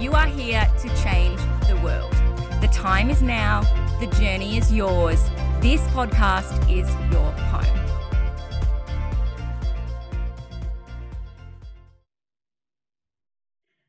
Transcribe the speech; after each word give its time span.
You 0.00 0.12
are 0.12 0.28
here 0.28 0.64
to 0.78 0.88
change 1.02 1.40
the 1.66 1.76
world. 1.82 2.12
The 2.60 2.68
time 2.72 3.10
is 3.10 3.20
now, 3.20 3.62
the 3.98 4.06
journey 4.06 4.56
is 4.56 4.72
yours. 4.72 5.20
This 5.60 5.80
podcast 5.88 6.62
is 6.70 6.88
your 7.10 7.32
home. 7.50 7.64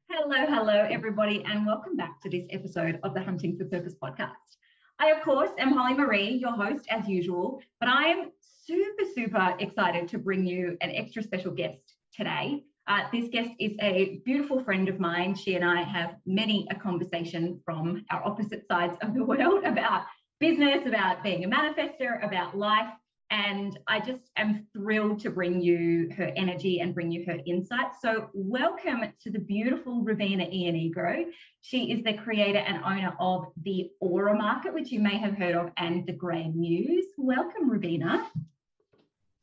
Hello, 0.09 0.47
hello, 0.47 0.87
everybody, 0.89 1.43
and 1.45 1.67
welcome 1.67 1.95
back 1.95 2.19
to 2.21 2.29
this 2.31 2.47
episode 2.49 2.99
of 3.03 3.13
the 3.13 3.21
Hunting 3.21 3.55
for 3.55 3.65
Purpose 3.65 3.93
podcast. 3.93 4.57
I, 4.97 5.11
of 5.11 5.21
course, 5.21 5.51
am 5.59 5.73
Holly 5.73 5.93
Marie, 5.93 6.31
your 6.31 6.53
host 6.53 6.87
as 6.89 7.07
usual, 7.07 7.61
but 7.79 7.87
I 7.87 8.05
am 8.05 8.31
super, 8.41 9.03
super 9.13 9.55
excited 9.59 10.07
to 10.07 10.17
bring 10.17 10.43
you 10.43 10.75
an 10.81 10.89
extra 10.89 11.21
special 11.21 11.51
guest 11.51 11.93
today. 12.11 12.63
Uh, 12.89 13.03
this 13.13 13.29
guest 13.29 13.51
is 13.59 13.73
a 13.81 14.19
beautiful 14.25 14.63
friend 14.63 14.89
of 14.89 14.99
mine. 14.99 15.35
She 15.35 15.53
and 15.53 15.63
I 15.63 15.83
have 15.83 16.15
many 16.25 16.67
a 16.71 16.75
conversation 16.75 17.61
from 17.63 18.03
our 18.09 18.25
opposite 18.25 18.65
sides 18.67 18.97
of 19.03 19.13
the 19.13 19.23
world 19.31 19.63
about 19.63 20.05
business, 20.39 20.87
about 20.87 21.23
being 21.23 21.43
a 21.43 21.47
manifester, 21.47 22.25
about 22.25 22.57
life. 22.57 22.91
And 23.29 23.77
I 23.87 23.99
just 23.99 24.31
am 24.37 24.65
thrilled 24.73 25.19
to 25.19 25.29
bring 25.29 25.61
you 25.61 26.09
her 26.17 26.33
energy 26.35 26.79
and 26.79 26.95
bring 26.95 27.11
you 27.11 27.23
her 27.27 27.37
insights. 27.45 27.97
So, 28.01 28.31
welcome 28.33 29.03
to 29.21 29.29
the 29.29 29.37
beautiful 29.37 30.03
Ravina 30.03 30.51
Ianigro. 30.51 31.25
She 31.61 31.91
is 31.91 32.03
the 32.03 32.13
creator 32.13 32.57
and 32.57 32.83
owner 32.83 33.13
of 33.19 33.45
the 33.61 33.91
Aura 33.99 34.35
Market, 34.35 34.73
which 34.73 34.91
you 34.91 34.99
may 34.99 35.19
have 35.19 35.35
heard 35.35 35.53
of, 35.53 35.69
and 35.77 36.07
the 36.07 36.13
Grey 36.13 36.47
Muse. 36.47 37.13
Welcome, 37.19 37.69
Ravina. 37.69 38.25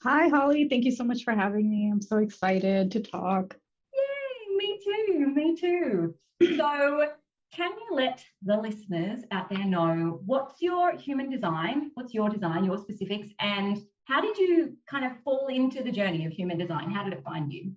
Hi, 0.08 0.28
Holly. 0.28 0.68
Thank 0.68 0.84
you 0.84 0.92
so 0.92 1.02
much 1.02 1.24
for 1.24 1.32
having 1.32 1.68
me. 1.68 1.90
I'm 1.90 2.00
so 2.00 2.18
excited 2.18 2.92
to 2.92 3.00
talk. 3.00 3.56
Yay, 3.92 4.56
me 4.56 4.78
too. 4.84 5.26
Me 5.34 5.56
too. 5.56 6.14
so, 6.56 7.08
can 7.52 7.72
you 7.72 7.96
let 7.96 8.24
the 8.40 8.56
listeners 8.56 9.24
out 9.32 9.50
there 9.50 9.64
know 9.64 10.20
what's 10.24 10.62
your 10.62 10.96
human 10.96 11.28
design? 11.28 11.90
What's 11.94 12.14
your 12.14 12.28
design, 12.28 12.64
your 12.64 12.78
specifics, 12.78 13.26
and 13.40 13.82
how 14.04 14.20
did 14.20 14.38
you 14.38 14.76
kind 14.88 15.04
of 15.04 15.20
fall 15.24 15.48
into 15.48 15.82
the 15.82 15.90
journey 15.90 16.24
of 16.24 16.32
human 16.32 16.56
design? 16.56 16.88
How 16.92 17.02
did 17.02 17.12
it 17.12 17.24
find 17.24 17.52
you? 17.52 17.72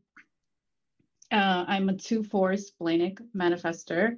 Uh, 1.32 1.66
I'm 1.68 1.90
a 1.90 1.98
2 1.98 2.22
4 2.22 2.58
splenic 2.58 3.18
manifester. 3.36 4.18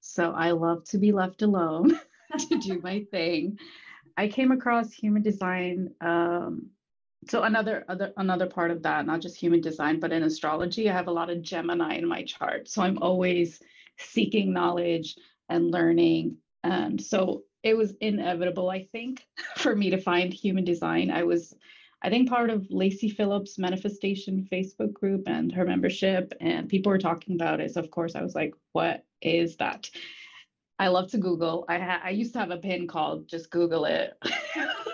So 0.00 0.32
I 0.32 0.50
love 0.50 0.82
to 0.86 0.98
be 0.98 1.12
left 1.12 1.42
alone 1.42 2.00
to 2.38 2.58
do 2.58 2.80
my 2.82 3.04
thing. 3.12 3.56
I 4.16 4.26
came 4.26 4.50
across 4.50 4.92
human 4.92 5.22
design 5.22 5.94
um, 6.00 6.68
so 7.28 7.42
another 7.42 7.84
other 7.88 8.12
another 8.16 8.46
part 8.46 8.70
of 8.70 8.82
that 8.82 9.06
not 9.06 9.20
just 9.20 9.36
human 9.36 9.60
design 9.60 10.00
but 10.00 10.12
in 10.12 10.22
astrology 10.22 10.88
i 10.88 10.92
have 10.92 11.08
a 11.08 11.12
lot 11.12 11.30
of 11.30 11.42
gemini 11.42 11.94
in 11.94 12.06
my 12.06 12.22
chart. 12.22 12.68
So 12.68 12.82
i'm 12.82 12.98
always 12.98 13.60
seeking 13.98 14.52
knowledge 14.52 15.16
and 15.48 15.70
learning. 15.70 16.38
And 16.64 17.00
so 17.00 17.42
it 17.62 17.76
was 17.76 17.94
inevitable 18.00 18.70
i 18.70 18.84
think 18.92 19.24
for 19.56 19.74
me 19.74 19.90
to 19.90 20.00
find 20.00 20.32
human 20.32 20.64
design. 20.64 21.10
I 21.10 21.22
was 21.22 21.54
i 22.02 22.10
think 22.10 22.28
part 22.28 22.50
of 22.50 22.66
lacy 22.70 23.08
phillips 23.08 23.58
manifestation 23.58 24.48
facebook 24.52 24.92
group 24.92 25.22
and 25.26 25.52
her 25.52 25.64
membership 25.64 26.32
and 26.40 26.68
people 26.68 26.90
were 26.90 26.98
talking 26.98 27.36
about 27.36 27.60
it. 27.60 27.72
So 27.72 27.80
of 27.80 27.90
course 27.90 28.16
i 28.16 28.22
was 28.22 28.34
like 28.34 28.54
what 28.72 29.04
is 29.20 29.56
that? 29.58 29.88
I 30.78 30.88
love 30.88 31.12
to 31.12 31.18
google. 31.18 31.64
I 31.68 31.78
ha- 31.78 32.02
i 32.02 32.10
used 32.10 32.32
to 32.32 32.40
have 32.40 32.50
a 32.50 32.56
pin 32.56 32.88
called 32.88 33.28
just 33.28 33.50
google 33.50 33.84
it 33.84 34.14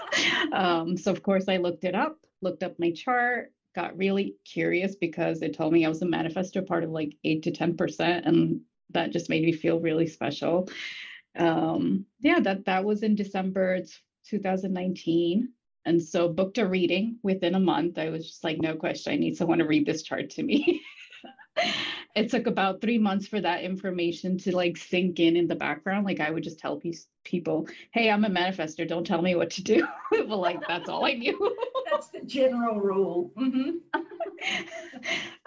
um, 0.52 0.96
so 0.96 1.10
of 1.10 1.22
course 1.22 1.48
I 1.48 1.56
looked 1.56 1.84
it 1.84 1.94
up, 1.94 2.18
looked 2.42 2.62
up 2.62 2.78
my 2.78 2.92
chart, 2.92 3.52
got 3.74 3.96
really 3.96 4.34
curious 4.44 4.96
because 4.96 5.42
it 5.42 5.54
told 5.54 5.72
me 5.72 5.84
I 5.84 5.88
was 5.88 6.02
a 6.02 6.06
manifestor 6.06 6.66
part 6.66 6.84
of 6.84 6.90
like 6.90 7.14
eight 7.24 7.44
to 7.44 7.52
10%. 7.52 8.26
And 8.26 8.60
that 8.90 9.12
just 9.12 9.28
made 9.28 9.44
me 9.44 9.52
feel 9.52 9.80
really 9.80 10.06
special. 10.06 10.68
Um, 11.36 12.06
yeah, 12.20 12.40
that 12.40 12.64
that 12.64 12.84
was 12.84 13.02
in 13.02 13.14
December 13.14 13.80
2019. 14.28 15.52
And 15.84 16.02
so 16.02 16.28
booked 16.28 16.58
a 16.58 16.66
reading 16.66 17.18
within 17.22 17.54
a 17.54 17.60
month. 17.60 17.98
I 17.98 18.10
was 18.10 18.26
just 18.26 18.44
like, 18.44 18.58
no 18.60 18.74
question, 18.74 19.12
I 19.12 19.16
need 19.16 19.36
someone 19.36 19.58
to 19.58 19.66
read 19.66 19.86
this 19.86 20.02
chart 20.02 20.30
to 20.30 20.42
me. 20.42 20.82
it 22.14 22.30
took 22.30 22.46
about 22.46 22.80
three 22.80 22.98
months 22.98 23.26
for 23.26 23.40
that 23.40 23.62
information 23.62 24.38
to 24.38 24.54
like 24.54 24.76
sink 24.76 25.20
in 25.20 25.36
in 25.36 25.46
the 25.46 25.54
background. 25.54 26.04
Like 26.04 26.20
I 26.20 26.30
would 26.30 26.42
just 26.42 26.58
tell 26.58 26.78
pe- 26.78 26.92
people, 27.24 27.68
"Hey, 27.92 28.10
I'm 28.10 28.24
a 28.24 28.30
manifester. 28.30 28.86
Don't 28.88 29.06
tell 29.06 29.22
me 29.22 29.34
what 29.34 29.50
to 29.50 29.62
do." 29.62 29.86
but 30.10 30.28
like 30.28 30.66
that's 30.66 30.88
all 30.88 31.04
I 31.04 31.12
knew. 31.12 31.56
that's 31.90 32.08
the 32.08 32.20
general 32.20 32.80
rule. 32.80 33.32
Mm-hmm. 33.38 34.02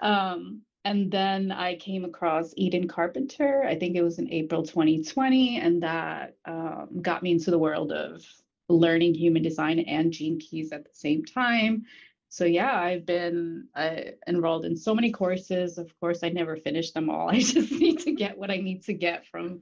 um, 0.00 0.62
and 0.84 1.10
then 1.10 1.52
I 1.52 1.76
came 1.76 2.04
across 2.04 2.54
Eden 2.56 2.88
Carpenter. 2.88 3.64
I 3.64 3.76
think 3.76 3.94
it 3.94 4.02
was 4.02 4.18
in 4.18 4.32
April 4.32 4.62
2020, 4.62 5.60
and 5.60 5.82
that 5.82 6.36
um, 6.44 6.88
got 7.00 7.22
me 7.22 7.32
into 7.32 7.50
the 7.50 7.58
world 7.58 7.92
of 7.92 8.24
learning 8.68 9.14
human 9.14 9.42
design 9.42 9.80
and 9.80 10.12
gene 10.12 10.38
keys 10.40 10.72
at 10.72 10.84
the 10.84 10.94
same 10.94 11.24
time 11.24 11.84
so 12.32 12.46
yeah 12.46 12.80
i've 12.80 13.04
been 13.04 13.68
uh, 13.76 13.96
enrolled 14.26 14.64
in 14.64 14.74
so 14.74 14.94
many 14.94 15.12
courses 15.12 15.76
of 15.76 15.92
course 16.00 16.20
i 16.22 16.30
never 16.30 16.56
finished 16.56 16.94
them 16.94 17.10
all 17.10 17.28
i 17.36 17.38
just 17.38 17.70
need 17.70 17.98
to 18.00 18.12
get 18.12 18.38
what 18.38 18.50
i 18.50 18.56
need 18.56 18.82
to 18.82 18.94
get 18.94 19.26
from 19.26 19.60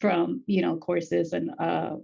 from 0.00 0.42
you 0.46 0.60
know 0.60 0.76
courses 0.76 1.32
and 1.32 1.50
uh, 1.58 1.96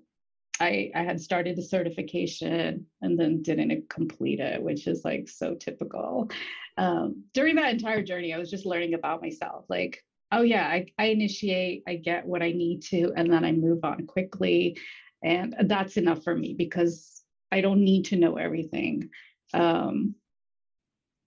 I, 0.59 0.91
I 0.95 1.03
had 1.03 1.21
started 1.21 1.55
the 1.55 1.63
certification 1.63 2.87
and 3.03 3.21
then 3.21 3.43
didn't 3.43 3.91
complete 3.91 4.41
it, 4.41 4.63
which 4.63 4.87
is 4.87 5.05
like 5.05 5.29
so 5.29 5.55
typical. 5.55 6.31
Um, 6.79 7.25
during 7.35 7.57
that 7.57 7.75
entire 7.75 8.03
journey, 8.03 8.33
I 8.33 8.39
was 8.39 8.51
just 8.51 8.65
learning 8.65 8.95
about 8.95 9.21
myself. 9.21 9.67
Like, 9.69 10.03
oh 10.33 10.41
yeah, 10.41 10.67
I, 10.67 10.87
I 10.99 11.09
initiate, 11.09 11.83
I 11.87 11.97
get 11.97 12.25
what 12.25 12.43
I 12.43 12.53
need 12.53 12.83
to, 12.85 13.13
and 13.15 13.31
then 13.31 13.45
I 13.45 13.53
move 13.53 13.85
on 13.85 14.07
quickly. 14.07 14.79
And 15.23 15.55
that's 15.65 15.99
enough 15.99 16.25
for 16.25 16.35
me 16.35 16.55
because 16.55 17.23
I 17.53 17.61
don't 17.61 17.85
need 17.85 18.07
to 18.07 18.17
know 18.17 18.37
everything. 18.37 19.11
Um, 19.57 20.15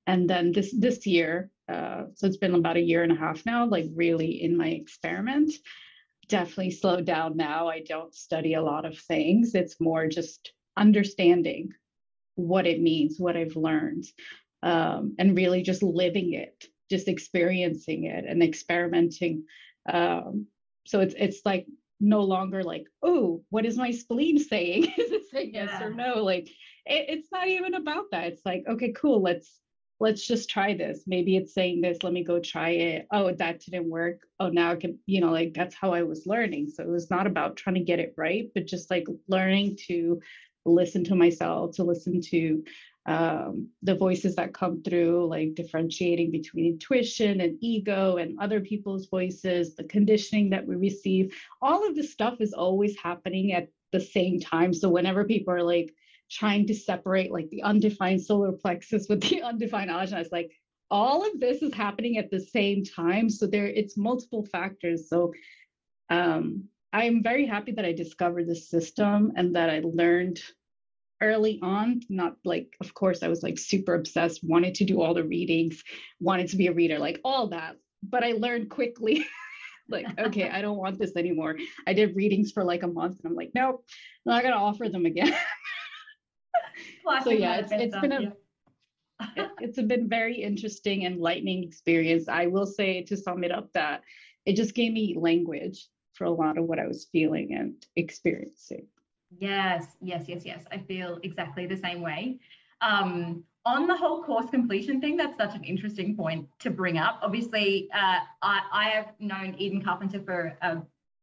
and 0.08 0.30
then 0.30 0.52
this 0.52 0.74
this 0.78 1.06
year, 1.06 1.52
uh, 1.68 2.06
so 2.16 2.28
it's 2.28 2.38
been 2.38 2.56
about 2.56 2.78
a 2.78 2.82
year 2.82 3.04
and 3.04 3.12
a 3.12 3.16
half 3.16 3.46
now, 3.46 3.66
like 3.68 3.86
really 3.94 4.44
in 4.44 4.58
my 4.58 4.70
experiment. 4.70 5.52
Definitely 6.28 6.72
slowed 6.72 7.06
down 7.06 7.38
now. 7.38 7.68
I 7.68 7.82
don't 7.82 8.14
study 8.14 8.54
a 8.54 8.62
lot 8.62 8.86
of 8.86 8.98
things. 8.98 9.56
It's 9.56 9.82
more 9.82 10.08
just 10.08 10.54
understanding 10.78 11.72
what 12.36 12.68
it 12.68 12.82
means, 12.82 13.20
what 13.20 13.36
I've 13.36 13.56
learned, 13.56 14.06
um, 14.64 15.16
and 15.20 15.36
really 15.36 15.62
just 15.64 15.84
living 15.84 16.34
it, 16.34 16.66
just 16.90 17.08
experiencing 17.08 18.06
it 18.06 18.26
and 18.28 18.44
experimenting. 18.44 19.46
Um, 19.92 20.48
so 20.86 21.02
it's 21.02 21.16
it's 21.18 21.42
like 21.46 21.66
no 22.00 22.22
longer 22.22 22.64
like, 22.64 22.86
oh, 23.04 23.44
what 23.50 23.66
is 23.66 23.78
my 23.78 23.92
spleen 23.92 24.40
saying? 24.40 24.84
is 24.98 25.12
it 25.12 25.24
saying 25.32 25.52
yeah. 25.54 25.66
yes 25.66 25.82
or 25.82 25.90
no? 25.94 26.24
Like 26.24 26.48
it, 26.86 27.06
it's 27.10 27.30
not 27.32 27.48
even 27.48 27.76
about 27.76 28.06
that. 28.12 28.28
It's 28.28 28.46
like, 28.46 28.64
okay, 28.68 28.94
cool, 28.94 29.22
let's 29.22 29.60
let's 30.00 30.26
just 30.26 30.50
try 30.50 30.74
this. 30.74 31.04
Maybe 31.08 31.36
it's 31.36 31.54
saying 31.54 31.82
this, 31.82 32.04
let 32.04 32.14
me 32.14 32.24
go 32.24 32.40
try 32.40 32.70
it. 32.70 33.08
Oh, 33.12 33.34
that 33.34 33.60
didn't 33.60 33.90
work. 33.90 34.22
Oh, 34.40 34.50
now 34.50 34.72
I 34.72 34.76
can, 34.76 34.98
you 35.06 35.20
know, 35.20 35.32
like 35.32 35.54
that's 35.54 35.76
how 35.76 35.94
I 35.94 36.04
was 36.04 36.26
learning. 36.26 36.70
So 36.70 36.84
it 36.84 36.90
was 36.90 37.10
not 37.10 37.28
about 37.28 37.58
trying 37.58 37.76
to 37.76 37.82
get 37.82 38.00
it 38.00 38.14
right, 38.18 38.50
but 38.54 38.66
just 38.66 38.90
like 38.90 39.06
learning 39.28 39.78
to 39.88 40.22
listen 40.66 41.04
to 41.06 41.16
myself, 41.16 41.76
to 41.76 41.84
listen 41.84 42.22
to 42.22 42.64
um, 43.10 43.70
the 43.82 43.96
voices 43.96 44.36
that 44.36 44.54
come 44.54 44.84
through, 44.84 45.28
like 45.28 45.56
differentiating 45.56 46.30
between 46.30 46.74
intuition 46.74 47.42
and 47.42 47.58
ego 47.60 48.18
and 48.18 48.38
other 48.40 48.62
people's 48.62 49.08
voices, 49.08 49.76
the 49.76 49.84
conditioning 49.86 50.52
that 50.52 50.66
we 50.66 50.76
receive. 50.76 51.36
All 51.60 51.88
of 51.88 51.96
this 51.96 52.12
stuff 52.12 52.36
is 52.40 52.54
always 52.54 52.96
happening 52.98 53.54
at 53.54 53.70
the 53.92 54.00
same 54.00 54.40
time. 54.40 54.74
So 54.76 54.90
whenever 54.90 55.26
people 55.26 55.54
are 55.54 55.64
like, 55.64 55.94
trying 56.32 56.68
to 56.68 56.76
separate 56.76 57.32
like 57.32 57.50
the 57.50 57.64
undefined 57.64 58.22
solar 58.22 58.52
plexus 58.52 59.08
with 59.10 59.20
the 59.22 59.42
undefined 59.50 59.90
ajna. 59.90 60.22
it's 60.22 60.32
like, 60.32 60.52
all 60.92 61.26
of 61.26 61.40
this 61.40 61.64
is 61.64 61.74
happening 61.74 62.20
at 62.20 62.30
the 62.30 62.40
same 62.40 62.84
time. 62.84 63.30
So 63.30 63.48
there 63.48 63.66
it's 63.66 63.98
multiple 63.98 64.46
factors. 64.46 65.10
So 65.10 65.34
um, 66.12 66.66
I'm 66.94 67.24
very 67.24 67.48
happy 67.48 67.72
that 67.72 67.86
I 67.86 67.94
discovered 67.94 68.48
this 68.48 68.70
system 68.70 69.32
and 69.36 69.56
that 69.56 69.72
I 69.72 69.82
learned 69.84 70.42
early 71.22 71.60
on 71.62 72.02
not 72.10 72.36
like 72.46 72.76
of 72.82 72.94
course 72.94 73.24
i 73.24 73.28
was 73.28 73.44
like 73.44 73.58
super 73.58 73.94
obsessed 73.94 74.44
wanted 74.44 74.76
to 74.76 74.86
do 74.86 75.02
all 75.02 75.14
the 75.14 75.24
readings 75.24 75.84
wanted 76.20 76.48
to 76.48 76.56
be 76.56 76.68
a 76.68 76.74
reader 76.74 77.00
like 77.00 77.20
all 77.24 77.48
that. 77.48 77.76
But 78.04 78.24
i 78.24 78.32
learned 78.32 78.70
quickly 78.70 79.26
like 79.90 80.08
okay 80.20 80.50
i 80.50 80.62
don't 80.62 80.78
want 80.78 81.00
this 81.00 81.16
anymore. 81.16 81.58
I 81.88 81.94
did 81.94 82.16
readings 82.16 82.52
for 82.52 82.64
like 82.64 82.84
a 82.84 82.88
month 82.88 83.20
and 83.20 83.32
i'm 83.32 83.36
like 83.36 83.52
nope 83.54 83.84
i'm 84.26 84.34
not 84.34 84.44
going 84.44 84.54
to 84.54 84.60
offer 84.60 84.90
them 84.90 85.06
again. 85.06 85.36
So 87.24 87.32
yeah 87.32 87.58
it's, 87.58 87.72
it's 87.74 88.00
been 88.00 88.12
a 88.12 88.34
it, 89.36 89.50
it's 89.60 89.82
been 89.82 90.08
very 90.08 90.36
interesting 90.36 91.06
and 91.06 91.16
enlightening 91.16 91.64
experience. 91.64 92.30
I 92.30 92.48
will 92.48 92.66
say 92.66 93.04
to 93.04 93.18
sum 93.18 93.44
it 93.44 93.52
up 93.52 93.74
that 93.74 94.02
it 94.46 94.56
just 94.56 94.76
gave 94.76 94.94
me 94.94 95.18
language 95.20 95.88
for 96.14 96.26
a 96.26 96.32
lot 96.32 96.58
of 96.58 96.66
what 96.66 96.80
i 96.80 96.88
was 96.88 97.08
feeling 97.12 97.54
and 97.54 97.76
experiencing 97.96 98.88
Yes, 99.38 99.86
yes, 100.02 100.26
yes, 100.28 100.42
yes. 100.46 100.64
I 100.72 100.80
feel 100.80 101.20
exactly 101.24 101.66
the 101.66 101.78
same 101.78 102.02
way. 102.02 102.40
Um, 102.82 103.44
on 103.66 103.88
the 103.88 103.96
whole 103.96 104.24
course 104.24 104.50
completion 104.50 105.00
thing, 105.02 105.18
that's 105.18 105.38
such 105.38 105.54
an 105.54 105.64
interesting 105.64 106.16
point 106.16 106.48
to 106.60 106.70
bring 106.70 106.98
up. 106.98 107.20
Obviously, 107.22 107.90
uh, 107.94 108.20
I, 108.42 108.62
I, 108.72 108.90
have 108.90 109.14
known 109.20 109.54
Eden 109.58 109.82
Carpenter 109.84 110.22
for 110.22 110.58
uh, 110.62 110.78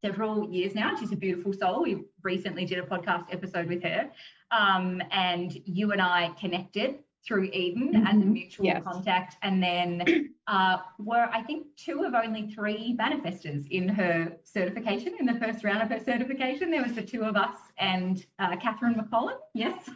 several 0.05 0.49
years 0.53 0.75
now. 0.75 0.95
She's 0.95 1.13
a 1.13 1.17
beautiful 1.17 1.53
soul. 1.53 1.83
We 1.83 2.05
recently 2.23 2.65
did 2.67 2.79
a 2.79 2.83
podcast 2.83 3.33
episode 3.33 3.69
with 3.69 3.83
her, 3.83 4.11
um, 4.51 5.03
and 5.11 5.57
you 5.65 5.93
and 5.93 6.01
I 6.01 6.31
connected 6.39 6.99
through 7.27 7.45
Eden 7.53 7.93
mm-hmm. 7.93 8.07
as 8.07 8.15
a 8.15 8.19
mm-hmm. 8.19 8.33
mutual 8.33 8.67
yes. 8.67 8.83
contact. 8.85 9.37
And 9.43 9.63
then 9.63 10.31
uh, 10.47 10.79
were, 10.99 11.29
I 11.33 11.43
think, 11.43 11.67
two 11.77 12.05
of 12.05 12.15
only 12.15 12.51
three 12.51 12.97
manifestors 12.99 13.67
in 13.71 13.89
her 13.89 14.37
certification, 14.45 15.15
in 15.19 15.27
the 15.27 15.39
first 15.41 15.65
round 15.65 15.83
of 15.83 15.89
her 15.91 16.05
certification. 16.05 16.71
There 16.71 16.83
was 16.83 16.93
the 16.93 17.03
two 17.03 17.25
of 17.25 17.37
us 17.37 17.57
and 17.79 18.25
uh, 18.39 18.57
Catherine 18.57 18.95
McCollum. 18.95 19.37
Yes. 19.55 19.91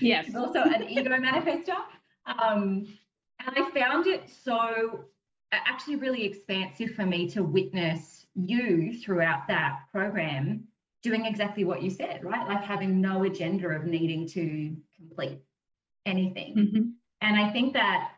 Yes. 0.00 0.34
also 0.34 0.62
an 0.62 0.88
ego 0.88 1.10
manifestor. 1.10 1.78
Um, 2.26 2.86
and 3.38 3.56
I 3.56 3.70
found 3.70 4.06
it 4.06 4.28
so 4.28 5.04
actually 5.52 5.96
really 5.96 6.24
expansive 6.24 6.90
for 6.90 7.06
me 7.06 7.28
to 7.30 7.42
witness 7.42 8.26
you 8.34 8.98
throughout 8.98 9.46
that 9.48 9.80
program 9.92 10.64
doing 11.02 11.24
exactly 11.24 11.64
what 11.64 11.82
you 11.82 11.90
said, 11.90 12.24
right? 12.24 12.46
Like 12.48 12.64
having 12.64 13.00
no 13.00 13.22
agenda 13.24 13.68
of 13.68 13.84
needing 13.84 14.26
to 14.28 14.76
complete 14.96 15.38
anything. 16.06 16.54
Mm-hmm. 16.56 16.82
And 17.20 17.36
I 17.36 17.50
think 17.50 17.74
that, 17.74 18.12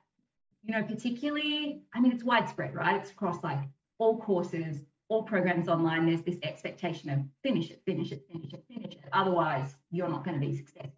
you 0.63 0.73
know, 0.73 0.83
particularly, 0.83 1.83
I 1.95 2.01
mean, 2.01 2.13
it's 2.13 2.25
widespread, 2.25 2.75
right? 2.75 3.01
It's 3.01 3.11
across 3.11 3.43
like 3.43 3.59
all 3.99 4.19
courses, 4.19 4.83
all 5.09 5.23
programs 5.23 5.69
online. 5.69 6.07
There's 6.07 6.23
this 6.23 6.39
expectation 6.43 7.11
of 7.11 7.21
finish 7.43 7.71
it, 7.71 7.83
finish 7.85 8.13
it, 8.13 8.25
finish 8.31 8.53
it, 8.53 8.65
finish 8.69 8.93
it. 8.93 9.05
Otherwise, 9.13 9.75
you're 9.91 10.09
not 10.09 10.25
going 10.25 10.41
to 10.41 10.47
be 10.47 10.57
successful. 10.57 10.93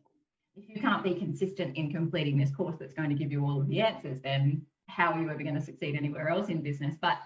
If 0.57 0.69
you 0.69 0.81
can't 0.81 1.05
be 1.05 1.15
consistent 1.15 1.77
in 1.77 1.91
completing 1.91 2.37
this 2.37 2.51
course 2.51 2.77
that's 2.79 2.93
going 2.93 3.09
to 3.09 3.15
give 3.15 3.33
you 3.33 3.45
all 3.45 3.61
of 3.61 3.69
the 3.69 3.81
answers, 3.81 4.21
then 4.21 4.63
how 4.89 5.13
are 5.13 5.21
you 5.21 5.31
ever 5.31 5.43
going 5.43 5.55
to 5.55 5.61
succeed 5.61 5.95
anywhere 5.95 6.29
else 6.29 6.49
in 6.49 6.61
business? 6.61 6.97
But 7.01 7.19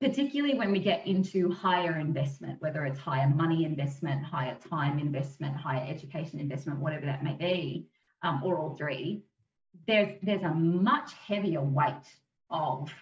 particularly 0.00 0.54
when 0.54 0.72
we 0.72 0.78
get 0.78 1.06
into 1.06 1.50
higher 1.50 1.98
investment, 1.98 2.60
whether 2.60 2.84
it's 2.86 2.98
higher 2.98 3.28
money 3.28 3.64
investment, 3.64 4.24
higher 4.24 4.56
time 4.68 4.98
investment, 4.98 5.56
higher 5.56 5.84
education 5.88 6.40
investment, 6.40 6.78
whatever 6.78 7.06
that 7.06 7.22
may 7.22 7.34
be, 7.34 7.88
um, 8.22 8.42
or 8.44 8.58
all 8.58 8.74
three, 8.74 9.22
there's 9.86 10.16
there's 10.22 10.42
a 10.42 10.54
much 10.54 11.12
heavier 11.14 11.62
weight 11.62 12.08
of 12.50 12.92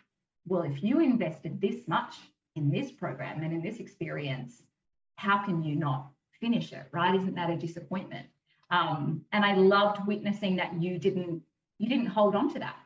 well, 0.46 0.62
if 0.62 0.82
you 0.82 1.00
invested 1.00 1.60
this 1.60 1.86
much 1.86 2.16
in 2.56 2.70
this 2.70 2.90
program 2.90 3.42
and 3.42 3.52
in 3.52 3.62
this 3.62 3.78
experience, 3.78 4.62
how 5.16 5.44
can 5.44 5.62
you 5.62 5.76
not 5.76 6.08
finish 6.40 6.72
it? 6.72 6.86
Right? 6.92 7.14
Isn't 7.14 7.34
that 7.34 7.50
a 7.50 7.56
disappointment? 7.56 8.26
Um, 8.70 9.22
and 9.32 9.44
I 9.44 9.54
loved 9.54 10.06
witnessing 10.06 10.56
that 10.56 10.80
you 10.80 10.98
didn't 10.98 11.42
you 11.78 11.88
didn't 11.88 12.06
hold 12.06 12.34
on 12.34 12.52
to 12.52 12.58
that. 12.60 12.76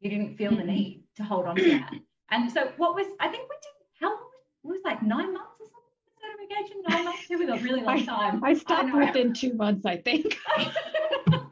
You 0.00 0.10
didn't 0.10 0.36
feel 0.36 0.50
the 0.50 0.58
mm-hmm. 0.58 0.70
need 0.70 1.04
to 1.16 1.24
hold 1.24 1.46
on 1.46 1.56
to 1.56 1.70
that. 1.70 1.92
And 2.30 2.50
so 2.50 2.72
what 2.76 2.94
was 2.94 3.06
I 3.20 3.28
think 3.28 3.48
we 3.48 3.56
did 3.62 3.72
how 4.00 4.08
long 4.10 4.30
was, 4.62 4.74
was 4.74 4.80
like 4.84 5.02
nine 5.02 5.32
months 5.32 5.60
or 5.60 5.66
something 5.66 5.88
certification? 6.20 6.82
Nine 6.88 7.04
months? 7.04 7.30
It 7.30 7.38
was 7.38 7.48
a 7.48 7.64
really 7.64 7.82
long 7.82 8.04
time. 8.04 8.44
I, 8.44 8.50
I 8.50 8.54
stopped 8.54 8.90
I 8.92 9.06
within 9.06 9.32
two 9.32 9.54
months, 9.54 9.86
I 9.86 9.96
think. 9.96 10.38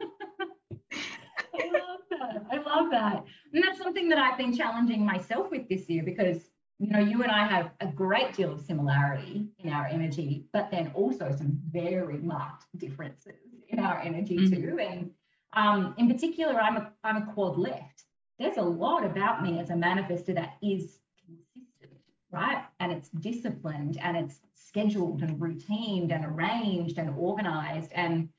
love 2.65 2.91
that. 2.91 3.23
And 3.53 3.63
that's 3.63 3.77
something 3.77 4.09
that 4.09 4.17
I've 4.17 4.37
been 4.37 4.55
challenging 4.55 5.05
myself 5.05 5.51
with 5.51 5.67
this 5.69 5.89
year 5.89 6.03
because, 6.03 6.49
you 6.79 6.89
know, 6.89 6.99
you 6.99 7.23
and 7.23 7.31
I 7.31 7.47
have 7.47 7.71
a 7.81 7.87
great 7.87 8.33
deal 8.33 8.53
of 8.53 8.61
similarity 8.61 9.47
in 9.59 9.71
our 9.71 9.87
energy, 9.87 10.45
but 10.53 10.69
then 10.71 10.91
also 10.93 11.33
some 11.37 11.59
very 11.69 12.17
marked 12.17 12.65
differences 12.77 13.33
in 13.69 13.79
our 13.79 13.99
energy 13.99 14.37
mm-hmm. 14.37 14.61
too. 14.61 14.79
And 14.79 15.11
um, 15.53 15.95
in 15.97 16.07
particular, 16.07 16.59
I'm 16.59 16.77
a, 16.77 16.91
I'm 17.03 17.17
a 17.17 17.33
quad 17.33 17.57
left. 17.57 18.03
There's 18.39 18.57
a 18.57 18.61
lot 18.61 19.03
about 19.03 19.41
me 19.41 19.59
as 19.59 19.69
a 19.71 19.73
manifester 19.73 20.35
that 20.35 20.57
is 20.61 20.99
consistent, 21.25 21.99
right? 22.31 22.63
And 22.79 22.91
it's 22.91 23.09
disciplined 23.09 23.97
and 24.01 24.15
it's 24.15 24.39
scheduled 24.53 25.23
and 25.23 25.39
routined 25.39 26.11
and 26.11 26.25
arranged 26.25 26.99
and 26.99 27.15
organized. 27.17 27.91
And 27.93 28.29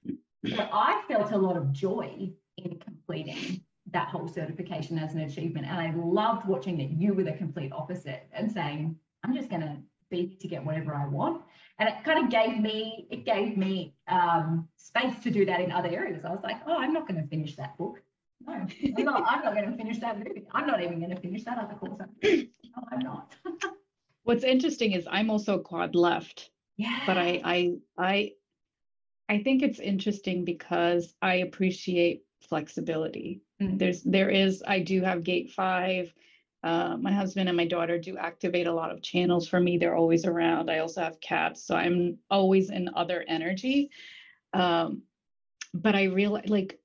so 0.46 0.68
I 0.72 1.02
felt 1.08 1.32
a 1.32 1.36
lot 1.36 1.56
of 1.56 1.72
joy 1.72 2.30
in 2.56 2.78
completing 2.78 3.62
that 3.92 4.08
whole 4.08 4.28
certification 4.28 4.98
as 4.98 5.14
an 5.14 5.20
achievement. 5.20 5.66
And 5.66 5.78
I 5.78 5.92
loved 5.94 6.46
watching 6.46 6.76
that 6.78 6.90
you 6.90 7.14
were 7.14 7.22
the 7.22 7.32
complete 7.32 7.72
opposite 7.72 8.28
and 8.32 8.50
saying, 8.50 8.96
I'm 9.24 9.34
just 9.34 9.48
going 9.48 9.62
to 9.62 9.76
be 10.10 10.36
to 10.40 10.48
get 10.48 10.64
whatever 10.64 10.94
I 10.94 11.06
want. 11.06 11.42
And 11.78 11.88
it 11.88 11.96
kind 12.04 12.24
of 12.24 12.30
gave 12.30 12.60
me, 12.60 13.06
it 13.10 13.24
gave 13.24 13.56
me 13.56 13.94
um, 14.08 14.68
space 14.76 15.18
to 15.22 15.30
do 15.30 15.44
that 15.46 15.60
in 15.60 15.70
other 15.70 15.88
areas. 15.88 16.24
I 16.24 16.30
was 16.30 16.40
like, 16.42 16.56
oh, 16.66 16.76
I'm 16.76 16.92
not 16.92 17.06
going 17.06 17.20
to 17.22 17.28
finish 17.28 17.56
that 17.56 17.76
book. 17.78 18.02
No, 18.46 18.52
I'm 18.52 19.04
not, 19.04 19.24
I'm 19.26 19.44
not 19.44 19.54
going 19.54 19.70
to 19.70 19.76
finish 19.76 19.98
that 19.98 20.18
movie. 20.18 20.46
I'm 20.52 20.66
not 20.66 20.82
even 20.82 20.98
going 21.00 21.14
to 21.14 21.20
finish 21.20 21.44
that 21.44 21.58
other 21.58 21.74
course. 21.74 22.00
No, 22.22 22.84
I'm 22.92 23.00
not. 23.00 23.34
What's 24.22 24.44
interesting 24.44 24.92
is 24.92 25.08
I'm 25.10 25.30
also 25.30 25.58
quad 25.58 25.94
left. 25.94 26.50
Yeah. 26.76 27.00
But 27.06 27.18
I 27.18 27.40
I 27.44 27.72
I 27.96 28.32
I 29.28 29.42
think 29.42 29.62
it's 29.62 29.80
interesting 29.80 30.44
because 30.44 31.14
I 31.20 31.36
appreciate 31.36 32.22
flexibility. 32.48 33.40
Mm-hmm. 33.60 33.76
There's 33.78 34.02
there 34.02 34.30
is 34.30 34.62
I 34.66 34.80
do 34.80 35.02
have 35.02 35.24
gate 35.24 35.52
five. 35.52 36.12
Uh, 36.64 36.96
my 36.96 37.12
husband 37.12 37.48
and 37.48 37.56
my 37.56 37.66
daughter 37.66 37.98
do 37.98 38.16
activate 38.16 38.66
a 38.66 38.72
lot 38.72 38.90
of 38.90 39.02
channels 39.02 39.46
for 39.46 39.60
me. 39.60 39.78
They're 39.78 39.94
always 39.94 40.24
around. 40.24 40.70
I 40.70 40.78
also 40.78 41.00
have 41.02 41.20
cats, 41.20 41.64
so 41.64 41.76
I'm 41.76 42.18
always 42.30 42.70
in 42.70 42.90
other 42.96 43.24
energy. 43.28 43.90
Um, 44.52 45.02
but 45.72 45.94
I 45.94 46.04
realized 46.04 46.50
like 46.50 46.78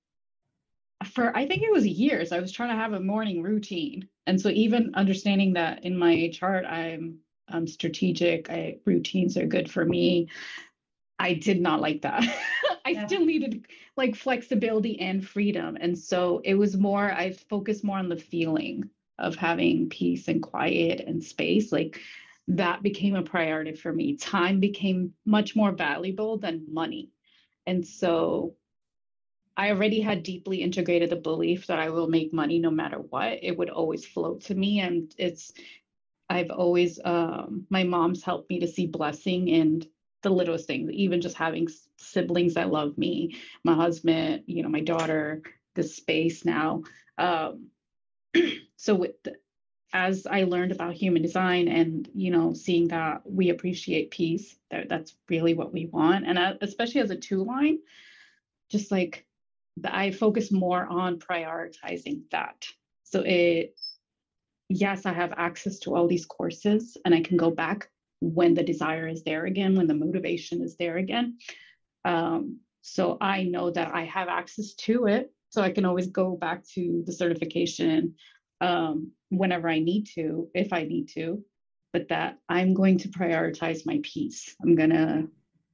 for 1.13 1.35
I 1.35 1.47
think 1.47 1.63
it 1.63 1.71
was 1.71 1.87
years 1.87 2.31
I 2.31 2.39
was 2.39 2.51
trying 2.51 2.69
to 2.69 2.75
have 2.75 2.93
a 2.93 2.99
morning 2.99 3.41
routine, 3.41 4.07
and 4.27 4.39
so 4.39 4.49
even 4.49 4.93
understanding 4.95 5.53
that 5.53 5.83
in 5.85 5.97
my 5.97 6.29
chart 6.33 6.65
I'm 6.65 7.19
I'm 7.47 7.67
strategic. 7.67 8.49
I 8.49 8.77
routines 8.85 9.37
are 9.37 9.45
good 9.45 9.69
for 9.69 9.85
me. 9.85 10.29
I 11.19 11.33
did 11.33 11.61
not 11.61 11.81
like 11.81 12.01
that. 12.01 12.23
I 12.85 12.91
yeah. 12.91 13.05
still 13.05 13.25
needed 13.25 13.65
like 13.95 14.15
flexibility 14.15 14.99
and 14.99 15.25
freedom. 15.25 15.77
And 15.79 15.97
so 15.97 16.41
it 16.43 16.55
was 16.55 16.75
more, 16.75 17.11
I 17.11 17.31
focused 17.31 17.83
more 17.83 17.97
on 17.97 18.09
the 18.09 18.17
feeling 18.17 18.89
of 19.19 19.35
having 19.35 19.89
peace 19.89 20.27
and 20.27 20.41
quiet 20.41 21.01
and 21.01 21.23
space. 21.23 21.71
Like 21.71 21.99
that 22.49 22.83
became 22.83 23.15
a 23.15 23.23
priority 23.23 23.73
for 23.73 23.93
me. 23.93 24.17
Time 24.17 24.59
became 24.59 25.13
much 25.25 25.55
more 25.55 25.71
valuable 25.71 26.37
than 26.37 26.65
money. 26.69 27.09
And 27.65 27.87
so 27.87 28.55
I 29.55 29.69
already 29.69 30.01
had 30.01 30.23
deeply 30.23 30.61
integrated 30.61 31.09
the 31.09 31.15
belief 31.15 31.67
that 31.67 31.79
I 31.79 31.89
will 31.89 32.07
make 32.07 32.33
money 32.33 32.59
no 32.59 32.71
matter 32.71 32.99
what. 32.99 33.39
It 33.43 33.57
would 33.57 33.69
always 33.69 34.05
flow 34.05 34.35
to 34.39 34.55
me. 34.55 34.79
And 34.79 35.13
it's, 35.17 35.53
I've 36.29 36.49
always, 36.49 36.99
um, 37.05 37.65
my 37.69 37.83
mom's 37.83 38.23
helped 38.23 38.49
me 38.49 38.59
to 38.59 38.67
see 38.67 38.87
blessing 38.87 39.51
and 39.51 39.87
the 40.23 40.29
littlest 40.29 40.67
things, 40.67 40.91
even 40.91 41.21
just 41.21 41.37
having 41.37 41.67
siblings 41.97 42.55
that 42.55 42.71
love 42.71 42.97
me, 42.97 43.37
my 43.63 43.75
husband, 43.75 44.43
you 44.47 44.63
know, 44.63 44.69
my 44.69 44.81
daughter, 44.81 45.41
the 45.75 45.83
space 45.83 46.45
now. 46.45 46.83
Um, 47.17 47.67
so 48.77 48.95
with 48.95 49.21
the, 49.23 49.35
as 49.93 50.25
I 50.25 50.43
learned 50.43 50.71
about 50.71 50.95
human 50.95 51.21
design 51.21 51.67
and 51.67 52.09
you 52.15 52.31
know 52.31 52.53
seeing 52.53 52.87
that 52.87 53.21
we 53.25 53.49
appreciate 53.49 54.09
peace, 54.09 54.55
that 54.71 54.89
that's 54.89 55.15
really 55.29 55.53
what 55.53 55.71
we 55.71 55.85
want, 55.85 56.25
and 56.25 56.37
uh, 56.37 56.55
especially 56.61 57.01
as 57.01 57.11
a 57.11 57.15
two 57.15 57.43
line, 57.43 57.79
just 58.69 58.91
like 58.91 59.25
the, 59.77 59.95
I 59.95 60.11
focus 60.11 60.51
more 60.51 60.85
on 60.87 61.19
prioritizing 61.19 62.21
that. 62.31 62.65
So 63.03 63.21
it, 63.21 63.75
yes, 64.69 65.05
I 65.05 65.13
have 65.13 65.33
access 65.37 65.77
to 65.79 65.95
all 65.95 66.07
these 66.07 66.25
courses, 66.25 66.97
and 67.05 67.13
I 67.13 67.21
can 67.21 67.37
go 67.37 67.51
back 67.51 67.89
when 68.23 68.53
the 68.53 68.63
desire 68.63 69.07
is 69.07 69.23
there 69.23 69.45
again, 69.45 69.75
when 69.75 69.87
the 69.87 69.93
motivation 69.93 70.61
is 70.61 70.75
there 70.77 70.97
again. 70.97 71.37
Um, 72.05 72.59
So 72.81 73.17
I 73.21 73.43
know 73.43 73.71
that 73.71 73.95
I 73.95 74.03
have 74.05 74.27
access 74.27 74.73
to 74.85 75.05
it. 75.07 75.31
So 75.49 75.61
I 75.61 75.71
can 75.71 75.85
always 75.85 76.07
go 76.07 76.35
back 76.35 76.63
to 76.75 77.03
the 77.05 77.13
certification 77.13 78.15
um, 78.59 79.11
whenever 79.29 79.69
I 79.69 79.79
need 79.79 80.07
to, 80.15 80.49
if 80.53 80.73
I 80.73 80.83
need 80.83 81.07
to. 81.15 81.43
But 81.93 82.09
that 82.09 82.39
I'm 82.49 82.73
going 82.73 82.97
to 82.99 83.09
prioritize 83.09 83.85
my 83.85 83.99
peace. 84.03 84.55
I'm 84.61 84.75
going 84.75 84.89
to 84.89 85.27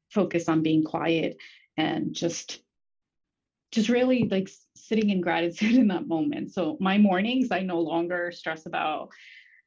focus 0.10 0.50
on 0.50 0.62
being 0.64 0.84
quiet 0.84 1.38
and 1.78 2.14
just 2.14 2.62
just 3.72 3.90
really 3.90 4.28
like 4.30 4.50
sitting 4.76 5.10
in 5.12 5.22
gratitude 5.22 5.76
in 5.82 5.88
that 5.88 6.08
moment. 6.08 6.52
So 6.52 6.78
my 6.80 6.98
mornings, 6.98 7.52
I 7.52 7.62
no 7.62 7.80
longer 7.80 8.32
stress 8.32 8.66
about 8.66 9.10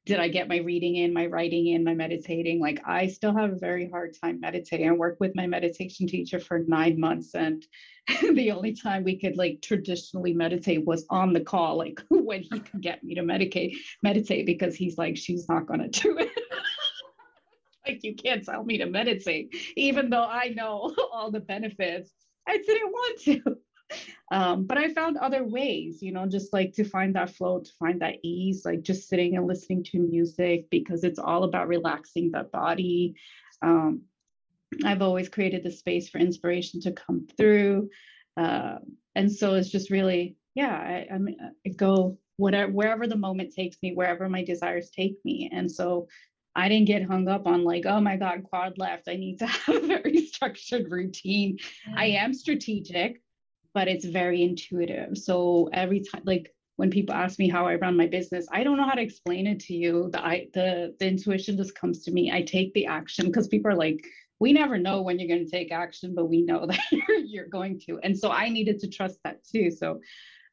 did 0.04 0.18
I 0.18 0.28
get 0.28 0.48
my 0.48 0.58
reading 0.58 0.96
in, 0.96 1.12
my 1.12 1.26
writing 1.26 1.68
in, 1.68 1.84
my 1.84 1.94
meditating? 1.94 2.60
Like 2.60 2.80
I 2.84 3.06
still 3.06 3.34
have 3.36 3.52
a 3.52 3.58
very 3.58 3.88
hard 3.88 4.16
time 4.20 4.40
meditating. 4.40 4.88
I 4.88 4.92
worked 4.92 5.20
with 5.20 5.36
my 5.36 5.46
meditation 5.46 6.08
teacher 6.08 6.40
for 6.40 6.64
nine 6.66 6.98
months, 6.98 7.34
and 7.34 7.64
the 8.34 8.50
only 8.50 8.74
time 8.74 9.04
we 9.04 9.18
could 9.18 9.36
like 9.36 9.60
traditionally 9.62 10.32
meditate 10.32 10.84
was 10.84 11.06
on 11.08 11.32
the 11.32 11.40
call, 11.40 11.78
like 11.78 12.02
when 12.10 12.42
he 12.42 12.58
could 12.58 12.80
get 12.80 13.04
me 13.04 13.14
to 13.14 13.22
medicate, 13.22 13.76
meditate, 14.02 14.44
because 14.44 14.74
he's 14.74 14.98
like, 14.98 15.16
she's 15.16 15.48
not 15.48 15.66
gonna 15.66 15.88
do 15.88 16.18
it. 16.18 16.30
like 17.86 18.00
you 18.02 18.16
can't 18.16 18.44
tell 18.44 18.64
me 18.64 18.78
to 18.78 18.86
meditate, 18.86 19.54
even 19.76 20.10
though 20.10 20.24
I 20.24 20.48
know 20.48 20.94
all 21.12 21.30
the 21.30 21.40
benefits. 21.40 22.10
I 22.48 22.56
didn't 22.56 22.90
want 22.90 23.20
to 23.20 23.56
um, 24.30 24.64
but 24.64 24.78
I 24.78 24.92
found 24.92 25.16
other 25.16 25.44
ways, 25.44 26.02
you 26.02 26.12
know, 26.12 26.26
just 26.26 26.52
like 26.52 26.72
to 26.74 26.84
find 26.84 27.14
that 27.14 27.30
flow, 27.30 27.60
to 27.60 27.72
find 27.78 28.00
that 28.00 28.16
ease, 28.22 28.64
like 28.64 28.82
just 28.82 29.08
sitting 29.08 29.36
and 29.36 29.46
listening 29.46 29.84
to 29.84 29.98
music 29.98 30.68
because 30.70 31.04
it's 31.04 31.18
all 31.18 31.44
about 31.44 31.68
relaxing 31.68 32.30
the 32.30 32.44
body. 32.44 33.14
Um, 33.62 34.02
I've 34.84 35.02
always 35.02 35.28
created 35.28 35.62
the 35.62 35.70
space 35.70 36.08
for 36.08 36.18
inspiration 36.18 36.80
to 36.82 36.92
come 36.92 37.26
through. 37.36 37.90
Uh, 38.36 38.76
and 39.14 39.30
so 39.30 39.54
it's 39.54 39.70
just 39.70 39.90
really, 39.90 40.36
yeah, 40.54 40.74
I, 40.74 41.14
I, 41.14 41.18
mean, 41.18 41.36
I 41.66 41.70
go 41.70 42.18
whatever, 42.36 42.72
wherever 42.72 43.06
the 43.06 43.16
moment 43.16 43.54
takes 43.54 43.76
me, 43.82 43.92
wherever 43.94 44.28
my 44.28 44.42
desires 44.44 44.90
take 44.90 45.16
me. 45.24 45.50
And 45.52 45.70
so 45.70 46.08
I 46.54 46.68
didn't 46.68 46.86
get 46.86 47.04
hung 47.04 47.28
up 47.28 47.46
on 47.46 47.64
like, 47.64 47.86
oh 47.86 48.00
my 48.00 48.16
God, 48.16 48.44
quad 48.44 48.78
left. 48.78 49.08
I 49.08 49.16
need 49.16 49.38
to 49.38 49.46
have 49.46 49.76
a 49.76 49.86
very 49.86 50.26
structured 50.26 50.90
routine. 50.90 51.58
I 51.96 52.06
am 52.06 52.34
strategic 52.34 53.21
but 53.74 53.88
it's 53.88 54.04
very 54.04 54.42
intuitive. 54.42 55.16
So 55.18 55.68
every 55.72 56.00
time, 56.00 56.22
like 56.24 56.54
when 56.76 56.90
people 56.90 57.14
ask 57.14 57.38
me 57.38 57.48
how 57.48 57.66
I 57.66 57.76
run 57.76 57.96
my 57.96 58.06
business, 58.06 58.46
I 58.52 58.64
don't 58.64 58.76
know 58.76 58.86
how 58.86 58.94
to 58.94 59.02
explain 59.02 59.46
it 59.46 59.60
to 59.60 59.74
you. 59.74 60.10
The 60.12 60.24
I 60.24 60.48
the 60.54 60.94
the 60.98 61.06
intuition 61.06 61.56
just 61.56 61.74
comes 61.74 62.04
to 62.04 62.12
me. 62.12 62.30
I 62.32 62.42
take 62.42 62.72
the 62.74 62.86
action 62.86 63.26
because 63.26 63.48
people 63.48 63.70
are 63.70 63.76
like, 63.76 64.04
we 64.42 64.52
never 64.52 64.76
know 64.76 65.02
when 65.02 65.18
you're 65.18 65.28
going 65.28 65.44
to 65.44 65.50
take 65.50 65.70
action, 65.70 66.14
but 66.14 66.26
we 66.26 66.42
know 66.42 66.66
that 66.66 66.80
you're, 67.26 67.46
going 67.46 67.80
to. 67.86 68.00
And 68.02 68.18
so 68.18 68.30
I 68.30 68.48
needed 68.48 68.80
to 68.80 68.88
trust 68.88 69.18
that 69.24 69.44
too. 69.44 69.70
So 69.70 70.00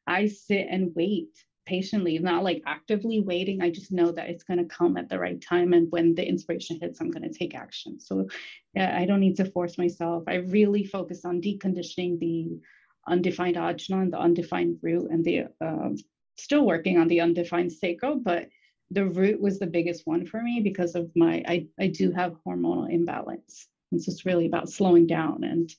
I 0.06 0.28
sit 0.28 0.68
and 0.70 0.92
wait 0.96 1.30
patiently, 1.66 2.20
not 2.20 2.44
like 2.44 2.62
actively 2.68 3.20
waiting. 3.20 3.62
I 3.62 3.72
just 3.72 3.92
know 3.92 4.12
that 4.12 4.30
it's 4.30 4.44
going 4.44 4.60
to 4.60 4.76
come 4.76 4.98
at 4.98 5.10
the 5.10 5.18
right 5.18 5.42
time. 5.42 5.74
And 5.74 5.88
when 5.92 6.14
the 6.14 6.28
inspiration 6.28 6.78
hits, 6.80 7.02
I'm 7.02 7.10
going 7.10 7.32
to 7.32 7.38
take 7.38 7.56
action. 7.56 8.00
So 8.00 8.28
yeah, 8.76 8.96
I 8.96 9.06
don't 9.06 9.20
need 9.20 9.38
to 9.38 9.46
force 9.46 9.78
myself. 9.78 10.24
I 10.28 10.36
really 10.36 10.84
focus 10.84 11.26
on 11.26 11.42
deconditioning 11.42 12.20
the 12.20 12.60
undefined 13.08 13.56
ajna 13.56 14.02
and 14.02 14.14
the 14.14 14.20
undefined 14.20 14.78
root 14.82 15.10
and 15.10 15.24
the 15.24 15.46
um, 15.62 15.96
still 16.38 16.66
working 16.66 16.98
on 16.98 17.08
the 17.08 17.22
undefined 17.22 17.72
sacral, 17.72 18.16
but 18.16 18.50
the 18.92 19.06
root 19.06 19.40
was 19.40 19.60
the 19.60 19.68
biggest 19.68 20.06
one 20.06 20.26
for 20.26 20.42
me 20.42 20.62
because 20.62 20.96
of 20.96 21.12
my 21.16 21.44
I, 21.48 21.68
I 21.80 21.88
do 21.88 22.12
have 22.12 22.38
hormonal 22.46 22.92
imbalance. 22.92 23.68
and 23.92 24.02
so 24.02 24.12
It's 24.12 24.26
really 24.26 24.46
about 24.46 24.70
slowing 24.70 25.08
down 25.08 25.44
and 25.44 25.70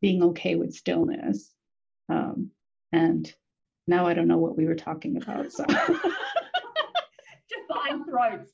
being 0.00 0.22
okay 0.22 0.54
with 0.54 0.74
stillness. 0.74 1.52
Um, 2.08 2.50
and 2.92 3.32
now 3.86 4.06
I 4.06 4.14
don't 4.14 4.28
know 4.28 4.38
what 4.38 4.56
we 4.56 4.66
were 4.66 4.74
talking 4.74 5.16
about. 5.16 5.52
So 5.52 5.64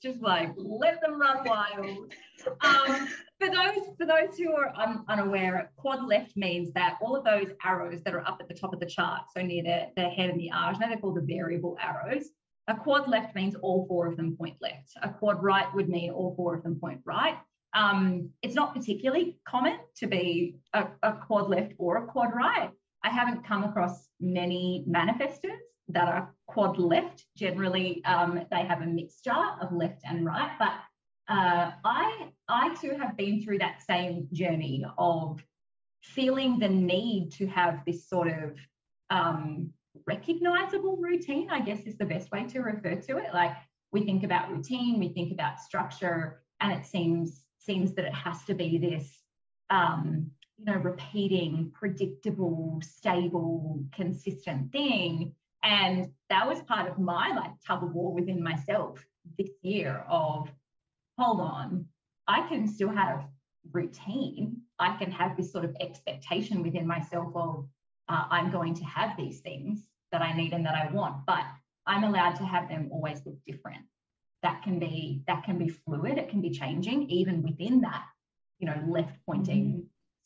just 0.03 0.23
like 0.23 0.51
let 0.57 1.01
them 1.01 1.21
run 1.21 1.45
wild. 1.45 2.13
Um, 2.61 3.09
for 3.41 3.49
those 3.49 3.85
for 3.99 4.07
those 4.07 4.37
who 4.37 4.53
are 4.53 4.73
un, 4.77 5.05
unaware, 5.09 5.71
quad 5.77 6.05
left 6.07 6.37
means 6.37 6.73
that 6.73 6.99
all 7.01 7.17
of 7.17 7.25
those 7.25 7.49
arrows 7.65 8.03
that 8.05 8.15
are 8.15 8.27
up 8.27 8.39
at 8.41 8.49
the 8.49 8.55
top 8.55 8.73
of 8.73 8.81
the 8.81 8.87
chart, 8.87 9.23
so 9.35 9.43
near 9.43 9.63
the, 9.63 10.03
the 10.03 10.09
head 10.09 10.31
and 10.31 10.41
the 10.41 10.51
ajna, 10.55 10.89
they're 10.89 10.97
called 10.99 11.17
the 11.17 11.35
variable 11.35 11.77
arrows. 11.83 12.31
A 12.69 12.75
quad 12.75 13.09
left 13.09 13.35
means 13.35 13.55
all 13.57 13.87
four 13.87 14.07
of 14.07 14.17
them 14.17 14.37
point 14.37 14.57
left. 14.61 14.93
A 15.03 15.11
quad 15.11 15.43
right 15.43 15.67
would 15.75 15.89
mean 15.89 16.11
all 16.11 16.35
four 16.35 16.55
of 16.55 16.63
them 16.63 16.81
point 16.81 17.01
right. 17.05 17.37
Um, 17.75 18.31
it's 18.43 18.55
not 18.55 18.75
particularly 18.75 19.39
common 19.47 19.79
to 19.97 20.07
be 20.07 20.57
a, 20.73 20.87
a 21.03 21.13
quad 21.13 21.51
left 21.51 21.75
or 21.79 21.97
a 21.97 22.07
quad 22.07 22.35
right. 22.35 22.71
I 23.03 23.11
haven't 23.11 23.45
come 23.45 23.65
across 23.65 24.09
many 24.21 24.85
manifestors 24.89 25.59
that 25.89 26.09
are 26.09 26.34
quad 26.47 26.79
left. 26.79 27.25
Generally, 27.37 28.05
um, 28.05 28.41
they 28.51 28.65
have 28.65 28.83
a 28.83 28.87
mixture 28.87 29.33
of 29.61 29.73
left 29.73 30.03
and 30.05 30.25
right, 30.25 30.53
but 30.59 30.73
uh, 31.29 31.73
I 31.85 32.29
I 32.49 32.75
too 32.81 32.97
have 33.01 33.17
been 33.17 33.43
through 33.43 33.59
that 33.59 33.83
same 33.83 34.29
journey 34.33 34.85
of 34.99 35.43
feeling 36.03 36.59
the 36.59 36.69
need 36.69 37.33
to 37.33 37.47
have 37.47 37.81
this 37.87 38.09
sort 38.09 38.29
of 38.29 38.59
um, 39.11 39.71
recognizable 40.07 40.97
routine. 40.97 41.49
I 41.51 41.61
guess 41.61 41.81
is 41.87 41.97
the 41.97 42.05
best 42.05 42.31
way 42.31 42.45
to 42.45 42.61
refer 42.61 42.97
to 42.97 43.17
it. 43.19 43.33
Like 43.33 43.57
we 43.93 44.05
think 44.05 44.23
about 44.23 44.51
routine, 44.51 44.99
we 44.99 45.09
think 45.09 45.33
about 45.33 45.61
structure, 45.61 46.43
and 46.61 46.73
it 46.73 46.85
seems 46.85 47.45
seems 47.59 47.95
that 47.95 48.05
it 48.05 48.15
has 48.15 48.45
to 48.45 48.55
be 48.55 48.77
this 48.77 49.11
um, 49.71 50.31
you 50.59 50.67
know 50.67 50.77
repeating, 50.77 51.73
predictable, 51.73 52.81
stable, 52.83 53.83
consistent 53.93 54.71
thing. 54.73 55.35
And 55.65 56.11
that 56.29 56.47
was 56.47 56.61
part 56.63 56.91
of 56.91 56.99
my 56.99 57.35
like 57.35 57.53
tug 57.67 57.83
of 57.83 57.95
war 57.95 58.13
within 58.13 58.43
myself 58.43 59.05
this 59.39 59.51
year 59.63 60.05
of 60.09 60.51
hold 61.19 61.41
on, 61.41 61.87
I 62.29 62.47
can 62.49 62.69
still 62.69 62.91
have 62.91 63.25
routine. 63.73 64.59
I 64.79 64.97
can 64.97 65.11
have 65.11 65.37
this 65.37 65.51
sort 65.53 65.65
of 65.65 65.75
expectation 65.81 66.63
within 66.63 66.87
myself 66.87 67.33
of 67.35 67.67
uh, 68.09 68.25
I'm 68.31 68.51
going 68.51 68.75
to 68.75 68.85
have 68.85 69.17
these 69.17 69.41
things 69.41 69.87
that 70.13 70.21
I 70.21 70.37
need 70.37 70.53
and 70.53 70.67
that 70.67 70.75
I 70.75 70.93
want, 70.93 71.25
but 71.27 71.45
I'm 71.87 72.05
allowed 72.05 72.37
to 72.37 72.45
have 72.45 72.69
them 72.69 72.89
always 72.93 73.23
look 73.25 73.39
different. 73.47 73.85
That 74.43 74.63
can 74.63 74.79
be 74.79 75.23
that 75.27 75.45
can 75.45 75.57
be 75.57 75.69
fluid. 75.69 76.19
It 76.19 76.29
can 76.29 76.43
be 76.43 76.51
changing 76.51 77.09
even 77.09 77.43
within 77.43 77.81
that, 77.81 78.05
you 78.59 78.67
know, 78.67 78.79
left 78.87 79.17
pointing 79.27 79.65
mm-hmm. 79.65 79.81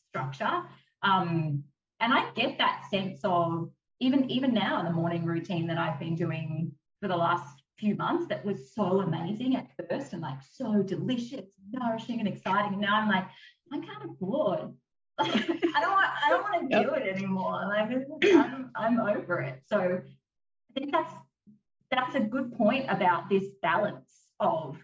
structure. 0.09 0.63
Um, 1.01 1.63
and 2.01 2.13
I 2.13 2.29
get 2.31 2.57
that 2.57 2.83
sense 2.91 3.21
of 3.23 3.69
even 3.99 4.29
even 4.29 4.53
now 4.53 4.79
in 4.79 4.85
the 4.85 4.91
morning 4.91 5.25
routine 5.25 5.67
that 5.67 5.77
I've 5.77 5.99
been 5.99 6.15
doing 6.15 6.71
for 7.01 7.07
the 7.07 7.17
last 7.17 7.63
few 7.77 7.95
months 7.95 8.27
that 8.27 8.43
was 8.45 8.73
so 8.73 9.01
amazing 9.01 9.55
at 9.55 9.69
first 9.89 10.13
and 10.13 10.21
like 10.21 10.39
so 10.51 10.83
delicious, 10.83 11.45
nourishing 11.71 12.19
and 12.19 12.27
exciting. 12.27 12.73
And 12.73 12.81
now 12.81 12.99
I'm 12.99 13.07
like, 13.07 13.25
I'm 13.71 13.81
kind 13.81 14.03
of 14.03 14.19
bored. 14.19 14.73
I 15.19 15.25
don't 15.25 15.91
want 15.91 16.09
I 16.25 16.29
don't 16.29 16.43
want 16.43 16.69
to 16.69 16.77
yep. 16.77 16.85
do 16.85 16.93
it 16.93 17.15
anymore. 17.15 17.65
Like 17.67 17.89
I'm, 18.23 18.71
I'm 18.75 18.99
over 18.99 19.41
it. 19.41 19.61
So 19.67 19.79
I 19.79 20.79
think 20.79 20.91
that's 20.91 21.13
that's 21.91 22.15
a 22.15 22.19
good 22.19 22.53
point 22.53 22.85
about 22.89 23.29
this 23.29 23.45
balance 23.61 24.09
of 24.39 24.77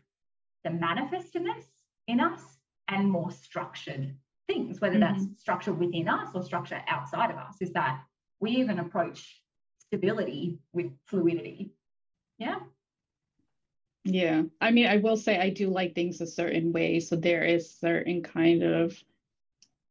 the 0.63 0.71
manifestiveness 0.71 1.65
in 2.07 2.19
us 2.19 2.41
and 2.87 3.09
more 3.09 3.31
structured 3.31 4.15
things, 4.47 4.81
whether 4.81 4.97
mm-hmm. 4.97 5.19
that's 5.19 5.41
structure 5.41 5.73
within 5.73 6.07
us 6.07 6.29
or 6.33 6.43
structure 6.43 6.81
outside 6.87 7.31
of 7.31 7.37
us, 7.37 7.55
is 7.61 7.71
that 7.73 8.01
we 8.39 8.51
even 8.51 8.79
approach 8.79 9.41
stability 9.87 10.59
with 10.73 10.91
fluidity. 11.05 11.71
Yeah. 12.37 12.59
Yeah. 14.03 14.43
I 14.61 14.71
mean, 14.71 14.87
I 14.87 14.97
will 14.97 15.17
say 15.17 15.39
I 15.39 15.49
do 15.49 15.69
like 15.69 15.95
things 15.95 16.21
a 16.21 16.27
certain 16.27 16.71
way. 16.71 16.99
So 16.99 17.15
there 17.15 17.43
is 17.43 17.75
certain 17.79 18.21
kind 18.21 18.63
of, 18.63 18.95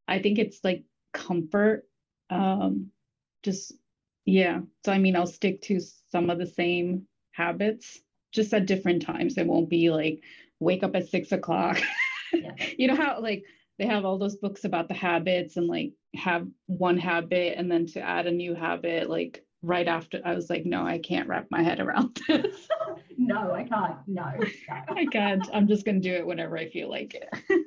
I 0.06 0.20
think 0.20 0.38
it's 0.38 0.60
like 0.62 0.84
comfort. 1.12 1.88
Um, 2.30 2.90
just, 3.42 3.72
yeah. 4.24 4.60
So 4.84 4.92
I 4.92 4.98
mean, 4.98 5.16
I'll 5.16 5.26
stick 5.26 5.62
to 5.62 5.80
some 6.10 6.30
of 6.30 6.38
the 6.38 6.46
same 6.46 7.06
habits 7.32 8.00
just 8.32 8.54
at 8.54 8.66
different 8.66 9.02
times. 9.02 9.36
It 9.36 9.46
won't 9.46 9.68
be 9.68 9.90
like 9.90 10.22
wake 10.60 10.82
up 10.82 10.94
at 10.94 11.08
six 11.08 11.32
o'clock. 11.32 11.80
Yeah. 12.32 12.52
you 12.78 12.88
know 12.88 12.96
how 12.96 13.20
like 13.20 13.44
they 13.78 13.86
have 13.86 14.04
all 14.04 14.18
those 14.18 14.36
books 14.36 14.64
about 14.64 14.88
the 14.88 14.94
habits 14.94 15.56
and 15.56 15.66
like 15.66 15.92
have 16.14 16.46
one 16.66 16.98
habit 16.98 17.54
and 17.56 17.70
then 17.70 17.86
to 17.86 18.00
add 18.00 18.26
a 18.26 18.30
new 18.30 18.54
habit, 18.54 19.10
like 19.10 19.44
right 19.62 19.88
after 19.88 20.20
I 20.24 20.34
was 20.34 20.48
like, 20.48 20.64
no, 20.64 20.86
I 20.86 20.98
can't 20.98 21.28
wrap 21.28 21.46
my 21.50 21.62
head 21.62 21.80
around 21.80 22.20
this. 22.28 22.68
no, 23.18 23.52
I 23.52 23.64
can't. 23.64 23.96
No. 24.06 24.30
I 24.88 25.06
can't. 25.06 25.48
I'm 25.52 25.66
just 25.66 25.84
gonna 25.84 26.00
do 26.00 26.14
it 26.14 26.26
whenever 26.26 26.56
I 26.56 26.68
feel 26.68 26.88
like 26.88 27.14
it. 27.14 27.66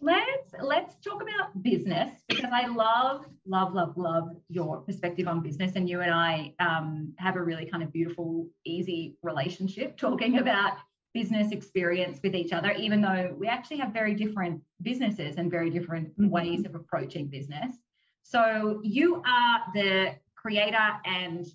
let's 0.00 0.52
let's 0.60 0.96
talk 0.96 1.22
about 1.22 1.62
business 1.62 2.10
because 2.28 2.50
I 2.52 2.66
love, 2.66 3.24
love, 3.46 3.72
love, 3.72 3.96
love 3.96 4.36
your 4.50 4.80
perspective 4.82 5.28
on 5.28 5.40
business. 5.40 5.72
And 5.76 5.88
you 5.88 6.02
and 6.02 6.12
I 6.12 6.52
um, 6.60 7.14
have 7.18 7.36
a 7.36 7.42
really 7.42 7.64
kind 7.64 7.82
of 7.82 7.90
beautiful, 7.90 8.48
easy 8.66 9.16
relationship 9.22 9.96
talking 9.96 10.38
about 10.38 10.74
business 11.14 11.52
experience 11.52 12.18
with 12.22 12.34
each 12.34 12.52
other, 12.52 12.72
even 12.72 13.00
though 13.00 13.34
we 13.38 13.46
actually 13.46 13.78
have 13.78 13.92
very 13.92 14.14
different 14.14 14.60
businesses 14.82 15.36
and 15.36 15.50
very 15.50 15.70
different 15.70 16.08
mm-hmm. 16.10 16.28
ways 16.28 16.66
of 16.66 16.74
approaching 16.74 17.28
business. 17.28 17.76
So 18.24 18.80
you 18.82 19.22
are 19.24 19.60
the 19.72 20.16
creator 20.34 20.88
and 21.04 21.46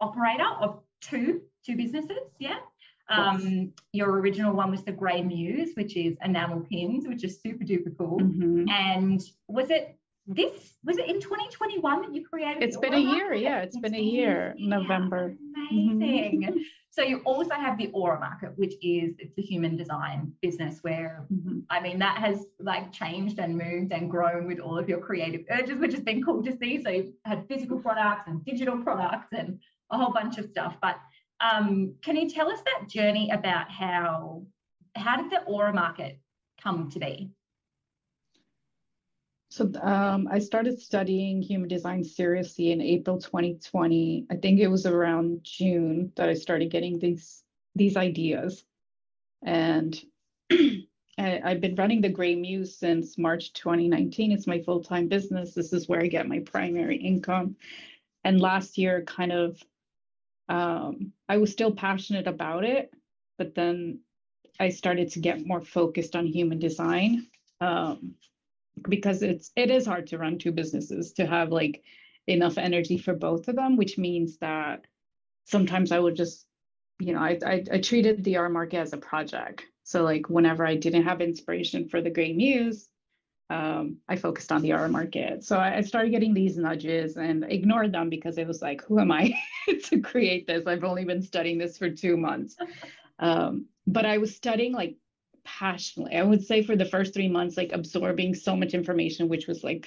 operator 0.00 0.48
of 0.60 0.80
two 1.00 1.42
two 1.64 1.76
businesses, 1.76 2.24
yeah. 2.38 2.58
Um. 3.08 3.72
Your 3.92 4.10
original 4.18 4.54
one 4.54 4.70
was 4.70 4.82
the 4.82 4.92
Grey 4.92 5.22
Muse, 5.22 5.72
which 5.74 5.96
is 5.96 6.16
enamel 6.24 6.60
pins, 6.70 7.06
which 7.06 7.22
is 7.22 7.40
super 7.40 7.62
duper 7.62 7.96
cool. 7.98 8.18
Mm-hmm. 8.18 8.68
And 8.70 9.20
was 9.46 9.68
it 9.70 9.98
this 10.26 10.74
was 10.84 10.96
it 10.98 11.08
in 11.08 11.20
2021 11.20 12.02
that 12.02 12.14
you 12.14 12.26
created 12.26 12.62
it's 12.62 12.76
been 12.78 12.94
a 12.94 12.98
year 12.98 13.34
yeah 13.34 13.60
it's, 13.60 13.76
it's 13.76 13.82
been 13.82 13.94
a 13.94 13.98
year 13.98 14.54
november. 14.58 15.34
amazing. 15.70 16.42
Mm-hmm. 16.42 16.58
so 16.90 17.02
you 17.02 17.18
also 17.24 17.54
have 17.54 17.76
the 17.76 17.90
aura 17.92 18.18
market 18.18 18.52
which 18.56 18.74
is 18.80 19.14
it's 19.18 19.36
a 19.36 19.42
human 19.42 19.76
design 19.76 20.32
business 20.40 20.78
where 20.80 21.26
mm-hmm. 21.32 21.58
i 21.68 21.78
mean 21.78 21.98
that 21.98 22.16
has 22.16 22.46
like 22.58 22.90
changed 22.90 23.38
and 23.38 23.56
moved 23.56 23.92
and 23.92 24.10
grown 24.10 24.46
with 24.46 24.60
all 24.60 24.78
of 24.78 24.88
your 24.88 24.98
creative 24.98 25.42
urges 25.50 25.78
which 25.78 25.92
has 25.92 26.02
been 26.02 26.22
cool 26.22 26.42
to 26.42 26.56
see. 26.56 26.82
So 26.82 26.90
you've 26.90 27.12
had 27.24 27.46
physical 27.48 27.78
products 27.78 28.24
and 28.26 28.44
digital 28.44 28.78
products 28.78 29.28
and 29.32 29.58
a 29.90 29.98
whole 29.98 30.12
bunch 30.12 30.38
of 30.38 30.46
stuff. 30.46 30.76
But 30.80 30.96
um, 31.40 31.94
can 32.02 32.16
you 32.16 32.28
tell 32.28 32.50
us 32.50 32.60
that 32.64 32.88
journey 32.88 33.30
about 33.30 33.70
how 33.70 34.44
how 34.96 35.16
did 35.16 35.30
the 35.30 35.42
aura 35.42 35.72
market 35.72 36.20
come 36.62 36.90
to 36.90 36.98
be 36.98 37.30
so 39.54 39.70
um, 39.82 40.26
I 40.28 40.40
started 40.40 40.80
studying 40.80 41.40
human 41.40 41.68
design 41.68 42.02
seriously 42.02 42.72
in 42.72 42.80
April 42.80 43.20
2020. 43.20 44.26
I 44.28 44.34
think 44.34 44.58
it 44.58 44.66
was 44.66 44.84
around 44.84 45.44
June 45.44 46.10
that 46.16 46.28
I 46.28 46.34
started 46.34 46.72
getting 46.72 46.98
these 46.98 47.44
these 47.76 47.96
ideas, 47.96 48.64
and 49.44 49.96
I, 50.50 51.40
have 51.44 51.60
been 51.60 51.76
running 51.76 52.00
the 52.00 52.08
Grey 52.08 52.34
Muse 52.34 52.76
since 52.76 53.16
March 53.16 53.52
2019. 53.52 54.32
It's 54.32 54.48
my 54.48 54.60
full 54.60 54.82
time 54.82 55.06
business. 55.06 55.54
This 55.54 55.72
is 55.72 55.88
where 55.88 56.02
I 56.02 56.08
get 56.08 56.26
my 56.26 56.40
primary 56.40 56.96
income. 56.96 57.54
And 58.24 58.40
last 58.40 58.76
year, 58.76 59.02
kind 59.02 59.30
of, 59.30 59.62
um, 60.48 61.12
I 61.28 61.36
was 61.36 61.52
still 61.52 61.70
passionate 61.70 62.26
about 62.26 62.64
it, 62.64 62.92
but 63.38 63.54
then 63.54 64.00
I 64.58 64.70
started 64.70 65.12
to 65.12 65.20
get 65.20 65.46
more 65.46 65.60
focused 65.60 66.16
on 66.16 66.26
human 66.26 66.58
design. 66.58 67.28
Um, 67.60 68.16
because 68.82 69.22
it's 69.22 69.50
it 69.56 69.70
is 69.70 69.86
hard 69.86 70.06
to 70.08 70.18
run 70.18 70.38
two 70.38 70.52
businesses 70.52 71.12
to 71.12 71.26
have 71.26 71.50
like 71.50 71.82
enough 72.26 72.58
energy 72.58 72.98
for 72.98 73.14
both 73.14 73.48
of 73.48 73.56
them 73.56 73.76
which 73.76 73.98
means 73.98 74.38
that 74.38 74.86
sometimes 75.44 75.92
i 75.92 75.98
would 75.98 76.16
just 76.16 76.46
you 76.98 77.12
know 77.12 77.20
i 77.20 77.38
i, 77.46 77.64
I 77.72 77.78
treated 77.80 78.24
the 78.24 78.36
aura 78.36 78.50
market 78.50 78.78
as 78.78 78.92
a 78.92 78.98
project. 78.98 79.64
So 79.86 80.02
like 80.02 80.30
whenever 80.30 80.66
i 80.66 80.76
didn't 80.76 81.04
have 81.04 81.20
inspiration 81.20 81.88
for 81.88 82.00
the 82.00 82.10
Grey 82.10 82.32
Muse 82.32 82.88
um, 83.50 83.98
i 84.08 84.16
focused 84.16 84.50
on 84.52 84.62
the 84.62 84.72
aura 84.72 84.88
market. 84.88 85.44
So 85.44 85.58
I, 85.58 85.76
I 85.76 85.80
started 85.82 86.10
getting 86.10 86.34
these 86.34 86.56
nudges 86.56 87.16
and 87.16 87.44
ignored 87.44 87.92
them 87.92 88.08
because 88.08 88.38
it 88.38 88.46
was 88.46 88.62
like 88.62 88.82
who 88.82 88.98
am 88.98 89.12
i 89.12 89.34
to 89.84 90.00
create 90.00 90.46
this? 90.46 90.66
I've 90.66 90.84
only 90.84 91.04
been 91.04 91.22
studying 91.22 91.58
this 91.58 91.76
for 91.76 91.90
two 91.90 92.16
months. 92.16 92.56
Um, 93.18 93.66
but 93.86 94.06
i 94.06 94.18
was 94.18 94.34
studying 94.34 94.72
like 94.72 94.96
passionately. 95.44 96.16
I 96.16 96.22
would 96.22 96.44
say 96.44 96.62
for 96.62 96.76
the 96.76 96.84
first 96.84 97.14
three 97.14 97.28
months, 97.28 97.56
like 97.56 97.72
absorbing 97.72 98.34
so 98.34 98.56
much 98.56 98.74
information, 98.74 99.28
which 99.28 99.46
was 99.46 99.62
like 99.64 99.86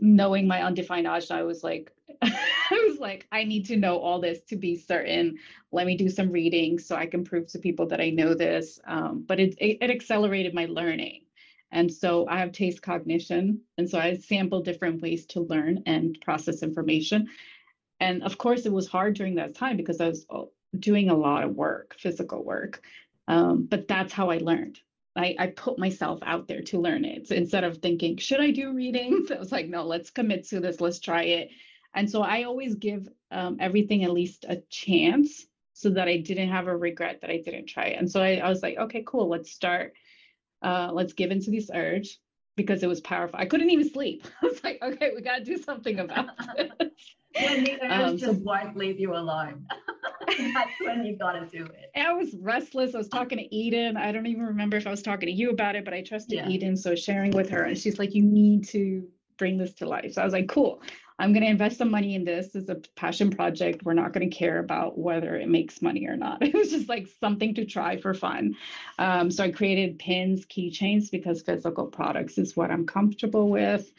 knowing 0.00 0.46
my 0.46 0.62
undefined 0.62 1.06
ajna, 1.06 1.32
I 1.32 1.42
was 1.42 1.62
like, 1.62 1.92
I 2.22 2.86
was 2.88 2.98
like, 2.98 3.26
I 3.32 3.44
need 3.44 3.66
to 3.66 3.76
know 3.76 3.98
all 3.98 4.20
this 4.20 4.40
to 4.48 4.56
be 4.56 4.76
certain. 4.76 5.38
Let 5.72 5.86
me 5.86 5.96
do 5.96 6.08
some 6.08 6.30
reading 6.30 6.78
so 6.78 6.96
I 6.96 7.06
can 7.06 7.24
prove 7.24 7.46
to 7.48 7.58
people 7.58 7.86
that 7.86 8.00
I 8.00 8.10
know 8.10 8.34
this. 8.34 8.78
Um, 8.86 9.24
but 9.26 9.40
it, 9.40 9.54
it, 9.58 9.78
it 9.80 9.90
accelerated 9.90 10.54
my 10.54 10.66
learning. 10.66 11.22
And 11.72 11.92
so 11.92 12.26
I 12.28 12.38
have 12.38 12.52
taste 12.52 12.82
cognition. 12.82 13.60
And 13.78 13.88
so 13.88 13.98
I 13.98 14.16
sample 14.16 14.62
different 14.62 15.00
ways 15.02 15.26
to 15.26 15.40
learn 15.40 15.82
and 15.86 16.18
process 16.20 16.62
information. 16.62 17.28
And 18.00 18.22
of 18.22 18.38
course, 18.38 18.66
it 18.66 18.72
was 18.72 18.88
hard 18.88 19.14
during 19.14 19.36
that 19.36 19.54
time 19.54 19.76
because 19.76 20.00
I 20.00 20.08
was 20.08 20.26
oh, 20.30 20.50
doing 20.78 21.10
a 21.10 21.16
lot 21.16 21.44
of 21.44 21.54
work, 21.54 21.94
physical 21.98 22.42
work. 22.42 22.82
Um, 23.30 23.68
but 23.70 23.86
that's 23.86 24.12
how 24.12 24.30
I 24.30 24.38
learned. 24.38 24.80
I, 25.14 25.36
I 25.38 25.46
put 25.48 25.78
myself 25.78 26.18
out 26.22 26.48
there 26.48 26.62
to 26.62 26.80
learn 26.80 27.04
it 27.04 27.28
so 27.28 27.36
instead 27.36 27.62
of 27.62 27.78
thinking, 27.78 28.16
should 28.16 28.40
I 28.40 28.50
do 28.50 28.74
readings? 28.74 29.30
I 29.34 29.38
was 29.38 29.52
like, 29.52 29.68
no, 29.68 29.84
let's 29.84 30.10
commit 30.10 30.48
to 30.48 30.58
this, 30.58 30.80
let's 30.80 30.98
try 30.98 31.22
it. 31.22 31.50
And 31.94 32.10
so 32.10 32.22
I 32.22 32.42
always 32.42 32.74
give 32.74 33.08
um, 33.30 33.58
everything 33.60 34.02
at 34.02 34.10
least 34.10 34.46
a 34.48 34.62
chance 34.68 35.46
so 35.74 35.90
that 35.90 36.08
I 36.08 36.16
didn't 36.16 36.48
have 36.48 36.66
a 36.66 36.76
regret 36.76 37.20
that 37.20 37.30
I 37.30 37.36
didn't 37.36 37.66
try 37.66 37.84
it. 37.86 37.98
And 38.00 38.10
so 38.10 38.20
I, 38.20 38.36
I 38.38 38.48
was 38.48 38.64
like, 38.64 38.76
okay, 38.76 39.04
cool, 39.06 39.28
let's 39.28 39.52
start. 39.52 39.92
Uh, 40.60 40.90
let's 40.92 41.12
give 41.12 41.30
into 41.30 41.52
this 41.52 41.70
urge 41.72 42.18
because 42.56 42.82
it 42.82 42.88
was 42.88 43.00
powerful. 43.00 43.38
I 43.38 43.46
couldn't 43.46 43.70
even 43.70 43.88
sleep. 43.88 44.26
I 44.42 44.46
was 44.46 44.64
like, 44.64 44.78
okay, 44.82 45.12
we 45.14 45.22
got 45.22 45.38
to 45.38 45.44
do 45.44 45.56
something 45.56 46.00
about 46.00 46.30
this. 46.56 46.70
when 47.40 47.62
the 47.62 47.78
urge 47.80 47.92
um, 47.92 48.18
just 48.18 48.38
so, 48.38 48.42
won't 48.42 48.76
leave 48.76 48.98
you 48.98 49.14
alone. 49.14 49.66
That's 50.38 50.70
when 50.80 51.04
you 51.04 51.16
got 51.16 51.32
to 51.32 51.46
do 51.46 51.64
it. 51.64 51.90
I 51.96 52.12
was 52.12 52.34
restless. 52.40 52.94
I 52.94 52.98
was 52.98 53.08
talking 53.08 53.38
to 53.38 53.54
Eden. 53.54 53.96
I 53.96 54.12
don't 54.12 54.26
even 54.26 54.44
remember 54.44 54.76
if 54.76 54.86
I 54.86 54.90
was 54.90 55.02
talking 55.02 55.26
to 55.26 55.32
you 55.32 55.50
about 55.50 55.76
it, 55.76 55.84
but 55.84 55.94
I 55.94 56.02
trusted 56.02 56.38
yeah. 56.38 56.48
Eden. 56.48 56.76
So 56.76 56.94
sharing 56.94 57.32
with 57.32 57.50
her, 57.50 57.64
and 57.64 57.78
she's 57.78 57.98
like, 57.98 58.14
you 58.14 58.22
need 58.22 58.66
to 58.68 59.08
bring 59.36 59.58
this 59.58 59.72
to 59.74 59.86
life. 59.86 60.14
So 60.14 60.22
I 60.22 60.24
was 60.24 60.34
like, 60.34 60.48
cool. 60.48 60.82
I'm 61.18 61.34
going 61.34 61.42
to 61.42 61.50
invest 61.50 61.76
some 61.76 61.90
money 61.90 62.14
in 62.14 62.24
this 62.24 62.54
It's 62.54 62.70
a 62.70 62.76
passion 62.96 63.28
project. 63.30 63.82
We're 63.84 63.92
not 63.92 64.14
going 64.14 64.28
to 64.28 64.34
care 64.34 64.58
about 64.58 64.98
whether 64.98 65.36
it 65.36 65.48
makes 65.48 65.82
money 65.82 66.06
or 66.06 66.16
not. 66.16 66.42
It 66.50 66.54
was 66.54 66.70
just 66.70 66.88
like 66.88 67.08
something 67.20 67.54
to 67.56 67.66
try 67.66 68.00
for 68.00 68.14
fun. 68.14 68.56
Um, 68.98 69.30
so 69.30 69.44
I 69.44 69.50
created 69.50 69.98
pins, 69.98 70.46
keychains, 70.46 71.10
because 71.10 71.42
physical 71.42 71.86
products 71.86 72.38
is 72.38 72.56
what 72.56 72.70
I'm 72.70 72.86
comfortable 72.86 73.50
with. 73.50 73.92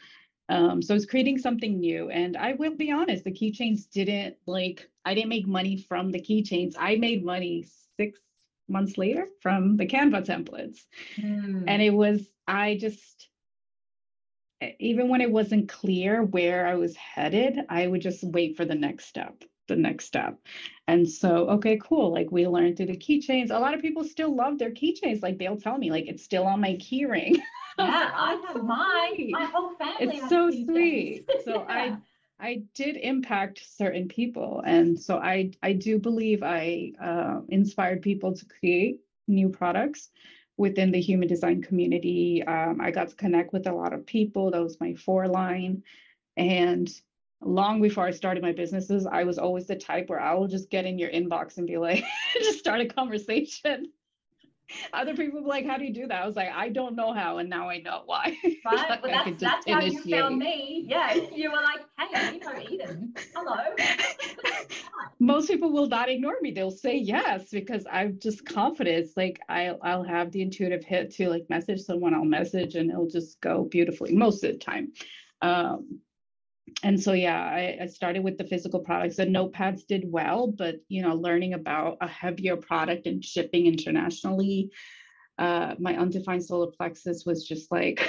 Um, 0.52 0.82
so 0.82 0.92
I 0.92 0.96
was 0.96 1.06
creating 1.06 1.38
something 1.38 1.80
new. 1.80 2.10
And 2.10 2.36
I 2.36 2.52
will 2.52 2.76
be 2.76 2.92
honest, 2.92 3.24
the 3.24 3.32
keychains 3.32 3.90
didn't 3.90 4.36
like, 4.46 4.86
I 5.06 5.14
didn't 5.14 5.30
make 5.30 5.46
money 5.46 5.78
from 5.78 6.12
the 6.12 6.20
keychains. 6.20 6.74
I 6.78 6.96
made 6.96 7.24
money 7.24 7.64
six 7.96 8.20
months 8.68 8.98
later 8.98 9.28
from 9.40 9.78
the 9.78 9.86
Canva 9.86 10.26
templates. 10.26 10.80
Mm. 11.16 11.64
And 11.66 11.80
it 11.80 11.94
was, 11.94 12.28
I 12.46 12.76
just, 12.78 13.28
even 14.78 15.08
when 15.08 15.22
it 15.22 15.30
wasn't 15.30 15.70
clear 15.70 16.22
where 16.22 16.66
I 16.66 16.74
was 16.74 16.94
headed, 16.96 17.58
I 17.70 17.86
would 17.86 18.02
just 18.02 18.22
wait 18.22 18.58
for 18.58 18.66
the 18.66 18.74
next 18.74 19.06
step 19.06 19.42
the 19.74 19.80
next 19.80 20.06
step. 20.06 20.38
And 20.86 21.08
so, 21.08 21.48
okay, 21.50 21.78
cool. 21.82 22.12
Like 22.12 22.30
we 22.30 22.46
learned 22.46 22.76
through 22.76 22.86
the 22.86 22.96
keychains. 22.96 23.50
A 23.50 23.58
lot 23.58 23.74
of 23.74 23.80
people 23.80 24.04
still 24.04 24.34
love 24.34 24.58
their 24.58 24.70
keychains. 24.70 25.22
Like 25.22 25.38
they'll 25.38 25.56
tell 25.56 25.78
me, 25.78 25.90
like 25.90 26.06
it's 26.06 26.22
still 26.22 26.44
on 26.44 26.60
my 26.60 26.74
keyring. 26.74 27.38
Yeah, 27.78 28.10
I 28.14 28.34
have 28.46 28.62
mine. 28.62 29.30
My 29.30 29.46
whole 29.46 29.74
family. 29.76 30.18
It's 30.18 30.28
so 30.28 30.50
sweet. 30.50 31.26
So 31.46 31.64
I 31.66 31.96
I 32.38 32.64
did 32.74 32.96
impact 32.96 33.62
certain 33.64 34.08
people, 34.08 34.62
and 34.66 35.00
so 35.00 35.16
I 35.16 35.52
I 35.62 35.72
do 35.72 35.98
believe 35.98 36.42
I 36.42 36.92
uh, 37.02 37.40
inspired 37.48 38.02
people 38.02 38.34
to 38.34 38.44
create 38.44 39.00
new 39.26 39.48
products 39.48 40.10
within 40.58 40.92
the 40.92 41.00
human 41.00 41.28
design 41.28 41.62
community. 41.62 42.42
Um, 42.42 42.78
I 42.78 42.90
got 42.90 43.08
to 43.08 43.16
connect 43.16 43.54
with 43.54 43.66
a 43.66 43.72
lot 43.72 43.94
of 43.94 44.04
people. 44.04 44.50
That 44.50 44.62
was 44.62 44.78
my 44.78 44.94
four 44.94 45.26
line, 45.26 45.82
and 46.36 46.92
long 47.42 47.82
before 47.82 48.04
I 48.04 48.10
started 48.10 48.42
my 48.42 48.52
businesses, 48.52 49.06
I 49.06 49.24
was 49.24 49.38
always 49.38 49.66
the 49.66 49.76
type 49.76 50.08
where 50.08 50.20
I 50.20 50.34
will 50.34 50.48
just 50.48 50.70
get 50.70 50.86
in 50.86 50.98
your 50.98 51.10
inbox 51.10 51.58
and 51.58 51.66
be 51.66 51.78
like, 51.78 52.04
just 52.34 52.58
start 52.58 52.80
a 52.80 52.86
conversation. 52.86 53.92
Other 54.92 55.14
people 55.14 55.42
were 55.42 55.48
like, 55.48 55.66
How 55.66 55.76
do 55.76 55.84
you 55.84 55.92
do 55.92 56.06
that? 56.06 56.22
I 56.22 56.26
was 56.26 56.36
like, 56.36 56.50
I 56.50 56.68
don't 56.68 56.94
know 56.94 57.12
how, 57.12 57.38
and 57.38 57.48
now 57.48 57.68
I 57.68 57.78
know 57.78 58.02
why. 58.06 58.36
Right. 58.64 58.90
like 58.90 59.02
well, 59.02 59.24
that's, 59.24 59.42
that's 59.42 59.68
how 59.68 59.80
you 59.80 60.00
found 60.02 60.38
me. 60.38 60.84
Yeah. 60.86 61.14
You 61.14 61.50
were 61.50 61.56
like, 61.56 61.80
Hey, 61.98 62.34
you 62.34 62.40
know 62.40 62.60
Eden. 62.60 63.14
Hello. 63.34 63.56
Most 65.18 65.48
people 65.48 65.72
will 65.72 65.88
not 65.88 66.08
ignore 66.08 66.36
me. 66.40 66.52
They'll 66.52 66.70
say 66.70 66.96
yes 66.96 67.50
because 67.50 67.84
I'm 67.90 68.20
just 68.20 68.46
confident. 68.46 68.98
It's 68.98 69.16
like 69.16 69.40
I'll 69.48 69.78
I'll 69.82 70.04
have 70.04 70.30
the 70.30 70.42
intuitive 70.42 70.84
hit 70.84 71.12
to 71.16 71.28
like 71.28 71.50
message 71.50 71.80
someone, 71.80 72.14
I'll 72.14 72.24
message 72.24 72.76
and 72.76 72.90
it'll 72.90 73.08
just 73.08 73.40
go 73.40 73.64
beautifully 73.64 74.14
most 74.14 74.44
of 74.44 74.52
the 74.52 74.58
time. 74.58 74.92
Um, 75.42 75.98
and 76.82 77.00
so 77.00 77.12
yeah 77.12 77.40
I, 77.40 77.78
I, 77.82 77.86
started 77.86 78.24
with 78.24 78.38
the 78.38 78.44
physical 78.44 78.80
products. 78.80 79.16
The 79.16 79.26
notepads 79.26 79.86
did 79.86 80.04
well 80.10 80.46
but 80.46 80.76
you 80.88 81.02
know 81.02 81.14
learning 81.14 81.54
about 81.54 81.98
a 82.00 82.08
heavier 82.08 82.56
product 82.56 83.06
and 83.06 83.24
shipping 83.24 83.66
internationally 83.66 84.70
uh, 85.38 85.74
my 85.78 85.96
undefined 85.96 86.44
solar 86.44 86.70
plexus 86.70 87.24
was 87.24 87.46
just 87.46 87.70
like 87.70 88.06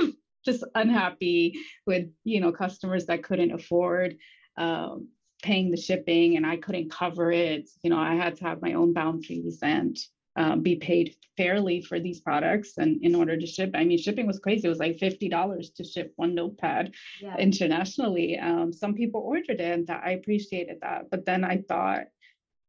just 0.44 0.64
unhappy 0.74 1.58
with 1.86 2.08
you 2.24 2.40
know 2.40 2.52
customers 2.52 3.06
that 3.06 3.22
couldn't 3.22 3.52
afford 3.52 4.16
um, 4.58 5.08
paying 5.42 5.70
the 5.70 5.76
shipping 5.76 6.36
and 6.36 6.46
i 6.46 6.56
couldn't 6.56 6.90
cover 6.90 7.30
it. 7.30 7.68
You 7.82 7.90
know 7.90 7.98
i 7.98 8.14
had 8.14 8.36
to 8.36 8.44
have 8.44 8.62
my 8.62 8.74
own 8.74 8.92
boundaries 8.92 9.58
and 9.62 9.96
um, 10.36 10.62
be 10.62 10.76
paid 10.76 11.16
fairly 11.36 11.80
for 11.80 12.00
these 12.00 12.20
products 12.20 12.78
and 12.78 13.02
in 13.02 13.14
order 13.14 13.36
to 13.36 13.46
ship. 13.46 13.70
I 13.74 13.84
mean 13.84 13.98
shipping 13.98 14.26
was 14.26 14.38
crazy. 14.38 14.66
It 14.66 14.70
was 14.70 14.78
like 14.78 14.96
$50 14.96 15.74
to 15.74 15.84
ship 15.84 16.12
one 16.16 16.34
notepad 16.34 16.94
yeah. 17.20 17.36
internationally. 17.36 18.38
Um, 18.38 18.72
some 18.72 18.94
people 18.94 19.20
ordered 19.20 19.60
it 19.60 19.60
and 19.60 19.90
i 19.90 20.10
appreciated 20.10 20.78
that. 20.82 21.10
But 21.10 21.26
then 21.26 21.44
i 21.44 21.58
thought 21.68 22.06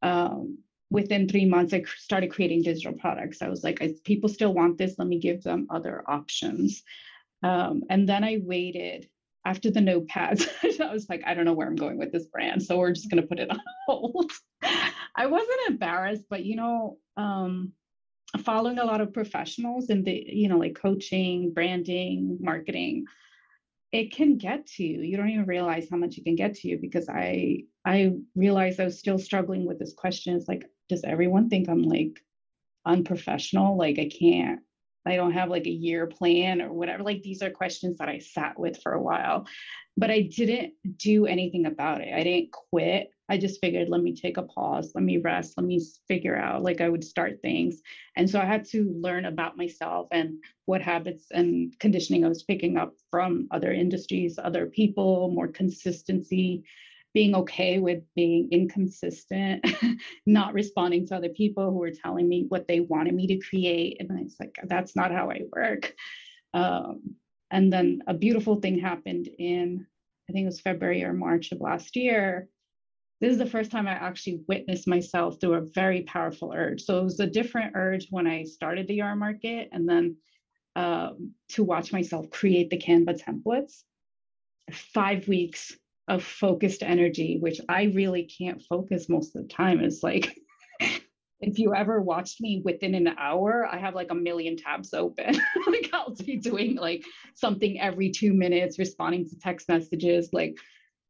um, 0.02 0.58
within 0.90 1.28
three 1.28 1.44
months 1.44 1.74
i 1.74 1.82
started 1.96 2.30
creating 2.30 2.62
digital 2.62 2.94
products. 2.94 3.42
I 3.42 3.48
was 3.48 3.64
like 3.64 3.80
people 4.04 4.28
still 4.28 4.54
want 4.54 4.78
this? 4.78 4.94
Let 4.98 5.08
me 5.08 5.18
give 5.18 5.42
them 5.42 5.66
other 5.70 6.02
options. 6.06 6.82
Um, 7.42 7.84
and 7.88 8.08
then 8.08 8.24
i 8.24 8.38
waited 8.42 9.08
after 9.44 9.70
the 9.70 9.80
notepads, 9.80 10.46
I 10.80 10.92
was 10.92 11.08
like, 11.08 11.22
I 11.26 11.34
don't 11.34 11.44
know 11.44 11.52
where 11.52 11.66
I'm 11.66 11.76
going 11.76 11.98
with 11.98 12.12
this 12.12 12.26
brand. 12.26 12.62
So 12.62 12.78
we're 12.78 12.92
just 12.92 13.10
going 13.10 13.22
to 13.22 13.28
put 13.28 13.38
it 13.38 13.50
on 13.50 13.60
hold. 13.86 14.30
I 15.16 15.26
wasn't 15.26 15.68
embarrassed, 15.68 16.24
but 16.28 16.44
you 16.44 16.56
know, 16.56 16.98
um, 17.16 17.72
following 18.42 18.78
a 18.78 18.84
lot 18.84 19.00
of 19.00 19.12
professionals 19.12 19.90
in 19.90 20.04
the, 20.04 20.24
you 20.26 20.48
know, 20.48 20.58
like 20.58 20.78
coaching, 20.80 21.52
branding, 21.52 22.38
marketing, 22.40 23.06
it 23.92 24.12
can 24.12 24.36
get 24.36 24.66
to 24.66 24.84
you. 24.84 25.00
You 25.00 25.16
don't 25.16 25.30
even 25.30 25.46
realize 25.46 25.88
how 25.90 25.96
much 25.96 26.18
it 26.18 26.24
can 26.24 26.34
get 26.34 26.54
to 26.56 26.68
you 26.68 26.78
because 26.78 27.08
I 27.08 27.64
I 27.84 28.12
realized 28.34 28.80
I 28.80 28.84
was 28.84 28.98
still 28.98 29.18
struggling 29.18 29.64
with 29.64 29.78
this 29.78 29.94
question. 29.94 30.36
It's 30.36 30.48
like, 30.48 30.66
does 30.90 31.04
everyone 31.04 31.48
think 31.48 31.68
I'm 31.68 31.82
like 31.82 32.20
unprofessional? 32.84 33.78
Like 33.78 33.98
I 33.98 34.10
can't 34.10 34.60
I 35.08 35.16
don't 35.16 35.32
have 35.32 35.48
like 35.48 35.66
a 35.66 35.70
year 35.70 36.06
plan 36.06 36.60
or 36.60 36.72
whatever. 36.72 37.02
Like 37.02 37.22
these 37.22 37.42
are 37.42 37.50
questions 37.50 37.98
that 37.98 38.08
I 38.08 38.18
sat 38.18 38.58
with 38.58 38.82
for 38.82 38.92
a 38.92 39.02
while, 39.02 39.46
but 39.96 40.10
I 40.10 40.20
didn't 40.20 40.74
do 40.96 41.26
anything 41.26 41.66
about 41.66 42.02
it. 42.02 42.12
I 42.14 42.22
didn't 42.22 42.52
quit. 42.52 43.10
I 43.30 43.38
just 43.38 43.60
figured, 43.60 43.88
let 43.88 44.02
me 44.02 44.14
take 44.14 44.36
a 44.36 44.42
pause, 44.42 44.92
let 44.94 45.04
me 45.04 45.18
rest, 45.18 45.54
let 45.56 45.66
me 45.66 45.84
figure 46.06 46.36
out. 46.36 46.62
Like 46.62 46.80
I 46.80 46.88
would 46.88 47.04
start 47.04 47.40
things. 47.42 47.82
And 48.16 48.28
so 48.28 48.40
I 48.40 48.44
had 48.44 48.64
to 48.70 48.94
learn 49.00 49.26
about 49.26 49.56
myself 49.56 50.08
and 50.12 50.38
what 50.64 50.80
habits 50.80 51.26
and 51.30 51.78
conditioning 51.78 52.24
I 52.24 52.28
was 52.28 52.42
picking 52.42 52.76
up 52.78 52.94
from 53.10 53.48
other 53.50 53.72
industries, 53.72 54.38
other 54.38 54.66
people, 54.66 55.30
more 55.30 55.48
consistency 55.48 56.64
being 57.14 57.34
okay 57.34 57.78
with 57.78 58.02
being 58.14 58.48
inconsistent, 58.52 59.64
not 60.26 60.54
responding 60.54 61.06
to 61.06 61.16
other 61.16 61.30
people 61.30 61.70
who 61.70 61.78
were 61.78 61.90
telling 61.90 62.28
me 62.28 62.46
what 62.48 62.68
they 62.68 62.80
wanted 62.80 63.14
me 63.14 63.26
to 63.26 63.38
create. 63.38 63.96
And 63.98 64.10
it's 64.20 64.36
like, 64.38 64.56
that's 64.64 64.94
not 64.94 65.10
how 65.10 65.30
I 65.30 65.40
work. 65.54 65.94
Um, 66.54 67.16
and 67.50 67.72
then 67.72 68.02
a 68.06 68.14
beautiful 68.14 68.56
thing 68.56 68.78
happened 68.78 69.28
in, 69.38 69.86
I 70.28 70.32
think 70.32 70.44
it 70.44 70.46
was 70.46 70.60
February 70.60 71.02
or 71.02 71.14
March 71.14 71.50
of 71.52 71.60
last 71.60 71.96
year. 71.96 72.48
This 73.20 73.32
is 73.32 73.38
the 73.38 73.46
first 73.46 73.70
time 73.70 73.88
I 73.88 73.92
actually 73.92 74.42
witnessed 74.46 74.86
myself 74.86 75.40
through 75.40 75.54
a 75.54 75.66
very 75.74 76.02
powerful 76.02 76.52
urge. 76.54 76.82
So 76.82 76.98
it 76.98 77.04
was 77.04 77.20
a 77.20 77.26
different 77.26 77.72
urge 77.74 78.06
when 78.10 78.26
I 78.26 78.44
started 78.44 78.86
the 78.86 79.02
aura 79.02 79.16
market, 79.16 79.70
and 79.72 79.88
then 79.88 80.16
um, 80.76 81.32
to 81.50 81.64
watch 81.64 81.92
myself 81.92 82.30
create 82.30 82.70
the 82.70 82.78
Canva 82.78 83.20
templates. 83.20 83.82
Five 84.70 85.26
weeks 85.26 85.76
of 86.08 86.24
focused 86.24 86.82
energy, 86.82 87.38
which 87.38 87.60
I 87.68 87.84
really 87.94 88.24
can't 88.24 88.62
focus 88.62 89.08
most 89.08 89.36
of 89.36 89.42
the 89.42 89.48
time, 89.48 89.80
is 89.80 90.02
like 90.02 90.36
if 91.40 91.58
you 91.58 91.74
ever 91.74 92.00
watched 92.00 92.40
me 92.40 92.62
within 92.64 92.94
an 92.94 93.08
hour, 93.18 93.68
I 93.70 93.78
have 93.78 93.94
like 93.94 94.10
a 94.10 94.14
million 94.14 94.56
tabs 94.56 94.92
open. 94.92 95.34
like 95.66 95.90
I'll 95.92 96.14
be 96.14 96.36
doing 96.36 96.76
like 96.76 97.04
something 97.34 97.80
every 97.80 98.10
two 98.10 98.32
minutes, 98.32 98.78
responding 98.78 99.28
to 99.28 99.38
text 99.38 99.68
messages, 99.68 100.30
like 100.32 100.56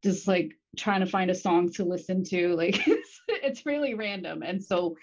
just 0.03 0.29
like 0.29 0.53
trying 0.77 1.01
to 1.01 1.07
find 1.07 1.31
a 1.31 1.35
song 1.35 1.73
to 1.73 1.85
listen 1.85 2.25
to. 2.25 2.55
Like 2.57 2.87
it's, 2.87 3.21
it's 3.29 3.67
really 3.67 3.95
random. 3.95 4.43
And 4.43 4.63
so 4.63 4.97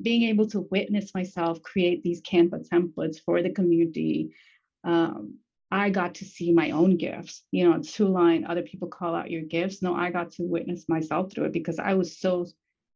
being 0.00 0.22
able 0.22 0.48
to 0.48 0.66
witness 0.70 1.14
myself 1.14 1.62
create 1.62 2.02
these 2.02 2.22
Canva 2.22 2.66
templates 2.68 3.16
for 3.24 3.42
the 3.42 3.50
community 3.50 4.34
um, 4.84 5.38
I 5.70 5.90
got 5.90 6.16
to 6.16 6.24
see 6.24 6.52
my 6.52 6.72
own 6.72 6.96
gifts. 6.96 7.44
You 7.52 7.68
know, 7.68 7.76
it's 7.76 7.92
two 7.92 8.08
line, 8.08 8.44
other 8.44 8.62
people 8.62 8.88
call 8.88 9.14
out 9.14 9.30
your 9.30 9.42
gifts. 9.42 9.82
No, 9.82 9.94
I 9.94 10.10
got 10.10 10.32
to 10.32 10.42
witness 10.42 10.88
myself 10.88 11.32
through 11.32 11.44
it 11.44 11.52
because 11.52 11.78
I 11.78 11.94
was 11.94 12.18
so 12.18 12.46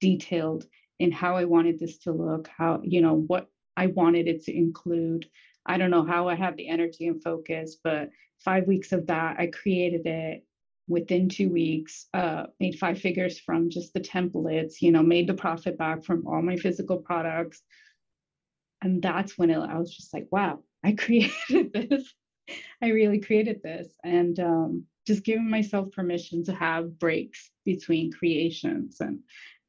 detailed 0.00 0.66
in 0.98 1.12
how 1.12 1.36
I 1.36 1.44
wanted 1.44 1.78
this 1.78 1.98
to 1.98 2.12
look, 2.12 2.48
how, 2.48 2.80
you 2.82 3.00
know, 3.00 3.14
what 3.14 3.48
I 3.76 3.86
wanted 3.86 4.26
it 4.26 4.44
to 4.44 4.56
include. 4.56 5.26
I 5.66 5.78
don't 5.78 5.90
know 5.90 6.04
how 6.04 6.28
I 6.28 6.34
had 6.34 6.56
the 6.56 6.68
energy 6.68 7.06
and 7.06 7.22
focus, 7.22 7.76
but 7.82 8.10
five 8.44 8.66
weeks 8.66 8.92
of 8.92 9.06
that, 9.06 9.36
I 9.38 9.46
created 9.46 10.06
it 10.06 10.44
within 10.86 11.28
two 11.28 11.48
weeks, 11.48 12.06
uh, 12.12 12.44
made 12.60 12.78
five 12.78 13.00
figures 13.00 13.38
from 13.38 13.70
just 13.70 13.94
the 13.94 14.00
templates, 14.00 14.82
you 14.82 14.90
know, 14.92 15.02
made 15.02 15.28
the 15.28 15.34
profit 15.34 15.78
back 15.78 16.04
from 16.04 16.26
all 16.26 16.42
my 16.42 16.56
physical 16.56 16.98
products. 16.98 17.62
And 18.82 19.00
that's 19.00 19.38
when 19.38 19.50
it, 19.50 19.58
I 19.58 19.78
was 19.78 19.94
just 19.94 20.12
like, 20.12 20.26
wow, 20.30 20.62
I 20.84 20.92
created 20.98 21.72
this 21.72 22.12
I 22.82 22.88
really 22.88 23.20
created 23.20 23.62
this 23.62 23.88
and 24.04 24.38
um, 24.40 24.84
just 25.06 25.24
giving 25.24 25.48
myself 25.48 25.90
permission 25.92 26.44
to 26.44 26.52
have 26.54 26.98
breaks 26.98 27.50
between 27.64 28.12
creations 28.12 29.00
and 29.00 29.20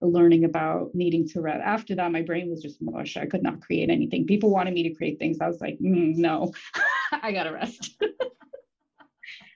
learning 0.02 0.44
about 0.44 0.92
needing 0.94 1.28
to 1.30 1.42
rest. 1.42 1.62
After 1.64 1.96
that, 1.96 2.12
my 2.12 2.22
brain 2.22 2.50
was 2.50 2.62
just 2.62 2.82
mush. 2.82 3.18
I 3.18 3.26
could 3.26 3.44
not 3.44 3.62
create 3.62 3.90
anything. 3.90 4.26
People 4.26 4.50
wanted 4.52 4.74
me 4.74 4.84
to 4.84 4.96
create 4.96 5.20
things. 5.20 5.38
I 5.42 5.48
was 5.48 5.62
like, 5.62 5.80
mm, 5.80 6.16
no, 6.16 6.54
I 7.12 7.32
gotta 7.32 7.52
rest. 7.52 8.02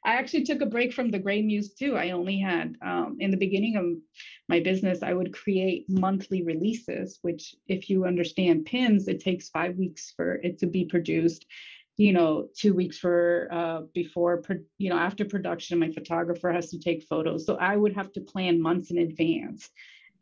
I 0.06 0.14
actually 0.14 0.46
took 0.46 0.62
a 0.62 0.66
break 0.66 0.94
from 0.94 1.12
the 1.12 1.20
Grey 1.20 1.42
Muse 1.42 1.74
too. 1.74 1.98
I 1.98 2.12
only 2.12 2.40
had, 2.40 2.76
um, 2.82 3.18
in 3.20 3.32
the 3.32 3.38
beginning 3.38 3.76
of 3.76 3.86
my 4.48 4.62
business, 4.62 5.04
I 5.04 5.14
would 5.14 5.34
create 5.34 5.86
monthly 5.90 6.42
releases, 6.42 7.20
which, 7.22 7.54
if 7.68 7.90
you 7.90 8.06
understand 8.06 8.66
pins, 8.66 9.08
it 9.08 9.20
takes 9.20 9.50
five 9.50 9.76
weeks 9.76 10.14
for 10.16 10.36
it 10.36 10.58
to 10.60 10.68
be 10.68 10.86
produced 10.86 11.46
you 12.00 12.14
know, 12.14 12.48
two 12.56 12.74
weeks 12.74 12.98
for 12.98 13.50
uh, 13.52 13.82
before, 13.94 14.42
you 14.78 14.90
know, 14.90 14.98
after 14.98 15.26
production, 15.26 15.78
my 15.78 15.92
photographer 15.92 16.50
has 16.50 16.70
to 16.70 16.80
take 16.80 17.04
photos. 17.04 17.46
So 17.46 17.58
I 17.58 17.76
would 17.76 17.94
have 17.94 18.14
to 18.14 18.22
plan 18.22 18.62
months 18.62 18.90
in 18.90 19.00
advance 19.00 19.70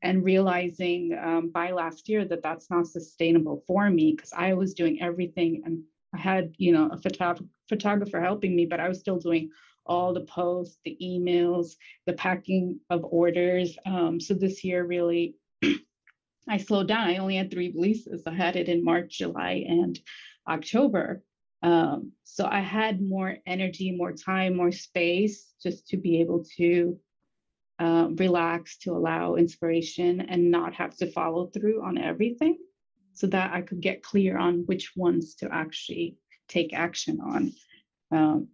and 0.01 0.23
realizing 0.23 1.15
um, 1.23 1.51
by 1.51 1.69
last 1.69 2.09
year 2.09 2.25
that 2.25 2.41
that's 2.41 2.71
not 2.71 2.87
sustainable 2.87 3.63
for 3.67 3.91
me 3.91 4.15
because 4.15 4.33
I 4.35 4.55
was 4.55 4.73
doing 4.73 5.03
everything 5.03 5.61
and 5.65 5.83
I 6.15 6.17
had, 6.17 6.55
you 6.57 6.71
know, 6.71 6.89
a 6.91 6.97
photog- 6.97 7.47
photographer 7.69 8.19
helping 8.19 8.55
me, 8.55 8.65
but 8.65 8.79
I 8.79 8.89
was 8.89 8.99
still 8.99 9.19
doing 9.19 9.51
all 9.85 10.15
the 10.15 10.21
posts, 10.21 10.79
the 10.83 10.97
emails, 10.99 11.75
the 12.07 12.13
packing 12.13 12.79
of 12.89 13.03
orders. 13.03 13.77
Um, 13.85 14.19
so 14.19 14.33
this 14.33 14.63
year 14.63 14.83
really, 14.83 15.35
I 16.49 16.57
slowed 16.57 16.87
down. 16.87 17.07
I 17.07 17.17
only 17.17 17.35
had 17.35 17.51
three 17.51 17.71
releases. 17.71 18.25
I 18.25 18.33
had 18.33 18.55
it 18.55 18.67
in 18.67 18.83
March, 18.83 19.19
July, 19.19 19.63
and 19.67 19.99
October. 20.47 21.21
Um, 21.63 22.11
so 22.23 22.45
I 22.45 22.59
had 22.59 23.01
more 23.01 23.37
energy, 23.45 23.91
more 23.91 24.11
time, 24.11 24.55
more 24.55 24.71
space 24.71 25.53
just 25.61 25.87
to 25.89 25.97
be 25.97 26.21
able 26.21 26.45
to 26.57 26.99
uh, 27.79 28.09
relax, 28.15 28.77
to 28.79 28.91
allow 28.93 29.35
inspiration 29.35 30.21
and 30.21 30.51
not 30.51 30.73
have 30.75 30.95
to 30.97 31.11
follow 31.11 31.47
through 31.47 31.83
on 31.83 31.97
everything 31.97 32.57
so 33.13 33.27
that 33.27 33.53
I 33.53 33.61
could 33.61 33.81
get 33.81 34.03
clear 34.03 34.37
on 34.37 34.65
which 34.67 34.93
ones 34.95 35.35
to 35.35 35.51
actually 35.51 36.17
take 36.47 36.73
action 36.73 37.19
on. 37.19 37.53
Um, 38.11 38.47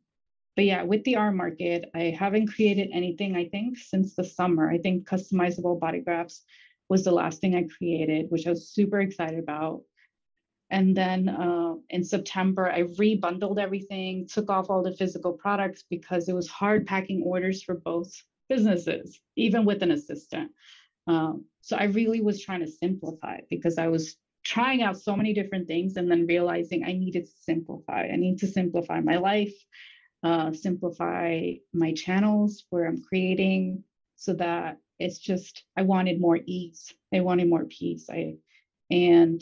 but 0.56 0.66
yeah, 0.66 0.84
with 0.84 1.04
the 1.04 1.18
aura 1.18 1.34
market, 1.34 1.90
I 1.96 2.16
haven't 2.18 2.54
created 2.54 2.90
anything, 2.94 3.36
I 3.36 3.46
think, 3.50 3.78
since 3.78 4.16
the 4.16 4.24
summer. 4.24 4.70
I 4.70 4.78
think 4.78 5.08
customizable 5.08 5.80
body 5.80 6.00
graphs 6.00 6.44
was 6.90 7.04
the 7.04 7.12
last 7.12 7.42
thing 7.42 7.56
I 7.56 7.68
created, 7.78 8.28
which 8.30 8.46
I 8.46 8.52
was 8.52 8.70
super 8.70 9.02
excited 9.02 9.40
about. 9.40 9.82
And 10.74 10.98
then 10.98 11.30
uh, 11.30 11.76
in 11.92 12.04
September, 12.04 12.68
I 12.68 12.82
rebundled 13.04 13.60
everything, 13.60 14.28
took 14.28 14.50
off 14.50 14.72
all 14.72 14.82
the 14.82 14.96
physical 14.96 15.32
products 15.32 15.84
because 15.88 16.28
it 16.28 16.34
was 16.34 16.50
hard 16.50 16.88
packing 16.88 17.22
orders 17.24 17.62
for 17.62 17.76
both 17.76 18.12
businesses, 18.50 19.22
even 19.36 19.66
with 19.66 19.84
an 19.84 19.92
assistant. 19.92 20.50
Um, 21.06 21.46
so 21.62 21.78
I 21.78 21.84
really 21.84 22.22
was 22.22 22.42
trying 22.42 22.62
to 22.62 22.72
simplify 22.72 23.42
because 23.52 23.78
I 23.78 23.88
was 23.88 24.16
trying 24.44 24.82
out 24.82 24.98
so 24.98 25.16
many 25.16 25.32
different 25.32 25.68
things 25.68 25.96
and 25.96 26.10
then 26.10 26.26
realizing 26.26 26.84
I 26.84 26.94
needed 26.94 27.26
to 27.28 27.32
simplify. 27.40 28.08
I 28.12 28.16
need 28.16 28.40
to 28.40 28.48
simplify 28.48 29.00
my 29.00 29.18
life, 29.18 29.54
uh, 30.24 30.54
simplify 30.54 31.52
my 31.72 31.94
channels 31.94 32.66
where 32.72 32.88
I'm 32.88 33.04
creating 33.04 33.84
so 34.16 34.34
that 34.34 34.80
it's 34.98 35.20
just, 35.20 35.66
I 35.78 35.84
wanted 35.84 36.20
more 36.20 36.40
ease. 36.48 36.92
I 37.14 37.20
wanted 37.20 37.48
more 37.48 37.66
peace. 37.66 38.10
I, 38.10 38.38
and 38.90 39.40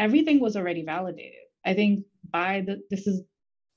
everything 0.00 0.40
was 0.40 0.56
already 0.56 0.82
validated. 0.82 1.44
I 1.64 1.74
think 1.74 2.06
by 2.32 2.62
the 2.66 2.82
this 2.90 3.06
is 3.06 3.22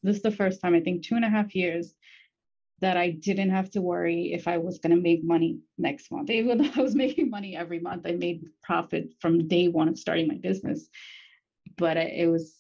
this 0.04 0.18
is 0.18 0.24
the 0.24 0.32
first 0.32 0.62
time 0.62 0.74
I 0.74 0.80
think 0.80 1.04
two 1.04 1.16
and 1.16 1.26
a 1.26 1.30
half 1.30 1.54
years 1.54 1.94
that 2.80 2.98
I 2.98 3.12
didn't 3.12 3.52
have 3.52 3.70
to 3.72 3.82
worry 3.82 4.34
if 4.34 4.48
I 4.48 4.58
was 4.58 4.80
going 4.80 4.96
to 4.96 5.02
make 5.02 5.24
money 5.24 5.60
next 5.78 6.12
month. 6.12 6.30
Even 6.30 6.58
though 6.58 6.72
I 6.76 6.82
was 6.82 6.96
making 7.06 7.30
money 7.30 7.56
every 7.56 7.80
month, 7.80 8.06
I 8.06 8.12
made 8.12 8.46
profit 8.62 9.10
from 9.22 9.48
day 9.48 9.68
one 9.68 9.88
of 9.88 10.00
starting 10.00 10.28
my 10.28 10.36
business. 10.36 10.88
But 11.78 11.98
it 11.98 12.30
was 12.30 12.56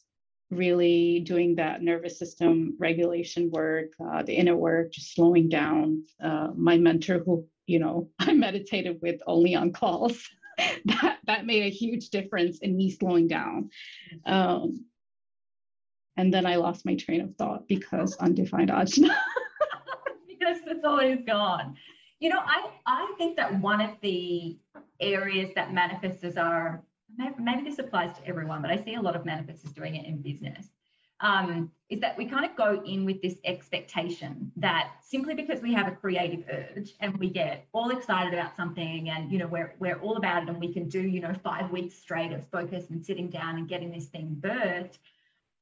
really 0.49 1.21
doing 1.21 1.56
that 1.56 1.82
nervous 1.82 2.19
system 2.19 2.76
regulation 2.80 3.49
work, 3.52 3.88
uh, 4.06 4.23
the 4.23 4.34
inner 4.34 4.56
work, 4.56 4.91
just 4.91 5.13
slowing 5.15 5.49
down. 5.49 6.04
Uh, 6.23 6.49
my 6.56 6.78
mentor, 6.78 7.19
who 7.19 7.45
you 7.65 7.80
know 7.80 8.10
I 8.19 8.34
meditated 8.34 8.99
with 9.02 9.19
only 9.26 9.56
on 9.56 9.71
calls. 9.71 10.17
that 10.85 11.17
that 11.25 11.45
made 11.45 11.63
a 11.63 11.69
huge 11.69 12.09
difference 12.09 12.59
in 12.59 12.75
me 12.75 12.89
slowing 12.91 13.27
down. 13.27 13.69
Um, 14.25 14.85
and 16.17 16.33
then 16.33 16.45
I 16.45 16.57
lost 16.57 16.85
my 16.85 16.95
train 16.95 17.21
of 17.21 17.35
thought 17.35 17.67
because 17.67 18.15
undefined 18.17 18.69
ajna. 18.69 19.09
because 20.27 20.57
it's 20.67 20.85
always 20.85 21.19
gone. 21.25 21.75
You 22.19 22.29
know, 22.29 22.39
I 22.39 22.69
I 22.85 23.13
think 23.17 23.35
that 23.37 23.59
one 23.59 23.81
of 23.81 23.91
the 24.01 24.57
areas 24.99 25.49
that 25.55 25.71
manifestors 25.71 26.37
are 26.37 26.83
maybe 27.39 27.63
this 27.63 27.79
applies 27.79 28.17
to 28.17 28.27
everyone, 28.27 28.61
but 28.61 28.71
I 28.71 28.77
see 28.83 28.95
a 28.95 29.01
lot 29.01 29.15
of 29.15 29.23
manifestors 29.23 29.73
doing 29.73 29.95
it 29.95 30.05
in 30.05 30.21
business. 30.21 30.67
Um, 31.23 31.71
is 31.89 32.01
that 32.01 32.17
we 32.17 32.25
kind 32.25 32.45
of 32.45 32.55
go 32.55 32.83
in 32.86 33.05
with 33.05 33.21
this 33.21 33.36
expectation 33.45 34.51
that 34.57 34.91
simply 35.01 35.33
because 35.33 35.62
we 35.62 35.73
have 35.73 35.88
a 35.88 35.91
creative 35.91 36.43
urge 36.51 36.93
and 36.99 37.15
we 37.17 37.29
get 37.29 37.65
all 37.71 37.91
excited 37.91 38.33
about 38.33 38.55
something 38.57 39.09
and 39.09 39.31
you 39.31 39.38
know 39.39 39.47
we're 39.47 39.73
we're 39.79 39.99
all 39.99 40.17
about 40.17 40.43
it 40.43 40.49
and 40.49 40.59
we 40.59 40.71
can 40.71 40.88
do 40.89 41.01
you 41.01 41.21
know 41.21 41.33
five 41.41 41.71
weeks 41.71 41.95
straight 41.95 42.33
of 42.33 42.45
focus 42.49 42.89
and 42.89 43.03
sitting 43.03 43.29
down 43.29 43.57
and 43.57 43.69
getting 43.69 43.89
this 43.89 44.07
thing 44.07 44.36
birthed, 44.39 44.97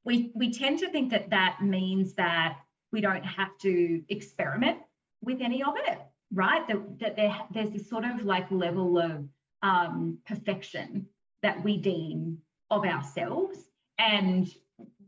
we 0.04 0.32
we 0.34 0.52
tend 0.52 0.80
to 0.80 0.90
think 0.90 1.10
that 1.10 1.30
that 1.30 1.58
means 1.62 2.14
that 2.14 2.58
we 2.90 3.00
don't 3.00 3.24
have 3.24 3.56
to 3.58 4.02
experiment 4.08 4.78
with 5.22 5.40
any 5.40 5.62
of 5.62 5.74
it, 5.76 5.98
right? 6.32 6.66
That 6.66 6.98
that 6.98 7.16
there, 7.16 7.38
there's 7.52 7.70
this 7.70 7.88
sort 7.88 8.04
of 8.04 8.24
like 8.24 8.50
level 8.50 8.98
of 8.98 9.28
um, 9.62 10.18
perfection 10.26 11.06
that 11.42 11.62
we 11.62 11.76
deem 11.76 12.38
of 12.68 12.84
ourselves 12.84 13.58
and 13.98 14.52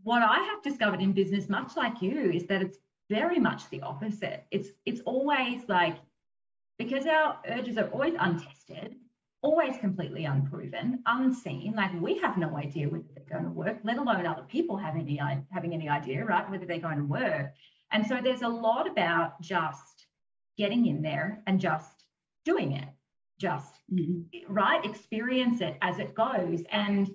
what 0.04 0.22
I 0.22 0.38
have 0.38 0.62
discovered 0.62 1.00
in 1.00 1.12
business, 1.12 1.48
much 1.48 1.76
like 1.76 2.00
you, 2.00 2.30
is 2.30 2.46
that 2.46 2.62
it's 2.62 2.78
very 3.10 3.38
much 3.38 3.68
the 3.70 3.80
opposite. 3.80 4.44
It's 4.50 4.68
it's 4.86 5.00
always 5.00 5.62
like 5.68 5.96
because 6.78 7.06
our 7.06 7.38
urges 7.48 7.78
are 7.78 7.88
always 7.88 8.14
untested, 8.18 8.96
always 9.42 9.76
completely 9.78 10.26
unproven, 10.26 11.00
unseen. 11.06 11.74
Like 11.76 11.90
we 12.00 12.18
have 12.18 12.36
no 12.36 12.56
idea 12.56 12.88
whether 12.88 13.04
they're 13.14 13.38
going 13.38 13.44
to 13.44 13.50
work, 13.50 13.78
let 13.82 13.98
alone 13.98 14.26
other 14.26 14.42
people 14.42 14.76
have 14.76 14.94
any 14.94 15.20
having 15.50 15.72
any 15.72 15.88
idea, 15.88 16.24
right? 16.24 16.48
Whether 16.50 16.66
they're 16.66 16.78
going 16.78 16.98
to 16.98 17.04
work. 17.04 17.52
And 17.90 18.06
so 18.06 18.20
there's 18.22 18.42
a 18.42 18.48
lot 18.48 18.88
about 18.90 19.40
just 19.40 20.06
getting 20.58 20.86
in 20.86 21.02
there 21.02 21.42
and 21.46 21.60
just 21.60 22.04
doing 22.44 22.72
it, 22.72 22.88
just 23.38 23.74
mm-hmm. 23.92 24.52
right, 24.52 24.84
experience 24.84 25.60
it 25.60 25.76
as 25.80 25.98
it 25.98 26.14
goes, 26.14 26.62
and 26.70 27.10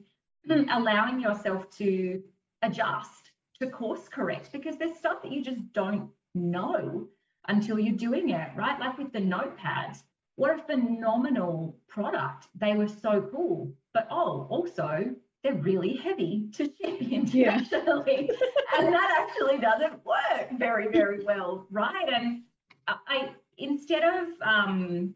allowing 0.49 1.19
yourself 1.19 1.69
to 1.77 2.21
adjust, 2.61 3.31
to 3.59 3.69
course 3.69 4.07
correct, 4.09 4.51
because 4.51 4.77
there's 4.77 4.97
stuff 4.97 5.21
that 5.23 5.31
you 5.31 5.43
just 5.43 5.73
don't 5.73 6.09
know 6.35 7.07
until 7.47 7.79
you're 7.79 7.95
doing 7.95 8.29
it, 8.29 8.49
right? 8.55 8.79
Like 8.79 8.97
with 8.97 9.11
the 9.11 9.19
notepads, 9.19 10.03
what 10.35 10.57
a 10.57 10.63
phenomenal 10.63 11.77
product. 11.87 12.47
They 12.55 12.73
were 12.73 12.87
so 12.87 13.27
cool. 13.31 13.73
But 13.93 14.07
oh, 14.09 14.47
also, 14.49 15.13
they're 15.43 15.55
really 15.55 15.95
heavy 15.95 16.49
to 16.53 16.65
ship 16.65 17.01
internationally. 17.01 18.29
Yeah. 18.31 18.79
and 18.79 18.93
that 18.93 19.27
actually 19.27 19.57
doesn't 19.57 20.05
work 20.05 20.49
very, 20.57 20.87
very 20.87 21.23
well, 21.23 21.67
right? 21.71 22.07
And 22.07 22.43
I 22.87 23.31
instead 23.57 24.03
of 24.03 24.27
um, 24.41 25.13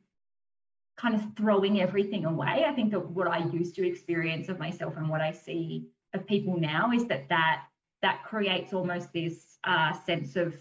kind 0.98 1.16
of 1.16 1.22
throwing 1.36 1.82
everything 1.82 2.26
away, 2.26 2.66
I 2.68 2.74
think 2.74 2.92
that 2.92 3.10
what 3.10 3.28
I 3.28 3.46
used 3.48 3.76
to 3.76 3.88
experience 3.88 4.50
of 4.50 4.60
myself 4.60 4.98
and 4.98 5.10
what 5.10 5.22
I 5.22 5.32
see 5.32 5.88
of 6.14 6.26
people 6.28 6.58
now 6.58 6.92
is 6.92 7.06
that 7.08 7.28
that 7.30 7.64
that 8.02 8.24
creates 8.24 8.74
almost 8.74 9.14
this 9.14 9.58
uh, 9.64 9.94
sense 10.06 10.36
of 10.36 10.54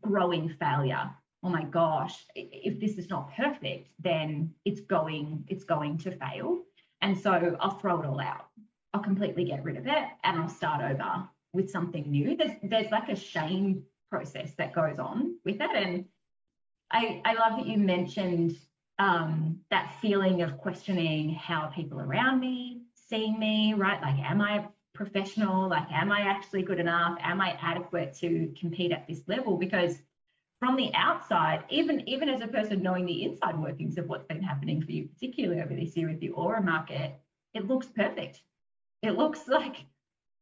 growing 0.00 0.48
failure. 0.48 1.10
Oh 1.44 1.50
my 1.50 1.64
gosh 1.64 2.24
if 2.34 2.80
this 2.80 2.98
is 2.98 3.10
not 3.10 3.34
perfect 3.34 3.88
then 3.98 4.54
it's 4.64 4.80
going 4.80 5.44
it's 5.48 5.64
going 5.64 5.98
to 5.98 6.10
fail. 6.12 6.62
And 7.00 7.18
so 7.18 7.56
i'll 7.60 7.78
throw 7.78 8.00
it 8.00 8.06
all 8.06 8.20
out. 8.20 8.46
I'll 8.94 9.02
completely 9.02 9.44
get 9.44 9.64
rid 9.64 9.76
of 9.76 9.86
it 9.86 10.04
and 10.24 10.38
i'll 10.38 10.48
start 10.48 10.82
over 10.82 11.28
with 11.52 11.70
something 11.70 12.10
new. 12.10 12.36
There's 12.36 12.52
there's 12.62 12.90
like 12.90 13.08
a 13.08 13.16
shame 13.16 13.82
process 14.10 14.54
that 14.54 14.74
goes 14.74 14.98
on 14.98 15.36
with 15.44 15.60
it. 15.60 15.70
And 15.74 16.04
i 16.90 17.20
i 17.24 17.34
love 17.34 17.58
that 17.58 17.66
you 17.66 17.78
mentioned 17.78 18.56
um, 18.98 19.58
that 19.70 19.94
feeling 20.00 20.42
of 20.42 20.58
questioning 20.58 21.34
how 21.34 21.66
people 21.66 21.98
around 21.98 22.40
me 22.40 22.81
seeing 23.12 23.38
me, 23.38 23.74
right? 23.74 24.00
Like, 24.00 24.18
am 24.18 24.40
I 24.40 24.66
professional? 24.94 25.68
Like, 25.68 25.90
am 25.92 26.10
I 26.10 26.20
actually 26.22 26.62
good 26.62 26.80
enough? 26.80 27.18
Am 27.20 27.40
I 27.40 27.58
adequate 27.60 28.14
to 28.20 28.52
compete 28.58 28.90
at 28.90 29.06
this 29.06 29.20
level? 29.26 29.58
Because 29.58 29.98
from 30.58 30.76
the 30.76 30.90
outside, 30.94 31.64
even 31.68 32.08
even 32.08 32.28
as 32.28 32.40
a 32.40 32.46
person 32.46 32.82
knowing 32.82 33.04
the 33.04 33.24
inside 33.24 33.58
workings 33.58 33.98
of 33.98 34.06
what's 34.06 34.24
been 34.24 34.42
happening 34.42 34.80
for 34.80 34.92
you, 34.92 35.08
particularly 35.08 35.60
over 35.60 35.74
this 35.74 35.96
year 35.96 36.08
with 36.08 36.20
the 36.20 36.30
aura 36.30 36.62
market, 36.62 37.14
it 37.52 37.66
looks 37.68 37.86
perfect. 37.86 38.40
It 39.02 39.12
looks 39.12 39.46
like 39.46 39.76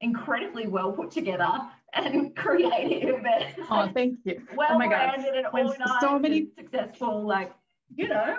incredibly 0.01 0.67
well 0.67 0.93
put 0.93 1.11
together 1.11 1.61
and 1.93 2.35
creative 2.45 3.23
and 3.25 3.55
oh 3.71 3.91
thank 3.93 4.19
you 4.25 4.41
well 4.57 4.69
oh 4.73 4.79
my 4.79 4.87
branded 4.87 5.27
God. 5.27 5.37
and 5.37 5.69
organized 5.69 6.01
so 6.01 6.19
many 6.19 6.49
successful 6.57 7.27
like 7.27 7.53
you 7.95 8.09
know 8.09 8.39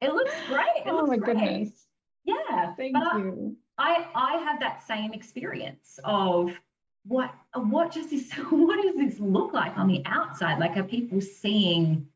it 0.00 0.12
looks 0.12 0.32
great 0.48 0.64
it 0.84 0.88
oh 0.88 0.96
looks 0.96 1.08
my 1.08 1.16
great. 1.18 1.36
goodness 1.36 1.86
yeah. 2.24 2.74
Thank 2.74 2.94
but 2.94 3.16
you. 3.16 3.56
I, 3.78 4.06
I 4.14 4.36
have 4.38 4.60
that 4.60 4.86
same 4.86 5.12
experience 5.12 5.98
of 6.04 6.52
what 7.06 7.34
what 7.54 7.92
does 7.92 8.10
this 8.10 8.30
what 8.50 8.82
does 8.82 8.96
this 8.96 9.18
look 9.18 9.52
like 9.52 9.76
on 9.76 9.88
the 9.88 10.02
outside? 10.04 10.58
Like 10.58 10.76
are 10.76 10.84
people 10.84 11.20
seeing 11.20 12.06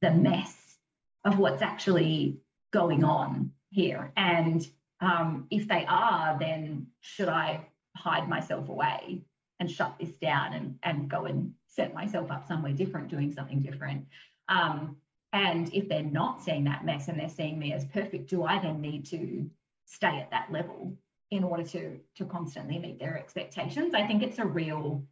the 0.00 0.10
mess 0.10 0.76
of 1.24 1.38
what's 1.38 1.62
actually 1.62 2.38
going 2.72 3.04
on 3.04 3.52
here? 3.70 4.12
And 4.16 4.66
um, 5.00 5.46
if 5.50 5.68
they 5.68 5.84
are, 5.88 6.36
then 6.38 6.86
should 7.00 7.28
I 7.28 7.66
hide 7.96 8.28
myself 8.28 8.68
away 8.68 9.22
and 9.60 9.70
shut 9.70 9.96
this 10.00 10.16
down 10.16 10.54
and, 10.54 10.78
and 10.82 11.08
go 11.08 11.24
and 11.26 11.52
set 11.68 11.94
myself 11.94 12.30
up 12.30 12.46
somewhere 12.46 12.72
different, 12.72 13.08
doing 13.08 13.32
something 13.32 13.60
different? 13.60 14.06
Um, 14.48 14.96
and 15.32 15.72
if 15.72 15.88
they're 15.88 16.02
not 16.02 16.42
seeing 16.42 16.64
that 16.64 16.84
mess 16.84 17.08
and 17.08 17.18
they're 17.18 17.28
seeing 17.28 17.58
me 17.58 17.72
as 17.72 17.84
perfect, 17.86 18.28
do 18.28 18.44
I 18.44 18.58
then 18.60 18.80
need 18.80 19.06
to 19.06 19.48
stay 19.86 20.18
at 20.20 20.30
that 20.30 20.52
level 20.52 20.96
in 21.30 21.42
order 21.42 21.62
to, 21.62 21.98
to 22.16 22.24
constantly 22.26 22.78
meet 22.78 22.98
their 22.98 23.16
expectations? 23.16 23.94
I 23.94 24.06
think 24.06 24.22
it's 24.22 24.38
a 24.38 24.44
real 24.44 25.02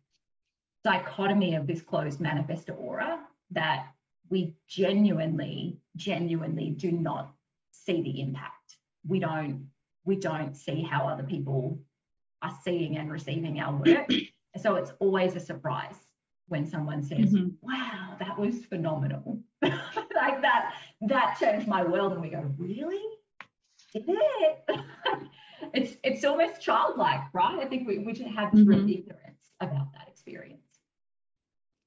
dichotomy 0.84 1.54
of 1.54 1.66
this 1.66 1.80
closed 1.80 2.20
manifestor 2.20 2.78
aura 2.78 3.20
that 3.50 3.86
we 4.28 4.54
genuinely, 4.68 5.78
genuinely 5.96 6.70
do 6.70 6.92
not 6.92 7.32
see 7.72 8.02
the 8.02 8.20
impact. 8.20 8.76
We 9.06 9.18
don't, 9.20 9.68
we 10.04 10.16
don't 10.16 10.54
see 10.54 10.82
how 10.82 11.08
other 11.08 11.22
people 11.22 11.78
are 12.42 12.56
seeing 12.62 12.98
and 12.98 13.10
receiving 13.10 13.58
our 13.60 13.74
work. 13.74 14.10
so 14.60 14.76
it's 14.76 14.92
always 14.98 15.34
a 15.34 15.40
surprise 15.40 15.96
when 16.48 16.66
someone 16.66 17.02
says, 17.02 17.32
mm-hmm. 17.32 17.48
wow, 17.62 18.16
that 18.18 18.38
was 18.38 18.64
phenomenal. 18.66 19.40
like 19.62 20.42
that, 20.42 20.74
that 21.02 21.36
changed 21.38 21.68
my 21.68 21.82
world. 21.82 22.12
And 22.12 22.20
we 22.20 22.30
go, 22.30 22.44
really? 22.58 23.02
Did 23.92 24.04
it? 24.08 24.64
it's 25.74 25.96
it's 26.02 26.24
almost 26.24 26.60
childlike, 26.60 27.22
right? 27.32 27.58
I 27.60 27.66
think 27.66 27.88
we, 27.88 27.98
we 27.98 28.14
should 28.14 28.28
have 28.28 28.52
mm-hmm. 28.52 28.88
ignorance 28.88 29.52
about 29.60 29.92
that 29.92 30.08
experience. 30.08 30.62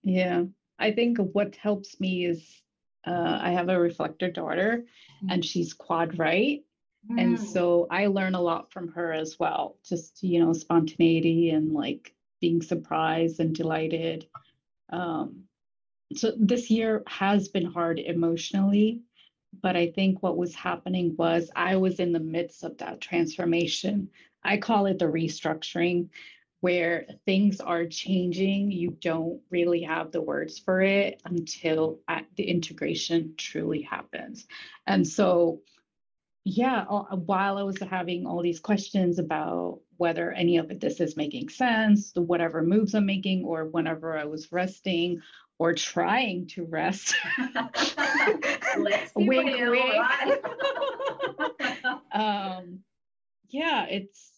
Yeah. 0.04 0.44
I 0.80 0.92
think 0.92 1.18
what 1.18 1.56
helps 1.56 2.00
me 2.00 2.26
is 2.26 2.62
uh, 3.06 3.40
I 3.42 3.52
have 3.52 3.70
a 3.70 3.80
reflector 3.80 4.30
daughter 4.30 4.86
mm-hmm. 5.18 5.30
and 5.30 5.46
she's 5.46 5.74
quad 5.74 6.20
right. 6.20 6.62
Mm. 7.10 7.22
And 7.22 7.40
so 7.40 7.88
I 7.92 8.08
learn 8.08 8.36
a 8.36 8.42
lot 8.42 8.72
from 8.72 8.90
her 8.90 9.12
as 9.12 9.38
well, 9.40 9.78
just, 9.88 10.24
you 10.24 10.40
know, 10.40 10.54
spontaneity 10.54 11.50
and 11.50 11.74
like 11.74 12.14
being 12.40 12.62
surprised 12.62 13.40
and 13.40 13.54
delighted. 13.54 14.28
Um, 14.90 15.44
so 16.18 16.34
this 16.38 16.70
year 16.70 17.04
has 17.08 17.48
been 17.48 17.66
hard 17.66 18.00
emotionally, 18.00 19.02
but 19.62 19.76
I 19.76 19.92
think 19.92 20.24
what 20.24 20.38
was 20.38 20.56
happening 20.56 21.16
was 21.18 21.52
I 21.56 21.76
was 21.76 22.00
in 22.00 22.12
the 22.12 22.20
midst 22.20 22.64
of 22.64 22.78
that 22.80 23.02
transformation. 23.02 24.10
I 24.44 24.58
call 24.58 24.88
it 24.88 25.00
the 25.00 25.06
restructuring, 25.06 26.10
where 26.64 27.06
things 27.26 27.60
are 27.60 27.86
changing. 27.86 28.72
You 28.72 28.98
don't 29.02 29.42
really 29.50 29.82
have 29.82 30.12
the 30.12 30.22
words 30.22 30.60
for 30.60 30.82
it 30.82 31.22
until 31.26 32.00
uh, 32.08 32.22
the 32.38 32.44
integration 32.44 33.36
truly 33.38 33.82
happens. 33.82 34.48
And 34.88 35.06
so, 35.06 35.62
yeah, 36.46 36.86
while 36.86 37.58
I 37.58 37.64
was 37.64 37.80
having 37.80 38.26
all 38.26 38.42
these 38.42 38.62
questions 38.62 39.20
about 39.20 39.82
whether 39.98 40.32
any 40.32 40.58
of 40.58 40.80
this 40.80 41.00
is 41.00 41.18
making 41.18 41.50
sense, 41.50 42.14
the 42.14 42.22
whatever 42.22 42.62
moves 42.62 42.94
I'm 42.94 43.06
making, 43.06 43.44
or 43.44 43.66
whenever 43.66 44.18
I 44.18 44.26
was 44.26 44.52
resting 44.52 45.22
or 45.64 45.74
trying 45.74 46.46
to 46.46 46.66
rest. 46.66 47.16
Let's 48.78 49.14
wink, 49.16 49.46
wink. 49.46 50.46
Um, 52.14 52.80
yeah, 53.50 53.86
it's 53.86 54.30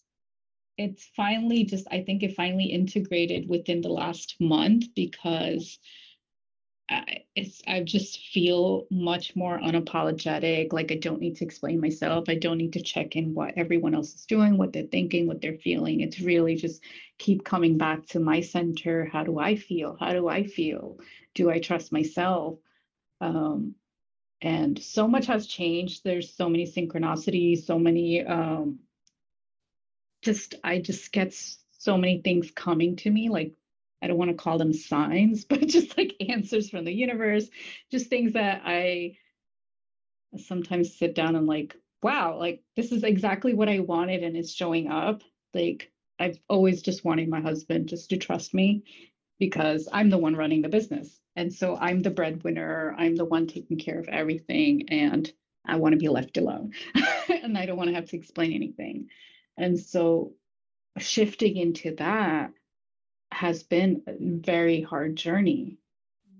it's 0.78 1.10
finally 1.16 1.64
just 1.64 1.88
I 1.90 2.02
think 2.02 2.22
it 2.22 2.36
finally 2.36 2.66
integrated 2.66 3.48
within 3.48 3.80
the 3.80 3.88
last 3.88 4.36
month 4.38 4.94
because 4.94 5.80
I, 6.88 7.24
it's 7.34 7.62
I 7.66 7.82
just 7.82 8.18
feel 8.28 8.86
much 8.90 9.34
more 9.34 9.58
unapologetic. 9.58 10.72
Like 10.72 10.92
I 10.92 10.96
don't 10.96 11.20
need 11.20 11.36
to 11.36 11.44
explain 11.44 11.80
myself. 11.80 12.28
I 12.28 12.36
don't 12.36 12.58
need 12.58 12.74
to 12.74 12.82
check 12.82 13.16
in 13.16 13.34
what 13.34 13.54
everyone 13.56 13.94
else 13.94 14.14
is 14.14 14.26
doing, 14.26 14.56
what 14.56 14.72
they're 14.72 14.84
thinking, 14.84 15.26
what 15.26 15.40
they're 15.40 15.58
feeling. 15.58 16.00
It's 16.00 16.20
really 16.20 16.54
just 16.54 16.82
keep 17.18 17.44
coming 17.44 17.76
back 17.76 18.06
to 18.08 18.20
my 18.20 18.40
center. 18.40 19.04
How 19.04 19.24
do 19.24 19.38
I 19.38 19.56
feel? 19.56 19.96
How 19.98 20.12
do 20.12 20.28
I 20.28 20.44
feel? 20.44 20.98
Do 21.34 21.50
I 21.50 21.58
trust 21.58 21.92
myself? 21.92 22.58
Um, 23.20 23.74
and 24.40 24.80
so 24.80 25.08
much 25.08 25.26
has 25.26 25.46
changed. 25.46 26.04
There's 26.04 26.34
so 26.34 26.48
many 26.48 26.70
synchronicities, 26.70 27.64
so 27.64 27.78
many. 27.78 28.24
Um, 28.24 28.78
just 30.22 30.54
I 30.62 30.78
just 30.78 31.12
get 31.12 31.34
so 31.78 31.98
many 31.98 32.20
things 32.20 32.50
coming 32.50 32.96
to 32.96 33.10
me, 33.10 33.28
like 33.28 33.54
I 34.02 34.06
don't 34.06 34.18
want 34.18 34.30
to 34.30 34.36
call 34.36 34.58
them 34.58 34.72
signs, 34.72 35.44
but 35.48 35.66
just 35.66 35.96
like 35.96 36.14
answers 36.28 36.70
from 36.70 36.84
the 36.84 36.92
universe, 36.92 37.48
just 37.90 38.08
things 38.08 38.32
that 38.34 38.62
I 38.64 39.16
sometimes 40.36 40.98
sit 40.98 41.14
down 41.14 41.36
and 41.36 41.46
like, 41.46 41.76
wow, 42.02 42.38
like 42.38 42.62
this 42.76 42.92
is 42.92 43.04
exactly 43.04 43.54
what 43.54 43.68
I 43.68 43.80
wanted 43.80 44.22
and 44.22 44.36
it's 44.36 44.52
showing 44.52 44.88
up. 44.88 45.22
Like 45.54 45.90
I've 46.18 46.38
always 46.48 46.82
just 46.82 47.04
wanted 47.04 47.28
my 47.28 47.40
husband 47.40 47.88
just 47.88 48.10
to 48.10 48.16
trust 48.16 48.54
me 48.54 48.84
because 49.38 49.88
I'm 49.92 50.10
the 50.10 50.18
one 50.18 50.36
running 50.36 50.62
the 50.62 50.68
business. 50.68 51.20
And 51.36 51.52
so 51.52 51.76
I'm 51.76 52.00
the 52.00 52.10
breadwinner, 52.10 52.94
I'm 52.96 53.16
the 53.16 53.24
one 53.24 53.46
taking 53.46 53.78
care 53.78 53.98
of 53.98 54.08
everything, 54.08 54.88
and 54.88 55.30
I 55.66 55.76
want 55.76 55.92
to 55.92 55.98
be 55.98 56.08
left 56.08 56.38
alone. 56.38 56.72
and 57.28 57.58
I 57.58 57.66
don't 57.66 57.76
want 57.76 57.88
to 57.90 57.94
have 57.94 58.08
to 58.10 58.16
explain 58.16 58.52
anything. 58.52 59.08
And 59.58 59.78
so 59.78 60.32
shifting 60.98 61.56
into 61.56 61.94
that 61.96 62.52
has 63.36 63.62
been 63.62 64.02
a 64.06 64.14
very 64.18 64.80
hard 64.80 65.14
journey 65.14 65.76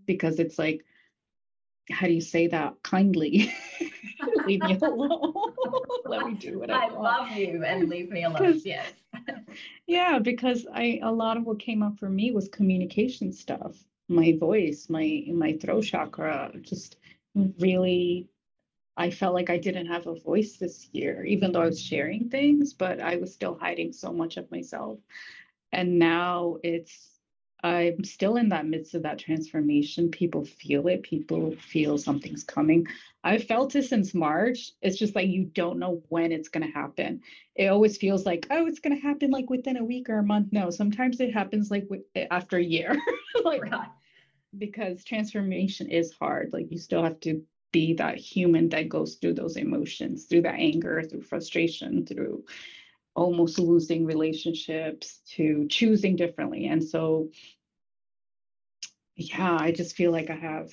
because 0.06 0.38
it's 0.38 0.58
like, 0.58 0.82
how 1.90 2.06
do 2.06 2.12
you 2.14 2.22
say 2.22 2.48
that 2.48 2.82
kindly? 2.82 3.52
leave 4.46 4.62
me 4.62 4.78
alone. 4.80 5.34
Let 6.06 6.26
me 6.26 6.34
do 6.34 6.58
what 6.58 6.70
I, 6.70 6.86
I 6.86 6.88
love 6.88 7.30
you 7.32 7.62
and 7.64 7.90
leave 7.90 8.10
me 8.10 8.24
alone. 8.24 8.60
Yes. 8.64 8.92
yeah, 9.86 10.18
because 10.18 10.66
I 10.72 11.00
a 11.02 11.12
lot 11.12 11.36
of 11.36 11.44
what 11.44 11.58
came 11.58 11.82
up 11.82 11.98
for 11.98 12.08
me 12.08 12.32
was 12.32 12.48
communication 12.48 13.30
stuff. 13.30 13.76
My 14.08 14.34
voice, 14.40 14.88
my 14.88 15.24
my 15.32 15.52
throat 15.52 15.84
chakra, 15.84 16.50
just 16.62 16.96
really 17.58 18.26
I 18.96 19.10
felt 19.10 19.34
like 19.34 19.50
I 19.50 19.58
didn't 19.58 19.86
have 19.86 20.06
a 20.06 20.18
voice 20.18 20.56
this 20.56 20.88
year, 20.92 21.24
even 21.26 21.52
though 21.52 21.60
I 21.60 21.66
was 21.66 21.82
sharing 21.82 22.30
things, 22.30 22.72
but 22.72 23.00
I 23.00 23.16
was 23.16 23.34
still 23.34 23.58
hiding 23.60 23.92
so 23.92 24.12
much 24.12 24.38
of 24.38 24.50
myself. 24.50 24.98
And 25.76 25.98
now 25.98 26.56
it's 26.64 27.10
I'm 27.62 28.04
still 28.04 28.36
in 28.36 28.48
that 28.50 28.66
midst 28.66 28.94
of 28.94 29.02
that 29.02 29.18
transformation. 29.18 30.10
People 30.10 30.44
feel 30.44 30.86
it, 30.88 31.02
people 31.02 31.54
feel 31.56 31.98
something's 31.98 32.44
coming. 32.44 32.86
I've 33.24 33.44
felt 33.44 33.74
it 33.74 33.84
since 33.84 34.14
March. 34.14 34.72
It's 34.82 34.96
just 34.96 35.14
like 35.14 35.28
you 35.28 35.44
don't 35.44 35.78
know 35.78 36.02
when 36.08 36.32
it's 36.32 36.48
going 36.48 36.66
to 36.66 36.72
happen. 36.72 37.20
It 37.54 37.66
always 37.66 37.96
feels 37.96 38.24
like, 38.24 38.46
oh, 38.50 38.66
it's 38.66 38.78
going 38.78 38.94
to 38.94 39.02
happen 39.02 39.30
like 39.30 39.50
within 39.50 39.76
a 39.76 39.84
week 39.84 40.08
or 40.08 40.18
a 40.18 40.22
month. 40.22 40.48
No, 40.52 40.70
sometimes 40.70 41.20
it 41.20 41.34
happens 41.34 41.70
like 41.70 41.88
eh, 42.14 42.26
after 42.30 42.56
a 42.56 42.62
year. 42.62 42.96
like, 43.44 43.62
right. 43.62 43.88
because 44.56 45.04
transformation 45.04 45.88
is 45.90 46.12
hard. 46.12 46.50
Like, 46.52 46.70
you 46.70 46.78
still 46.78 47.02
have 47.02 47.20
to 47.20 47.42
be 47.72 47.94
that 47.94 48.16
human 48.16 48.68
that 48.70 48.88
goes 48.88 49.16
through 49.16 49.34
those 49.34 49.56
emotions, 49.56 50.26
through 50.26 50.42
that 50.42 50.54
anger, 50.58 51.02
through 51.02 51.22
frustration, 51.22 52.06
through 52.06 52.44
almost 53.16 53.58
losing 53.58 54.04
relationships 54.04 55.20
to 55.34 55.66
choosing 55.68 56.16
differently. 56.16 56.66
And 56.66 56.84
so, 56.84 57.30
yeah, 59.16 59.56
I 59.58 59.72
just 59.72 59.96
feel 59.96 60.12
like 60.12 60.30
I 60.30 60.36
have 60.36 60.70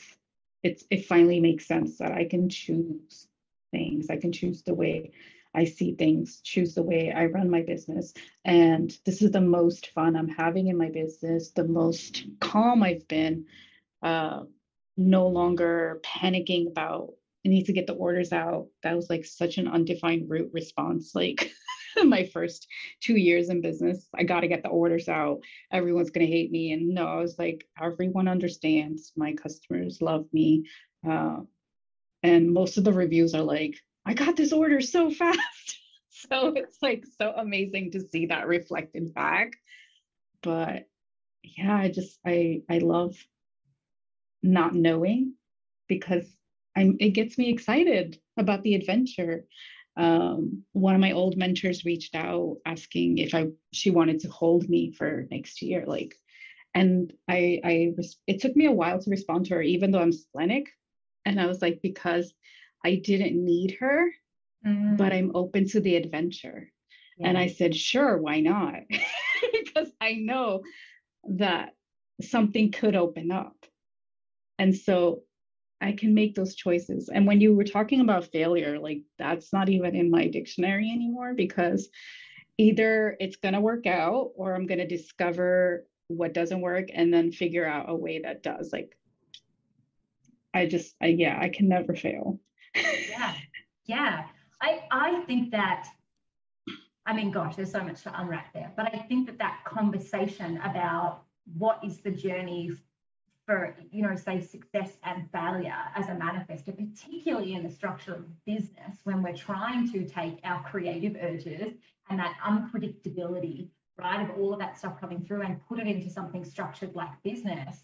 it's 0.63 0.85
it 0.89 1.05
finally 1.05 1.39
makes 1.39 1.67
sense 1.67 1.97
that 1.97 2.11
I 2.11 2.25
can 2.25 2.49
choose 2.49 3.27
things. 3.71 4.09
I 4.09 4.17
can 4.17 4.31
choose 4.31 4.63
the 4.63 4.73
way 4.73 5.11
I 5.55 5.65
see 5.65 5.93
things, 5.93 6.41
choose 6.41 6.73
the 6.73 6.83
way 6.83 7.11
I 7.11 7.25
run 7.25 7.49
my 7.49 7.61
business. 7.61 8.13
And 8.45 8.97
this 9.05 9.21
is 9.21 9.31
the 9.31 9.41
most 9.41 9.87
fun 9.91 10.15
I'm 10.15 10.29
having 10.29 10.67
in 10.67 10.77
my 10.77 10.89
business, 10.89 11.51
the 11.51 11.65
most 11.65 12.25
calm 12.39 12.83
I've 12.83 13.07
been, 13.07 13.45
uh, 14.01 14.43
no 14.97 15.27
longer 15.27 16.01
panicking 16.03 16.67
about 16.67 17.13
I 17.45 17.49
need 17.49 17.65
to 17.65 17.73
get 17.73 17.87
the 17.87 17.93
orders 17.93 18.31
out. 18.31 18.67
That 18.83 18.95
was 18.95 19.09
like 19.09 19.25
such 19.25 19.57
an 19.57 19.67
undefined 19.67 20.29
root 20.29 20.49
response. 20.53 21.13
Like 21.13 21.51
my 22.03 22.25
first 22.25 22.67
two 23.01 23.15
years 23.15 23.49
in 23.49 23.61
business. 23.61 24.07
I 24.15 24.23
got 24.23 24.41
to 24.41 24.47
get 24.47 24.63
the 24.63 24.69
orders 24.69 25.07
out. 25.07 25.41
Everyone's 25.71 26.11
going 26.11 26.25
to 26.25 26.31
hate 26.31 26.51
me. 26.51 26.71
And 26.71 26.89
no, 26.89 27.07
I 27.07 27.15
was 27.15 27.37
like, 27.37 27.65
everyone 27.81 28.27
understands. 28.27 29.11
My 29.15 29.33
customers 29.33 30.01
love 30.01 30.25
me. 30.33 30.65
Uh, 31.07 31.41
and 32.21 32.51
most 32.51 32.77
of 32.77 32.83
the 32.83 32.93
reviews 32.93 33.33
are 33.33 33.43
like, 33.43 33.75
I 34.05 34.13
got 34.13 34.35
this 34.35 34.53
order 34.53 34.81
so 34.81 35.11
fast. 35.11 35.79
so 36.09 36.53
it's 36.55 36.77
like 36.81 37.05
so 37.17 37.33
amazing 37.35 37.91
to 37.91 38.01
see 38.01 38.27
that 38.27 38.47
reflected 38.47 39.13
back. 39.13 39.53
But 40.41 40.87
yeah, 41.43 41.75
I 41.75 41.89
just, 41.89 42.19
I, 42.25 42.61
I 42.69 42.79
love 42.79 43.15
not 44.41 44.73
knowing 44.73 45.33
because 45.87 46.25
I'm, 46.75 46.97
it 46.99 47.09
gets 47.09 47.37
me 47.37 47.49
excited 47.49 48.19
about 48.37 48.63
the 48.63 48.75
adventure 48.75 49.45
um, 49.95 50.63
one 50.73 50.95
of 50.95 51.01
my 51.01 51.11
old 51.11 51.37
mentors 51.37 51.85
reached 51.85 52.15
out 52.15 52.57
asking 52.65 53.19
if 53.19 53.35
I 53.35 53.47
she 53.71 53.91
wanted 53.91 54.19
to 54.21 54.29
hold 54.29 54.67
me 54.67 54.91
for 54.91 55.27
next 55.29 55.61
year, 55.61 55.83
like, 55.85 56.15
and 56.73 57.13
I 57.27 57.61
I 57.63 57.93
it 58.25 58.41
took 58.41 58.55
me 58.55 58.65
a 58.65 58.71
while 58.71 58.99
to 58.99 59.09
respond 59.09 59.45
to 59.45 59.55
her, 59.55 59.61
even 59.61 59.91
though 59.91 60.01
I'm 60.01 60.11
splenic, 60.11 60.69
and 61.25 61.39
I 61.39 61.45
was 61.45 61.61
like 61.61 61.79
because 61.83 62.33
I 62.83 62.95
didn't 62.95 63.43
need 63.43 63.77
her, 63.79 64.09
mm. 64.65 64.97
but 64.97 65.13
I'm 65.13 65.31
open 65.35 65.67
to 65.69 65.79
the 65.79 65.95
adventure, 65.95 66.71
yeah. 67.17 67.27
and 67.27 67.37
I 67.37 67.47
said 67.47 67.75
sure, 67.75 68.17
why 68.17 68.39
not? 68.39 68.75
because 69.51 69.91
I 70.01 70.13
know 70.13 70.63
that 71.25 71.75
something 72.21 72.71
could 72.71 72.95
open 72.95 73.29
up, 73.29 73.57
and 74.57 74.75
so 74.75 75.21
I 75.83 75.91
can 75.91 76.13
make 76.13 76.33
those 76.33 76.55
choices. 76.55 77.09
And 77.09 77.27
when 77.27 77.41
you 77.41 77.53
were 77.53 77.63
talking 77.63 77.99
about 77.99 78.31
failure, 78.31 78.79
like 78.79 79.01
that's 79.19 79.51
not 79.51 79.69
even 79.69 79.95
in 79.95 80.09
my 80.09 80.27
dictionary 80.27 80.89
anymore 80.89 81.33
because 81.33 81.89
either 82.57 83.17
it's 83.19 83.35
going 83.35 83.53
to 83.53 83.61
work 83.61 83.85
out 83.85 84.31
or 84.35 84.55
I'm 84.55 84.65
going 84.65 84.79
to 84.79 84.87
discover 84.87 85.85
what 86.07 86.33
doesn't 86.33 86.61
work 86.61 86.87
and 86.93 87.13
then 87.13 87.31
figure 87.31 87.65
out 87.65 87.89
a 87.89 87.95
way 87.95 88.19
that 88.19 88.43
does. 88.43 88.71
Like, 88.71 88.97
I 90.53 90.67
just, 90.67 90.95
I, 91.01 91.07
yeah, 91.07 91.37
I 91.41 91.49
can 91.49 91.67
never 91.67 91.95
fail. 91.95 92.39
yeah. 92.75 93.33
Yeah. 93.85 94.23
I, 94.61 94.83
I 94.91 95.23
think 95.25 95.51
that, 95.51 95.87
I 97.05 97.13
mean, 97.13 97.31
gosh, 97.31 97.57
there's 97.57 97.71
so 97.71 97.83
much 97.83 98.03
to 98.03 98.21
unwrap 98.21 98.53
there, 98.53 98.71
but 98.77 98.93
I 98.93 98.99
think 98.99 99.25
that 99.25 99.37
that 99.39 99.63
conversation 99.65 100.57
about 100.61 101.23
what 101.57 101.79
is 101.83 101.99
the 101.99 102.11
journey 102.11 102.71
for, 103.45 103.75
you 103.91 104.01
know, 104.01 104.15
say 104.15 104.39
success 104.39 104.97
and 105.03 105.29
failure 105.31 105.75
as 105.95 106.07
a 106.07 106.11
manifestor, 106.11 106.75
particularly 106.75 107.53
in 107.53 107.63
the 107.63 107.69
structure 107.69 108.13
of 108.13 108.45
business 108.45 108.99
when 109.03 109.21
we're 109.21 109.35
trying 109.35 109.91
to 109.91 110.07
take 110.07 110.39
our 110.43 110.63
creative 110.63 111.15
urges 111.21 111.73
and 112.09 112.19
that 112.19 112.35
unpredictability, 112.45 113.67
right, 113.97 114.21
of 114.21 114.37
all 114.37 114.53
of 114.53 114.59
that 114.59 114.77
stuff 114.77 114.99
coming 114.99 115.23
through 115.25 115.41
and 115.41 115.59
put 115.67 115.79
it 115.79 115.87
into 115.87 116.09
something 116.09 116.45
structured 116.45 116.95
like 116.95 117.11
business, 117.23 117.83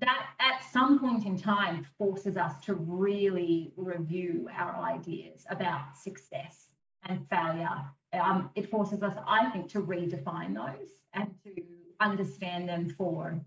that 0.00 0.28
at 0.40 0.62
some 0.72 0.98
point 0.98 1.26
in 1.26 1.36
time 1.36 1.86
forces 1.98 2.36
us 2.36 2.60
to 2.64 2.74
really 2.74 3.72
review 3.76 4.48
our 4.56 4.76
ideas 4.84 5.44
about 5.50 5.96
success 5.96 6.68
and 7.08 7.26
failure. 7.28 7.68
Um, 8.12 8.50
it 8.54 8.70
forces 8.70 9.02
us, 9.02 9.16
I 9.26 9.50
think, 9.50 9.68
to 9.70 9.80
redefine 9.80 10.54
those 10.54 10.90
and 11.12 11.34
to 11.44 11.62
understand 12.00 12.68
them 12.68 12.88
for 12.96 13.40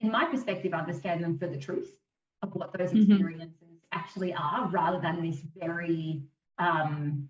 in 0.00 0.10
my 0.10 0.24
perspective, 0.24 0.72
understand 0.72 1.22
them 1.22 1.38
for 1.38 1.46
the 1.46 1.56
truth 1.56 1.90
of 2.42 2.54
what 2.54 2.72
those 2.76 2.90
mm-hmm. 2.90 3.12
experiences 3.12 3.54
mm-hmm. 3.64 3.98
actually 3.98 4.32
are, 4.34 4.68
rather 4.68 5.00
than 5.00 5.22
this 5.22 5.40
very, 5.56 6.22
um, 6.58 7.28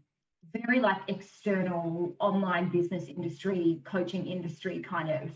very 0.52 0.80
like 0.80 0.98
external 1.08 2.14
online 2.20 2.68
business 2.68 3.04
industry, 3.08 3.80
coaching 3.84 4.26
industry 4.26 4.80
kind 4.80 5.10
of 5.10 5.30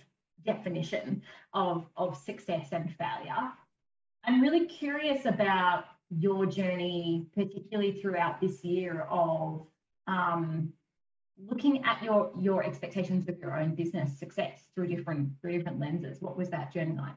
definition 0.45 1.23
of, 1.55 1.87
of 1.97 2.17
success 2.17 2.69
and 2.73 2.95
failure. 2.97 3.53
I'm 4.25 4.41
really 4.41 4.67
curious 4.67 5.25
about 5.25 5.85
your 6.11 6.47
journey, 6.47 7.27
particularly 7.35 8.01
throughout 8.01 8.41
this 8.41 8.63
year 8.63 9.07
of 9.11 9.67
um, 10.07 10.73
looking 11.39 11.85
at 11.85 12.03
your 12.03 12.31
your 12.39 12.63
expectations 12.63 13.29
of 13.29 13.39
your 13.39 13.59
own 13.59 13.75
business 13.75 14.19
success 14.19 14.61
through 14.75 14.87
different 14.87 15.31
through 15.41 15.53
different 15.53 15.81
lenses 15.81 16.21
what 16.21 16.37
was 16.37 16.51
that 16.51 16.73
journey 16.73 16.97
like 16.97 17.15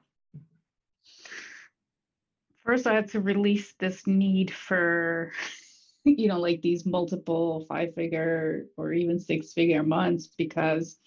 first 2.66 2.88
i 2.88 2.94
had 2.94 3.10
to 3.10 3.20
release 3.20 3.74
this 3.80 4.06
need 4.08 4.52
for 4.52 5.32
you 6.06 6.28
know 6.28 6.40
like 6.40 6.62
these 6.62 6.86
multiple 6.86 7.66
five 7.68 7.94
figure 7.96 8.66
or 8.78 8.94
even 8.94 9.20
six 9.20 9.54
figure 9.54 9.84
months 9.84 10.30
because 10.38 10.98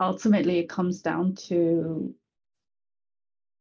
ultimately 0.00 0.58
it 0.58 0.68
comes 0.68 1.02
down 1.02 1.34
to 1.34 2.14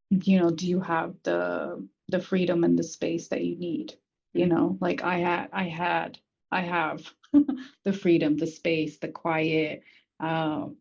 you 0.09 0.39
know 0.39 0.49
do 0.49 0.67
you 0.67 0.79
have 0.79 1.13
the 1.23 1.85
the 2.07 2.19
freedom 2.19 2.63
and 2.63 2.79
the 2.79 2.83
space 2.83 3.27
that 3.27 3.43
you 3.43 3.57
need 3.57 3.93
you 4.33 4.45
mm-hmm. 4.45 4.55
know 4.55 4.77
like 4.81 5.03
i 5.03 5.17
had 5.17 5.49
i 5.53 5.63
had 5.63 6.17
i 6.51 6.61
have 6.61 7.01
the 7.83 7.93
freedom, 7.93 8.37
the 8.37 8.47
space, 8.47 8.97
the 8.97 9.07
quiet. 9.07 9.83
Um, 10.19 10.77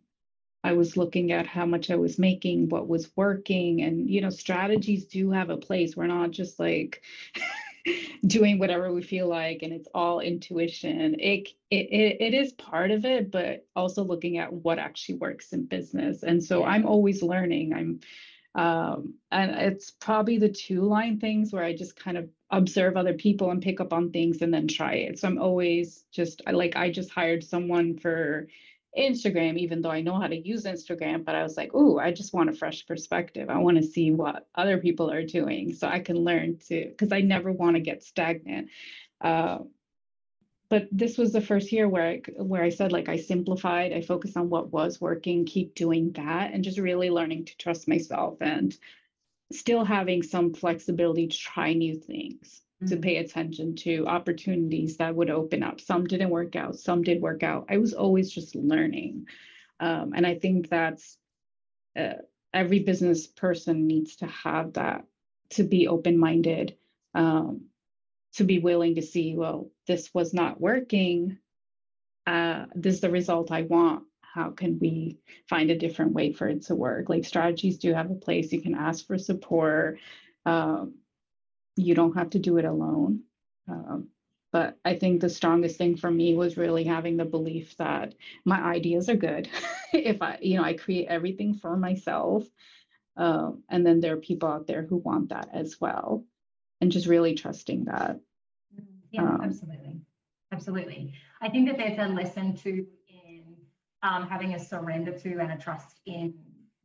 I 0.65 0.73
was 0.73 0.97
looking 0.97 1.33
at 1.33 1.47
how 1.47 1.67
much 1.67 1.91
I 1.91 1.97
was 1.97 2.19
making, 2.19 2.69
what 2.69 2.89
was 2.89 3.11
working, 3.17 3.83
and 3.83 4.09
you 4.11 4.21
know, 4.21 4.31
strategies 4.31 5.07
do 5.07 5.31
have 5.31 5.51
a 5.51 5.57
place. 5.57 5.97
We're 5.97 6.07
not 6.07 6.31
just 6.31 6.59
like 6.59 7.03
doing 8.27 8.59
whatever 8.59 8.93
we 8.93 9.03
feel 9.03 9.29
like 9.29 9.63
and 9.63 9.73
it's 9.73 9.89
all 9.95 10.21
intuition. 10.21 11.15
It, 11.21 11.49
it 11.71 12.17
it 12.21 12.35
is 12.35 12.53
part 12.53 12.91
of 12.91 13.05
it 13.05 13.31
but 13.31 13.67
also 13.77 14.03
looking 14.05 14.39
at 14.39 14.53
what 14.53 14.79
actually 14.79 15.17
works 15.17 15.53
in 15.53 15.67
business. 15.67 16.23
And 16.23 16.43
so 16.43 16.65
i'm 16.65 16.87
always 16.87 17.23
learning. 17.23 17.73
I'm 17.75 18.01
um, 18.55 19.15
and 19.31 19.53
it's 19.53 19.91
probably 19.91 20.39
the 20.39 20.49
two 20.49 20.83
line 20.83 21.21
things 21.21 21.53
where 21.53 21.65
i 21.65 21.75
just 21.75 21.97
kind 21.97 22.17
of 22.17 22.29
observe 22.51 22.97
other 22.97 23.15
people 23.15 23.51
and 23.51 23.63
pick 23.63 23.81
up 23.81 23.93
on 23.93 24.11
things 24.11 24.41
and 24.43 24.53
then 24.53 24.67
try 24.67 24.95
it. 24.95 25.19
So 25.19 25.29
i'm 25.29 25.39
always 25.39 26.05
just 26.13 26.43
like 26.51 26.77
i 26.77 26.91
just 26.91 27.11
hired 27.11 27.45
someone 27.45 27.99
for 27.99 28.49
Instagram, 28.99 29.57
even 29.57 29.81
though 29.81 29.91
I 29.91 30.01
know 30.01 30.21
how 30.21 30.27
to 30.27 30.37
use 30.37 30.65
Instagram, 30.65 31.25
but 31.25 31.35
I 31.35 31.43
was 31.43 31.57
like, 31.57 31.71
oh, 31.75 31.99
I 31.99 32.13
just 32.13 32.35
want 32.35 32.51
a 32.51 32.53
fresh 32.53 32.87
perspective. 32.87 33.49
I 33.49 33.59
want 33.59 33.77
to 33.77 33.83
see 33.83 34.11
what 34.11 34.47
other 34.55 34.79
people 34.79 35.11
are 35.11 35.25
doing 35.25 35.73
so 35.73 35.87
I 35.87 36.01
can 36.01 36.17
learn 36.17 36.59
to, 36.69 36.87
because 36.89 37.13
I 37.13 37.21
never 37.21 37.53
want 37.53 37.77
to 37.77 37.81
get 37.81 38.03
stagnant. 38.03 38.69
Uh, 39.21 39.59
but 40.69 40.89
this 40.93 41.17
was 41.17 41.33
the 41.33 41.41
first 41.41 41.73
year 41.73 41.89
where 41.89 42.07
I, 42.07 42.23
where 42.37 42.63
I 42.63 42.69
said 42.69 42.93
like 42.93 43.09
I 43.09 43.17
simplified, 43.17 43.93
I 43.93 44.03
focused 44.03 44.37
on 44.37 44.51
what 44.51 44.73
was 44.73 45.01
working, 45.01 45.47
keep 45.47 45.75
doing 45.75 46.13
that, 46.13 46.53
and 46.53 46.65
just 46.65 46.79
really 46.79 47.09
learning 47.09 47.47
to 47.47 47.57
trust 47.57 47.89
myself 47.89 48.37
and 48.41 48.77
still 49.51 49.85
having 49.85 50.23
some 50.23 50.53
flexibility 50.53 51.29
to 51.29 51.39
try 51.39 51.73
new 51.73 51.95
things 51.95 52.63
to 52.87 52.97
mm. 52.97 53.03
pay 53.03 53.17
attention 53.17 53.75
to 53.75 54.07
opportunities 54.07 54.99
that 54.99 55.15
would 55.15 55.31
open 55.31 55.63
up. 55.63 55.81
Some 55.81 56.07
didn't 56.07 56.31
work 56.31 56.55
out, 56.55 56.79
some 56.79 57.03
did 57.03 57.21
work 57.21 57.43
out. 57.43 57.67
I 57.69 57.79
was 57.79 57.93
always 57.93 58.31
just 58.31 58.55
learning. 58.55 59.27
Um, 59.81 60.13
and 60.15 60.27
I 60.27 60.37
think 60.37 60.69
that's 60.69 61.17
uh, 61.99 62.15
every 62.53 62.81
business 62.81 63.27
person 63.27 63.87
needs 63.87 64.17
to 64.17 64.27
have 64.27 64.75
that 64.75 65.05
to 65.51 65.65
be 65.65 65.89
open 65.89 66.19
minded, 66.19 66.77
um, 67.15 67.67
to 68.35 68.45
be 68.45 68.59
willing 68.59 68.97
to 68.97 69.03
see, 69.03 69.35
well, 69.35 69.71
this 69.87 70.13
was 70.15 70.35
not 70.35 70.61
working. 70.61 71.39
Uh, 72.27 72.67
this 72.75 72.97
is 72.97 73.01
the 73.01 73.11
result 73.11 73.51
I 73.51 73.63
want. 73.63 74.05
How 74.21 74.51
can 74.51 74.79
we 74.79 75.19
find 75.49 75.71
a 75.71 75.79
different 75.79 76.13
way 76.13 76.33
for 76.33 76.47
it 76.47 76.63
to 76.67 76.75
work? 76.75 77.09
Like 77.09 77.25
strategies 77.25 77.79
do 77.79 77.95
have 77.95 78.11
a 78.11 78.15
place. 78.15 78.53
You 78.53 78.61
can 78.61 78.75
ask 78.75 79.07
for 79.07 79.19
support. 79.19 79.99
Um, 80.45 80.95
you 81.79 81.95
don't 81.95 82.17
have 82.17 82.31
to 82.31 82.39
do 82.39 82.59
it 82.59 82.65
alone. 82.65 83.21
Um, 83.69 84.09
but 84.51 84.79
I 84.85 84.97
think 84.97 85.21
the 85.21 85.29
strongest 85.29 85.77
thing 85.77 85.97
for 85.97 86.11
me 86.11 86.35
was 86.35 86.57
really 86.57 86.85
having 86.85 87.17
the 87.17 87.25
belief 87.25 87.77
that 87.77 88.15
my 88.45 88.61
ideas 88.61 89.09
are 89.09 89.17
good. 89.17 89.49
if 89.93 90.23
I, 90.23 90.39
you 90.41 90.57
know, 90.57 90.65
I 90.65 90.73
create 90.73 91.09
everything 91.09 91.55
for 91.55 91.77
myself. 91.77 92.47
Um, 93.17 93.63
and 93.69 93.85
then 93.85 94.01
there 94.01 94.15
are 94.15 94.19
people 94.19 94.49
out 94.49 94.67
there 94.67 94.83
who 94.83 94.97
want 94.97 95.31
that 95.31 95.51
as 95.53 95.81
well. 95.81 96.25
And 96.81 96.93
just 96.93 97.07
really 97.07 97.35
trusting 97.35 97.87
that. 97.87 98.21
Yeah, 99.11 99.23
um, 99.23 99.41
absolutely. 99.43 100.01
Absolutely. 100.53 101.13
I 101.41 101.49
think 101.49 101.69
that 101.69 101.77
there's 101.77 101.99
a 101.99 102.13
lesson 102.13 102.57
to 102.59 102.87
in 103.09 103.45
um, 104.03 104.29
having 104.29 104.55
a 104.55 104.59
surrender 104.59 105.13
to 105.19 105.39
and 105.41 105.53
a 105.53 105.57
trust 105.57 106.01
in 106.07 106.35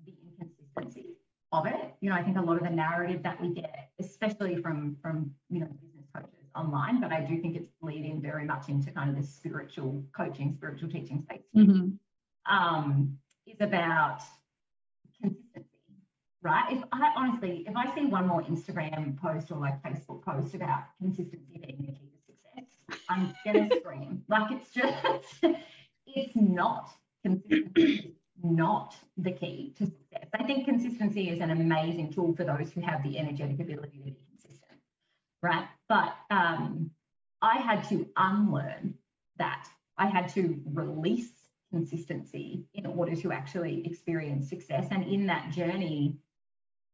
the 0.05 0.13
inconsistency 0.27 1.15
of 1.51 1.65
it. 1.65 1.93
You 2.01 2.09
know, 2.09 2.15
I 2.15 2.23
think 2.23 2.37
a 2.37 2.41
lot 2.41 2.57
of 2.57 2.63
the 2.63 2.69
narrative 2.69 3.23
that 3.23 3.39
we 3.41 3.53
get, 3.53 3.91
especially 3.99 4.55
from 4.61 4.97
from 5.01 5.31
you 5.49 5.59
know 5.59 5.67
business 5.81 6.05
coaches 6.15 6.49
online, 6.55 7.01
but 7.01 7.11
I 7.11 7.21
do 7.21 7.39
think 7.41 7.55
it's 7.55 7.69
leading 7.81 8.21
very 8.21 8.45
much 8.45 8.69
into 8.69 8.91
kind 8.91 9.09
of 9.09 9.15
this 9.15 9.29
spiritual 9.33 10.03
coaching, 10.15 10.53
spiritual 10.53 10.89
teaching 10.89 11.21
space. 11.21 11.41
Mm-hmm. 11.55 12.53
Um, 12.53 13.17
is 13.45 13.59
about 13.59 14.19
consistency, 15.21 15.67
right? 16.41 16.65
If 16.71 16.83
I 16.91 17.13
honestly, 17.15 17.65
if 17.67 17.75
I 17.75 17.93
see 17.95 18.05
one 18.05 18.27
more 18.27 18.41
Instagram 18.43 19.17
post 19.19 19.51
or 19.51 19.59
like 19.59 19.81
Facebook 19.83 20.23
post 20.23 20.53
about 20.53 20.83
consistency 20.99 21.59
being 21.65 21.77
the 21.81 21.93
key 21.93 22.11
to 22.11 22.33
success, 22.33 23.03
I'm 23.09 23.33
gonna 23.45 23.69
scream. 23.79 24.23
Like 24.27 24.51
it's 24.51 24.71
just, 24.71 24.95
it's 26.07 26.35
not 26.35 26.89
consistency 27.23 28.15
not 28.41 28.95
the 29.17 29.31
key 29.31 29.73
to 29.77 29.86
success. 29.86 30.27
I 30.34 30.43
think 30.43 30.65
consistency 30.65 31.29
is 31.29 31.39
an 31.39 31.51
amazing 31.51 32.13
tool 32.13 32.36
for 32.36 32.43
those 32.43 32.71
who 32.71 32.81
have 32.81 33.03
the 33.03 33.17
energetic 33.17 33.59
ability 33.59 33.97
to 33.97 34.03
be 34.03 34.17
consistent, 34.29 34.79
right? 35.41 35.67
But 35.88 36.15
um, 36.31 36.91
I 37.41 37.57
had 37.57 37.88
to 37.89 38.07
unlearn 38.17 38.95
that. 39.38 39.67
I 39.97 40.07
had 40.07 40.29
to 40.29 40.59
release 40.65 41.31
consistency 41.71 42.65
in 42.73 42.86
order 42.86 43.15
to 43.15 43.31
actually 43.31 43.86
experience 43.86 44.49
success. 44.49 44.88
And 44.91 45.03
in 45.03 45.27
that 45.27 45.51
journey, 45.51 46.17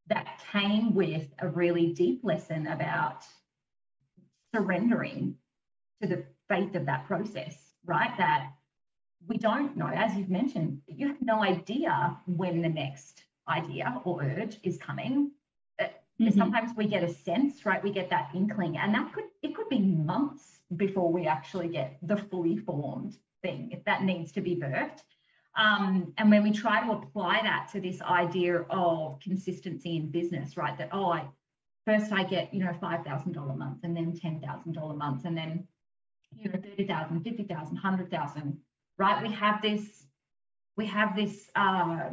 that 0.07 0.41
came 0.51 0.95
with 0.95 1.27
a 1.39 1.47
really 1.47 1.93
deep 1.93 2.21
lesson 2.23 2.67
about 2.67 3.23
surrendering 4.53 5.35
to 6.01 6.07
the 6.07 6.23
faith 6.47 6.75
of 6.75 6.85
that 6.87 7.05
process, 7.05 7.55
right? 7.85 8.11
That 8.17 8.51
we 9.27 9.37
don't 9.37 9.75
know, 9.77 9.87
as 9.87 10.15
you've 10.15 10.29
mentioned, 10.29 10.81
you 10.87 11.07
have 11.07 11.21
no 11.21 11.43
idea 11.43 12.17
when 12.25 12.61
the 12.61 12.69
next 12.69 13.23
idea 13.47 14.01
or 14.03 14.23
urge 14.23 14.57
is 14.63 14.77
coming. 14.77 15.31
Mm-hmm. 15.79 16.37
Sometimes 16.37 16.71
we 16.75 16.85
get 16.85 17.03
a 17.03 17.13
sense, 17.13 17.65
right? 17.65 17.81
We 17.81 17.91
get 17.91 18.09
that 18.09 18.31
inkling, 18.35 18.77
and 18.77 18.93
that 18.93 19.13
could 19.13 19.25
it 19.41 19.55
could 19.55 19.69
be 19.69 19.79
months 19.79 20.59
before 20.75 21.11
we 21.13 21.27
actually 21.27 21.69
get 21.69 21.97
the 22.01 22.17
fully 22.17 22.57
formed 22.57 23.17
thing 23.41 23.69
if 23.71 23.83
that 23.85 24.03
needs 24.03 24.33
to 24.33 24.41
be 24.41 24.55
birthed. 24.55 24.99
Um, 25.57 26.13
and 26.17 26.29
when 26.29 26.43
we 26.43 26.51
try 26.51 26.85
to 26.85 26.91
apply 26.91 27.39
that 27.43 27.69
to 27.71 27.79
this 27.79 28.01
idea 28.01 28.65
of 28.69 29.19
consistency 29.21 29.95
in 29.95 30.11
business, 30.11 30.57
right? 30.57 30.77
That 30.77 30.89
oh, 30.91 31.11
I 31.11 31.25
first 31.85 32.11
I 32.11 32.23
get 32.23 32.53
you 32.53 32.65
know 32.65 32.73
five 32.81 33.05
thousand 33.05 33.31
dollar 33.31 33.53
a 33.53 33.55
month, 33.55 33.79
and 33.83 33.95
then 33.95 34.13
ten 34.13 34.41
thousand 34.41 34.73
dollar 34.73 34.95
months, 34.95 35.23
and 35.23 35.37
then 35.37 35.65
you 36.35 36.49
know 36.49 36.59
thirty 36.59 36.85
thousand, 36.85 37.23
fifty 37.23 37.43
thousand, 37.43 37.77
hundred 37.77 38.11
thousand 38.11 38.57
right? 38.99 39.23
We 39.23 39.33
have 39.33 39.61
this, 39.61 40.05
we 40.77 40.85
have 40.85 41.15
this 41.15 41.49
uh, 41.55 42.09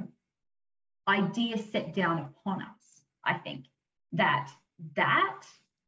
idea 1.08 1.58
set 1.58 1.94
down 1.94 2.18
upon 2.20 2.62
us, 2.62 3.02
I 3.24 3.34
think, 3.34 3.66
that 4.12 4.48
that 4.94 5.42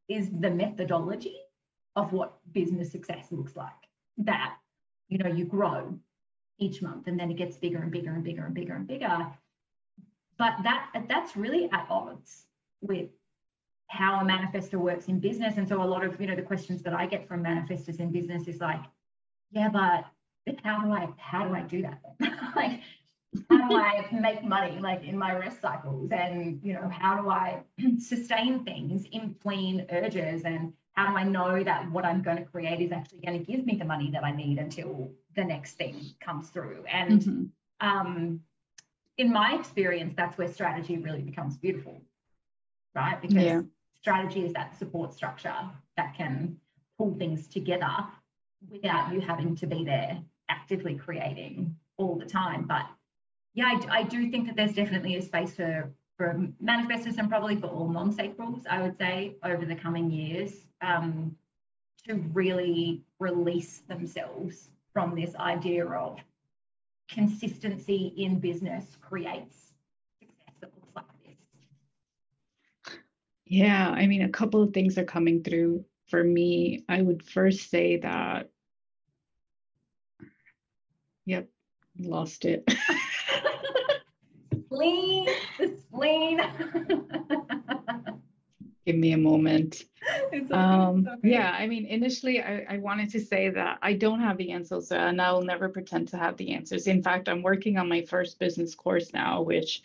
is 0.07 0.29
the 0.39 0.51
methodology 0.51 1.37
of 1.95 2.13
what 2.13 2.37
business 2.51 2.91
success 2.91 3.27
looks 3.31 3.55
like. 3.55 3.71
That, 4.17 4.57
you 5.07 5.17
know, 5.17 5.29
you 5.29 5.45
grow 5.45 5.97
each 6.59 6.81
month 6.81 7.07
and 7.07 7.19
then 7.19 7.31
it 7.31 7.37
gets 7.37 7.57
bigger 7.57 7.81
and 7.81 7.91
bigger 7.91 8.11
and 8.11 8.23
bigger 8.23 8.45
and 8.45 8.53
bigger 8.53 8.75
and 8.75 8.85
bigger. 8.85 9.27
But 10.37 10.55
that 10.63 11.05
that's 11.07 11.35
really 11.35 11.69
at 11.71 11.87
odds 11.89 12.45
with 12.81 13.09
how 13.87 14.21
a 14.21 14.23
manifestor 14.23 14.75
works 14.75 15.07
in 15.07 15.19
business. 15.19 15.57
And 15.57 15.67
so 15.67 15.81
a 15.81 15.83
lot 15.83 16.05
of, 16.05 16.19
you 16.21 16.27
know, 16.27 16.35
the 16.35 16.41
questions 16.41 16.81
that 16.83 16.93
I 16.93 17.05
get 17.05 17.27
from 17.27 17.43
manifestors 17.43 17.99
in 17.99 18.11
business 18.11 18.47
is 18.47 18.59
like, 18.59 18.81
yeah, 19.51 19.69
but 19.69 20.05
how 20.63 20.81
do 20.83 20.91
I 20.91 21.09
how 21.17 21.47
do 21.47 21.53
I 21.53 21.61
do 21.61 21.81
that? 21.83 22.01
like 22.55 22.81
how 23.49 23.67
do 23.67 23.75
I 23.75 24.07
make 24.11 24.43
money 24.43 24.79
like 24.79 25.03
in 25.03 25.17
my 25.17 25.35
rest 25.35 25.61
cycles 25.61 26.11
and 26.11 26.59
you 26.63 26.73
know 26.73 26.89
how 26.89 27.21
do 27.21 27.29
I 27.29 27.61
sustain 27.99 28.63
things 28.63 29.05
in 29.11 29.33
between 29.33 29.85
urges 29.91 30.43
and 30.45 30.73
how 30.93 31.11
do 31.11 31.17
I 31.17 31.23
know 31.23 31.63
that 31.63 31.89
what 31.91 32.05
I'm 32.05 32.21
going 32.21 32.37
to 32.37 32.43
create 32.43 32.81
is 32.81 32.91
actually 32.91 33.19
going 33.19 33.43
to 33.43 33.51
give 33.51 33.65
me 33.65 33.75
the 33.75 33.85
money 33.85 34.09
that 34.11 34.23
I 34.23 34.31
need 34.31 34.57
until 34.57 35.11
the 35.35 35.43
next 35.43 35.73
thing 35.73 36.01
comes 36.19 36.49
through 36.49 36.83
and 36.91 37.21
mm-hmm. 37.21 37.87
um, 37.87 38.41
in 39.17 39.31
my 39.31 39.53
experience 39.53 40.15
that's 40.17 40.37
where 40.37 40.51
strategy 40.51 40.97
really 40.97 41.21
becomes 41.21 41.55
beautiful 41.57 42.01
right 42.95 43.21
because 43.21 43.43
yeah. 43.43 43.61
strategy 44.01 44.43
is 44.43 44.53
that 44.53 44.77
support 44.79 45.13
structure 45.13 45.55
that 45.97 46.15
can 46.15 46.57
pull 46.97 47.13
things 47.13 47.47
together 47.47 47.95
without 48.67 49.13
you 49.13 49.21
having 49.21 49.55
to 49.55 49.67
be 49.67 49.83
there 49.83 50.19
actively 50.49 50.95
creating 50.95 51.75
all 51.97 52.15
the 52.15 52.25
time. 52.25 52.65
But 52.67 52.85
yeah, 53.53 53.79
I, 53.89 53.99
I 53.99 54.03
do 54.03 54.29
think 54.29 54.47
that 54.47 54.55
there's 54.55 54.73
definitely 54.73 55.15
a 55.15 55.21
space 55.21 55.53
for 55.53 55.91
for 56.17 56.37
manifestors 56.61 57.17
and 57.17 57.29
probably 57.29 57.55
for 57.55 57.67
all 57.67 57.87
non-sacrals, 57.87 58.67
I 58.69 58.81
would 58.81 58.97
say, 58.97 59.37
over 59.41 59.65
the 59.65 59.75
coming 59.75 60.11
years, 60.11 60.51
um, 60.81 61.33
to 62.05 62.15
really 62.33 63.03
release 63.19 63.83
themselves 63.87 64.69
from 64.91 65.15
this 65.15 65.33
idea 65.35 65.85
of 65.85 66.19
consistency 67.09 68.13
in 68.17 68.39
business 68.39 68.97
creates 69.01 69.73
success 70.19 70.55
that 70.59 70.71
looks 70.75 70.93
like 70.93 71.05
this. 71.25 72.95
Yeah, 73.45 73.89
I 73.89 74.05
mean, 74.05 74.23
a 74.23 74.29
couple 74.29 74.61
of 74.61 74.73
things 74.73 74.97
are 74.97 75.05
coming 75.05 75.41
through 75.41 75.85
for 76.09 76.23
me. 76.23 76.83
I 76.89 77.01
would 77.01 77.23
first 77.23 77.69
say 77.69 77.97
that 77.97 78.49
Yep, 81.25 81.47
lost 81.99 82.45
it. 82.45 82.67
spleen, 84.65 85.27
the 85.59 85.77
spleen. 85.77 86.41
Give 88.87 88.95
me 88.95 89.11
a 89.13 89.17
moment. 89.17 89.85
Okay, 90.33 90.45
um, 90.51 91.07
okay. 91.07 91.29
Yeah, 91.29 91.51
I 91.51 91.67
mean, 91.67 91.85
initially, 91.85 92.41
I, 92.41 92.65
I 92.69 92.77
wanted 92.77 93.09
to 93.11 93.19
say 93.19 93.49
that 93.49 93.77
I 93.81 93.93
don't 93.93 94.21
have 94.21 94.37
the 94.37 94.51
answers, 94.51 94.91
and 94.91 95.21
I 95.21 95.31
will 95.33 95.43
never 95.43 95.69
pretend 95.69 96.07
to 96.09 96.17
have 96.17 96.37
the 96.37 96.51
answers. 96.53 96.87
In 96.87 97.03
fact, 97.03 97.27
I'm 97.27 97.43
working 97.43 97.77
on 97.77 97.89
my 97.89 98.01
first 98.03 98.39
business 98.39 98.73
course 98.73 99.11
now, 99.13 99.41
which 99.41 99.81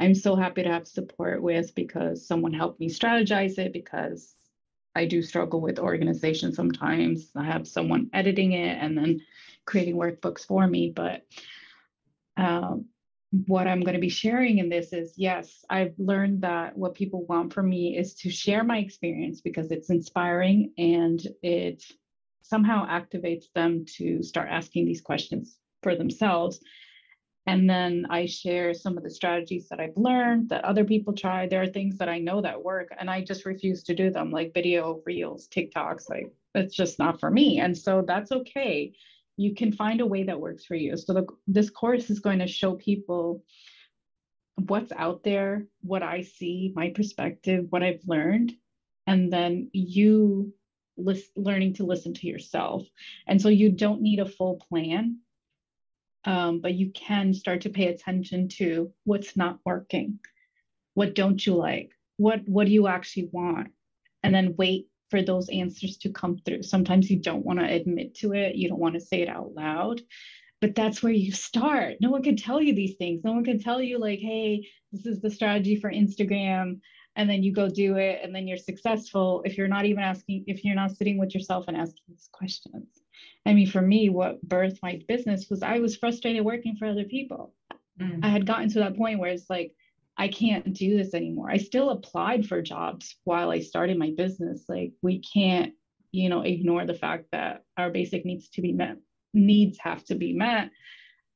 I'm 0.00 0.14
so 0.14 0.34
happy 0.34 0.62
to 0.62 0.70
have 0.70 0.86
support 0.88 1.42
with 1.42 1.74
because 1.74 2.26
someone 2.26 2.52
helped 2.52 2.80
me 2.80 2.88
strategize 2.88 3.58
it 3.58 3.72
because 3.72 4.34
I 4.94 5.04
do 5.04 5.22
struggle 5.22 5.60
with 5.60 5.78
organization 5.78 6.52
sometimes. 6.52 7.30
I 7.36 7.44
have 7.44 7.68
someone 7.68 8.10
editing 8.12 8.52
it 8.52 8.78
and 8.80 8.96
then 8.96 9.20
creating 9.64 9.96
workbooks 9.96 10.44
for 10.46 10.66
me. 10.66 10.92
But 10.94 11.26
um, 12.36 12.86
what 13.46 13.66
I'm 13.66 13.80
going 13.80 13.94
to 13.94 14.00
be 14.00 14.08
sharing 14.08 14.58
in 14.58 14.68
this 14.68 14.92
is 14.92 15.14
yes, 15.16 15.64
I've 15.68 15.94
learned 15.98 16.42
that 16.42 16.76
what 16.76 16.94
people 16.94 17.26
want 17.26 17.52
from 17.52 17.68
me 17.68 17.96
is 17.96 18.14
to 18.16 18.30
share 18.30 18.64
my 18.64 18.78
experience 18.78 19.40
because 19.40 19.70
it's 19.70 19.90
inspiring 19.90 20.72
and 20.78 21.20
it 21.42 21.84
somehow 22.42 22.86
activates 22.86 23.44
them 23.54 23.84
to 23.96 24.22
start 24.22 24.48
asking 24.50 24.86
these 24.86 25.02
questions 25.02 25.58
for 25.82 25.94
themselves. 25.94 26.60
And 27.48 27.68
then 27.68 28.06
I 28.10 28.26
share 28.26 28.74
some 28.74 28.96
of 28.96 29.02
the 29.02 29.10
strategies 29.10 29.68
that 29.68 29.80
I've 29.80 29.96
learned 29.96 30.50
that 30.50 30.64
other 30.64 30.84
people 30.84 31.14
try. 31.14 31.46
There 31.46 31.62
are 31.62 31.66
things 31.66 31.98
that 31.98 32.08
I 32.08 32.18
know 32.18 32.40
that 32.42 32.62
work 32.62 32.88
and 32.98 33.10
I 33.10 33.22
just 33.22 33.46
refuse 33.46 33.82
to 33.84 33.94
do 33.94 34.10
them, 34.10 34.30
like 34.30 34.54
video, 34.54 35.02
reels, 35.06 35.48
TikToks. 35.48 36.08
Like 36.08 36.32
it's 36.54 36.76
just 36.76 36.98
not 36.98 37.18
for 37.18 37.30
me. 37.30 37.58
And 37.60 37.76
so 37.76 38.04
that's 38.06 38.32
okay 38.32 38.92
you 39.38 39.54
can 39.54 39.72
find 39.72 40.00
a 40.00 40.06
way 40.06 40.24
that 40.24 40.40
works 40.40 40.66
for 40.66 40.74
you. 40.74 40.96
So 40.96 41.14
the, 41.14 41.26
this 41.46 41.70
course 41.70 42.10
is 42.10 42.18
going 42.18 42.40
to 42.40 42.48
show 42.48 42.74
people 42.74 43.44
what's 44.56 44.90
out 44.92 45.22
there, 45.22 45.66
what 45.80 46.02
I 46.02 46.22
see, 46.22 46.72
my 46.74 46.90
perspective, 46.90 47.66
what 47.70 47.84
I've 47.84 48.02
learned, 48.06 48.52
and 49.06 49.32
then 49.32 49.70
you 49.72 50.52
list, 50.96 51.30
learning 51.36 51.74
to 51.74 51.86
listen 51.86 52.14
to 52.14 52.26
yourself. 52.26 52.84
And 53.28 53.40
so 53.40 53.48
you 53.48 53.70
don't 53.70 54.02
need 54.02 54.18
a 54.18 54.26
full 54.26 54.60
plan, 54.68 55.20
um, 56.24 56.60
but 56.60 56.74
you 56.74 56.90
can 56.92 57.32
start 57.32 57.62
to 57.62 57.70
pay 57.70 57.86
attention 57.86 58.48
to 58.48 58.92
what's 59.04 59.36
not 59.36 59.58
working, 59.64 60.18
what 60.94 61.14
don't 61.14 61.44
you 61.44 61.54
like, 61.54 61.90
what 62.16 62.40
what 62.46 62.66
do 62.66 62.72
you 62.72 62.88
actually 62.88 63.28
want, 63.32 63.68
and 64.22 64.34
then 64.34 64.56
wait 64.56 64.88
for 65.10 65.22
those 65.22 65.48
answers 65.48 65.96
to 65.98 66.10
come 66.10 66.38
through. 66.44 66.62
Sometimes 66.62 67.10
you 67.10 67.18
don't 67.18 67.44
want 67.44 67.58
to 67.60 67.64
admit 67.64 68.14
to 68.16 68.34
it, 68.34 68.56
you 68.56 68.68
don't 68.68 68.80
want 68.80 68.94
to 68.94 69.00
say 69.00 69.22
it 69.22 69.28
out 69.28 69.54
loud, 69.54 70.00
but 70.60 70.74
that's 70.74 71.02
where 71.02 71.12
you 71.12 71.32
start. 71.32 71.96
No 72.00 72.10
one 72.10 72.22
can 72.22 72.36
tell 72.36 72.60
you 72.60 72.74
these 72.74 72.96
things. 72.96 73.22
No 73.24 73.32
one 73.32 73.44
can 73.44 73.60
tell 73.60 73.80
you, 73.80 73.98
like, 73.98 74.18
hey, 74.18 74.68
this 74.92 75.06
is 75.06 75.20
the 75.20 75.30
strategy 75.30 75.76
for 75.76 75.90
Instagram. 75.90 76.80
And 77.18 77.28
then 77.28 77.42
you 77.42 77.52
go 77.52 77.68
do 77.68 77.96
it, 77.96 78.20
and 78.22 78.34
then 78.34 78.46
you're 78.48 78.56
successful 78.56 79.42
if 79.44 79.58
you're 79.58 79.68
not 79.68 79.84
even 79.84 80.02
asking, 80.02 80.44
if 80.46 80.64
you're 80.64 80.74
not 80.74 80.96
sitting 80.96 81.18
with 81.18 81.34
yourself 81.34 81.66
and 81.68 81.76
asking 81.76 82.04
these 82.08 82.30
questions. 82.32 82.86
I 83.44 83.52
mean, 83.54 83.66
for 83.66 83.82
me, 83.82 84.08
what 84.08 84.46
birthed 84.48 84.78
my 84.82 85.02
business 85.08 85.50
was 85.50 85.62
I 85.62 85.80
was 85.80 85.96
frustrated 85.96 86.44
working 86.44 86.76
for 86.76 86.86
other 86.86 87.04
people. 87.04 87.52
Mm. 88.00 88.24
I 88.24 88.28
had 88.28 88.46
gotten 88.46 88.70
to 88.70 88.78
that 88.78 88.96
point 88.96 89.18
where 89.18 89.30
it's 89.30 89.50
like, 89.50 89.74
I 90.16 90.28
can't 90.28 90.72
do 90.74 90.96
this 90.96 91.14
anymore. 91.14 91.50
I 91.50 91.58
still 91.58 91.90
applied 91.90 92.46
for 92.46 92.60
jobs 92.60 93.16
while 93.24 93.50
I 93.50 93.60
started 93.60 93.98
my 93.98 94.12
business. 94.16 94.64
Like 94.68 94.92
we 95.02 95.20
can't, 95.20 95.72
you 96.12 96.28
know, 96.28 96.42
ignore 96.42 96.86
the 96.86 96.94
fact 96.94 97.26
that 97.32 97.64
our 97.76 97.90
basic 97.90 98.24
needs 98.24 98.48
to 98.50 98.62
be 98.62 98.72
met, 98.72 98.96
needs 99.32 99.78
have 99.78 100.04
to 100.06 100.14
be 100.14 100.34
met. 100.34 100.70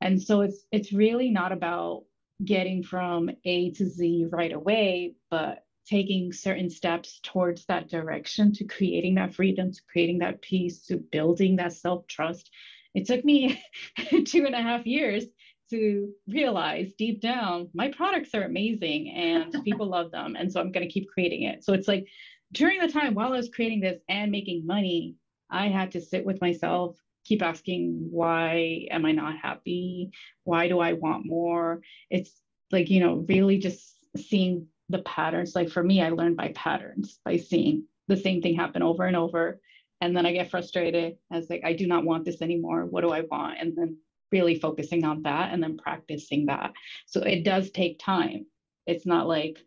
And 0.01 0.21
so 0.21 0.41
it's 0.41 0.65
it's 0.73 0.93
really 0.93 1.31
not 1.31 1.53
about 1.53 2.05
getting 2.45 2.83
from 2.83 3.31
A 3.45 3.71
to 3.71 3.87
Z 3.87 4.27
right 4.31 4.53
away, 4.53 5.15
but 5.31 5.65
taking 5.87 6.33
certain 6.33 6.71
steps 6.71 7.21
towards 7.23 7.65
that 7.67 7.89
direction 7.89 8.53
to 8.55 8.65
creating 8.65 9.17
that 9.17 9.35
freedom, 9.35 9.73
to 9.73 9.81
creating 9.91 10.19
that 10.19 10.41
peace, 10.43 10.87
to 10.87 10.97
building 10.97 11.57
that 11.57 11.73
self-trust. 11.73 12.51
It 12.95 13.07
took 13.07 13.25
me 13.25 13.63
two 14.27 14.47
and 14.47 14.55
a 14.55 14.63
half 14.63 14.87
years 14.87 15.25
to 15.71 16.13
realize 16.29 16.93
deep 16.99 17.23
down 17.23 17.67
my 17.73 17.91
products 17.91 18.35
are 18.35 18.43
amazing 18.43 19.11
and 19.11 19.55
people 19.65 19.87
love 19.87 20.11
them 20.11 20.37
and 20.39 20.53
so 20.53 20.61
i'm 20.61 20.71
going 20.71 20.87
to 20.87 20.93
keep 20.93 21.09
creating 21.09 21.45
it. 21.45 21.65
So 21.65 21.73
it's 21.73 21.89
like 21.89 22.07
during 22.53 22.79
the 22.79 22.93
time 22.93 23.15
while 23.15 23.33
i 23.33 23.37
was 23.37 23.49
creating 23.49 23.81
this 23.81 23.99
and 24.09 24.31
making 24.31 24.67
money 24.67 25.15
i 25.51 25.69
had 25.69 25.93
to 25.93 26.01
sit 26.01 26.27
with 26.27 26.43
myself 26.43 26.99
keep 27.25 27.43
asking 27.43 28.09
why 28.11 28.87
am 28.91 29.05
i 29.05 29.13
not 29.13 29.37
happy? 29.37 30.11
Why 30.45 30.69
do 30.69 30.81
i 30.81 30.93
want 30.93 31.27
more? 31.27 31.81
It's 32.11 32.33
like 32.71 32.91
you 32.91 33.01
know 33.01 33.25
really 33.29 33.59
just 33.59 33.95
seeing 34.17 34.67
the 34.93 35.03
patterns 35.03 35.55
like 35.55 35.69
for 35.69 35.83
me 35.83 36.01
i 36.03 36.11
learned 36.11 36.37
by 36.37 36.53
patterns 36.55 37.19
by 37.25 37.37
seeing 37.37 37.85
the 38.09 38.17
same 38.17 38.41
thing 38.41 38.55
happen 38.55 38.83
over 38.83 39.05
and 39.05 39.17
over 39.17 39.61
and 40.01 40.17
then 40.17 40.27
i 40.27 40.33
get 40.33 40.51
frustrated 40.51 41.17
as 41.33 41.49
like 41.51 41.63
i 41.65 41.73
do 41.73 41.87
not 41.87 42.05
want 42.05 42.25
this 42.25 42.43
anymore 42.43 42.87
what 42.87 43.01
do 43.01 43.11
i 43.11 43.23
want 43.31 43.59
and 43.59 43.77
then 43.77 43.97
really 44.33 44.59
focusing 44.59 45.05
on 45.05 45.23
that 45.23 45.53
and 45.53 45.63
then 45.63 45.77
practicing 45.77 46.47
that. 46.47 46.73
So 47.07 47.21
it 47.21 47.45
does 47.45 47.71
take 47.71 48.01
time. 48.01 48.47
It's 48.87 49.07
not 49.07 49.29
like 49.29 49.59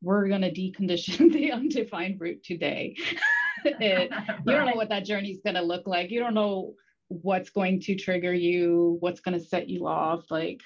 we're 0.00 0.28
going 0.28 0.42
to 0.42 0.52
decondition 0.52 1.32
the 1.32 1.52
undefined 1.52 2.20
root 2.20 2.42
today. 2.44 2.96
it, 3.64 4.10
you 4.46 4.52
don't 4.52 4.66
know 4.66 4.76
what 4.76 4.88
that 4.88 5.04
journey 5.04 5.32
is 5.32 5.40
going 5.44 5.56
to 5.56 5.62
look 5.62 5.86
like. 5.86 6.10
You 6.10 6.20
don't 6.20 6.34
know 6.34 6.74
what's 7.08 7.50
going 7.50 7.80
to 7.80 7.94
trigger 7.94 8.32
you, 8.32 8.96
what's 9.00 9.20
going 9.20 9.38
to 9.38 9.44
set 9.44 9.68
you 9.68 9.86
off. 9.86 10.30
Like, 10.30 10.60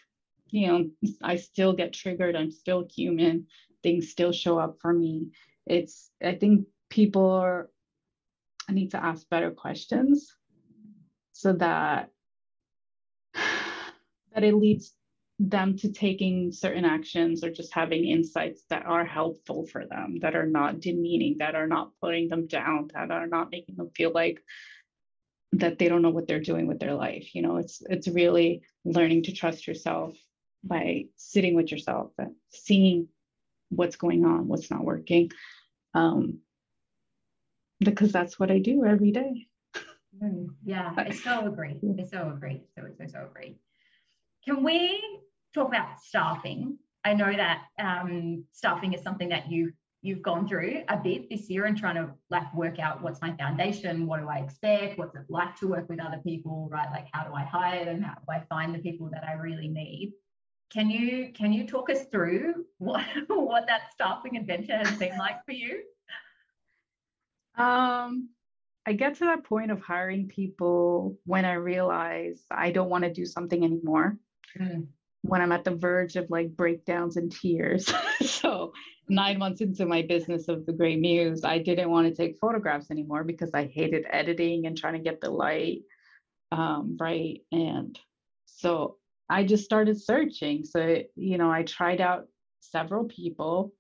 you 0.51 0.69
know, 0.69 0.89
I 1.23 1.37
still 1.37 1.73
get 1.73 1.93
triggered. 1.93 2.37
I'm 2.37 2.53
still 2.53 2.87
human. 2.95 3.47
Things 3.87 4.11
still 4.11 4.33
show 4.33 4.59
up 4.59 4.79
for 4.81 4.93
me. 4.93 5.31
It's, 5.65 6.11
I 6.21 6.35
think 6.35 6.67
people 6.91 7.31
are, 7.31 7.71
I 8.69 8.73
need 8.73 8.91
to 8.91 9.05
ask 9.05 9.29
better 9.29 9.53
questions 9.53 10.35
so 11.31 11.53
that 11.53 12.11
that 14.33 14.43
it 14.43 14.57
leads 14.57 14.93
them 15.39 15.77
to 15.77 15.93
taking 15.93 16.51
certain 16.51 16.85
actions 16.85 17.45
or 17.45 17.51
just 17.51 17.73
having 17.73 18.05
insights 18.05 18.65
that 18.71 18.87
are 18.87 19.05
helpful 19.05 19.67
for 19.71 19.87
them, 19.87 20.17
that 20.23 20.35
are 20.35 20.47
not 20.47 20.81
demeaning, 20.81 21.37
that 21.39 21.55
are 21.55 21.69
not 21.69 21.93
putting 22.01 22.29
them 22.29 22.49
down, 22.49 22.89
that 22.93 23.13
are 23.13 23.29
not 23.29 23.53
making 23.53 23.77
them 23.77 23.91
feel 23.95 24.11
like 24.13 24.43
that 25.53 25.79
they 25.79 25.89
don't 25.89 26.03
know 26.03 26.11
what 26.11 26.27
they're 26.27 26.41
doing 26.41 26.67
with 26.67 26.81
their 26.81 26.95
life. 26.95 27.35
You 27.37 27.43
know, 27.43 27.59
it's 27.59 27.83
it's 27.89 28.09
really 28.09 28.63
learning 28.85 29.23
to 29.25 29.33
trust 29.33 29.69
yourself 29.69 30.17
by 30.65 31.05
sitting 31.15 31.55
with 31.55 31.71
yourself 31.71 32.11
and 32.19 32.35
seeing 32.51 33.07
what's 33.71 33.97
going 33.97 34.25
on, 34.25 34.49
what's 34.49 34.71
not 34.71 34.85
working. 34.85 35.31
Um, 35.95 36.41
because 37.81 38.13
that's 38.13 38.39
what 38.39 38.51
I 38.51 38.59
do 38.59 38.85
every 38.85 39.11
day. 39.11 39.47
Mm, 40.23 40.49
yeah, 40.65 40.93
I 40.97 41.11
so 41.11 41.47
agree. 41.47 41.79
I 41.99 42.05
so 42.05 42.31
agree. 42.31 42.63
So 42.77 42.85
so 42.99 43.07
so 43.07 43.27
agree. 43.31 43.59
Can 44.45 44.63
we 44.63 45.03
talk 45.55 45.69
about 45.69 46.01
staffing? 46.01 46.79
I 47.05 47.15
know 47.15 47.33
that 47.33 47.65
um, 47.79 48.45
staffing 48.53 48.95
is 48.95 49.03
something 49.03 49.29
that 49.29 49.51
you 49.51 49.73
you've 50.03 50.23
gone 50.23 50.47
through 50.47 50.83
a 50.89 50.97
bit 50.97 51.29
this 51.29 51.51
year 51.51 51.65
and 51.65 51.77
trying 51.77 51.97
to 51.97 52.11
like 52.31 52.55
work 52.55 52.79
out 52.79 53.03
what's 53.03 53.21
my 53.21 53.37
foundation, 53.37 54.07
what 54.07 54.21
do 54.21 54.29
I 54.29 54.39
expect, 54.39 54.99
what's 54.99 55.17
it 55.17 55.23
like 55.29 55.57
to 55.57 55.67
work 55.67 55.89
with 55.89 56.01
other 56.01 56.21
people, 56.25 56.69
right? 56.71 56.89
Like 56.93 57.09
how 57.13 57.25
do 57.25 57.35
I 57.35 57.43
hire 57.43 57.85
them, 57.85 58.03
how 58.03 58.15
do 58.15 58.25
I 58.31 58.43
find 58.49 58.75
the 58.75 58.79
people 58.79 59.11
that 59.13 59.25
I 59.25 59.33
really 59.33 59.69
need? 59.69 60.13
Can 60.73 60.91
you 60.91 61.33
can 61.33 61.53
you 61.53 61.67
talk 61.67 61.91
us 61.91 62.05
through 62.07 62.67
what 62.79 63.05
what 63.29 63.67
that 63.67 63.93
staffing 63.93 64.37
adventure 64.37 64.77
has 64.77 64.99
been 64.99 65.17
like 65.19 65.45
for 65.45 65.53
you? 65.53 65.83
Um, 67.57 68.31
I 68.85 68.93
get 68.93 69.17
to 69.17 69.25
that 69.27 69.45
point 69.45 69.71
of 69.71 69.81
hiring 69.81 70.29
people 70.29 71.19
when 71.25 71.45
I 71.45 71.55
realize 71.55 72.43
I 72.51 72.71
don't 72.71 72.91
want 72.91 73.05
to 73.05 73.13
do 73.13 73.25
something 73.25 73.65
anymore 73.65 74.19
mm. 74.59 74.87
when 75.23 75.41
I'm 75.41 75.53
at 75.53 75.65
the 75.65 75.75
verge 75.75 76.17
of 76.17 76.31
like 76.31 76.55
breakdowns 76.55 77.17
and 77.17 77.33
tears. 77.33 77.93
so, 78.23 78.73
nine 79.09 79.39
months 79.39 79.63
into 79.63 79.87
my 79.87 80.03
business 80.03 80.49
of 80.49 80.67
the 80.67 80.73
Grey 80.73 80.97
Muse, 80.97 81.45
I 81.45 81.59
didn't 81.59 81.91
want 81.91 82.09
to 82.09 82.15
take 82.15 82.39
photographs 82.39 82.91
anymore 82.91 83.25
because 83.25 83.51
I 83.55 83.65
hated 83.67 84.05
editing 84.11 84.67
and 84.67 84.77
trying 84.77 84.95
to 84.95 85.01
get 85.01 85.21
the 85.21 85.31
light 85.31 85.81
um, 86.53 86.97
right. 86.99 87.41
And 87.53 87.99
so 88.47 88.97
I 89.29 89.45
just 89.45 89.65
started 89.65 90.01
searching. 90.01 90.65
So, 90.65 91.03
you 91.15 91.39
know, 91.39 91.51
I 91.51 91.63
tried 91.63 92.01
out 92.01 92.27
several 92.61 93.05
people 93.05 93.73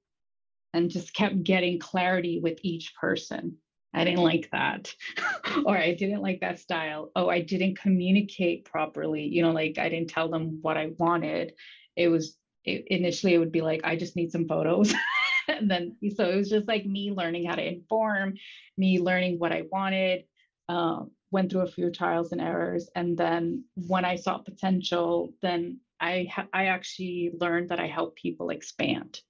and 0.72 0.90
just 0.90 1.14
kept 1.14 1.42
getting 1.42 1.78
clarity 1.78 2.40
with 2.42 2.58
each 2.62 2.94
person. 3.00 3.56
I 3.94 4.04
didn't 4.04 4.22
like 4.22 4.50
that. 4.52 4.92
or 5.64 5.76
I 5.76 5.94
didn't 5.94 6.20
like 6.20 6.40
that 6.40 6.58
style. 6.58 7.10
Oh, 7.16 7.30
I 7.30 7.40
didn't 7.40 7.78
communicate 7.78 8.66
properly. 8.66 9.22
You 9.22 9.42
know, 9.42 9.52
like 9.52 9.78
I 9.78 9.88
didn't 9.88 10.10
tell 10.10 10.28
them 10.28 10.58
what 10.60 10.76
I 10.76 10.90
wanted. 10.98 11.54
It 11.96 12.08
was 12.08 12.36
it, 12.64 12.84
initially 12.88 13.32
it 13.32 13.38
would 13.38 13.52
be 13.52 13.62
like, 13.62 13.80
I 13.84 13.96
just 13.96 14.14
need 14.14 14.32
some 14.32 14.46
photos. 14.46 14.92
and 15.48 15.70
then 15.70 15.96
so 16.14 16.28
it 16.28 16.36
was 16.36 16.50
just 16.50 16.68
like 16.68 16.84
me 16.84 17.10
learning 17.10 17.46
how 17.46 17.54
to 17.54 17.66
inform, 17.66 18.34
me 18.76 19.00
learning 19.00 19.38
what 19.38 19.52
I 19.52 19.62
wanted. 19.70 20.24
Um, 20.68 21.12
went 21.30 21.50
through 21.50 21.62
a 21.62 21.66
few 21.66 21.90
trials 21.90 22.32
and 22.32 22.40
errors, 22.40 22.88
and 22.94 23.16
then 23.16 23.64
when 23.74 24.04
I 24.04 24.16
saw 24.16 24.38
potential, 24.38 25.32
then 25.42 25.80
I 26.00 26.28
ha- 26.32 26.48
I 26.52 26.66
actually 26.66 27.32
learned 27.40 27.70
that 27.70 27.80
I 27.80 27.86
help 27.86 28.16
people 28.16 28.50
expand. 28.50 29.20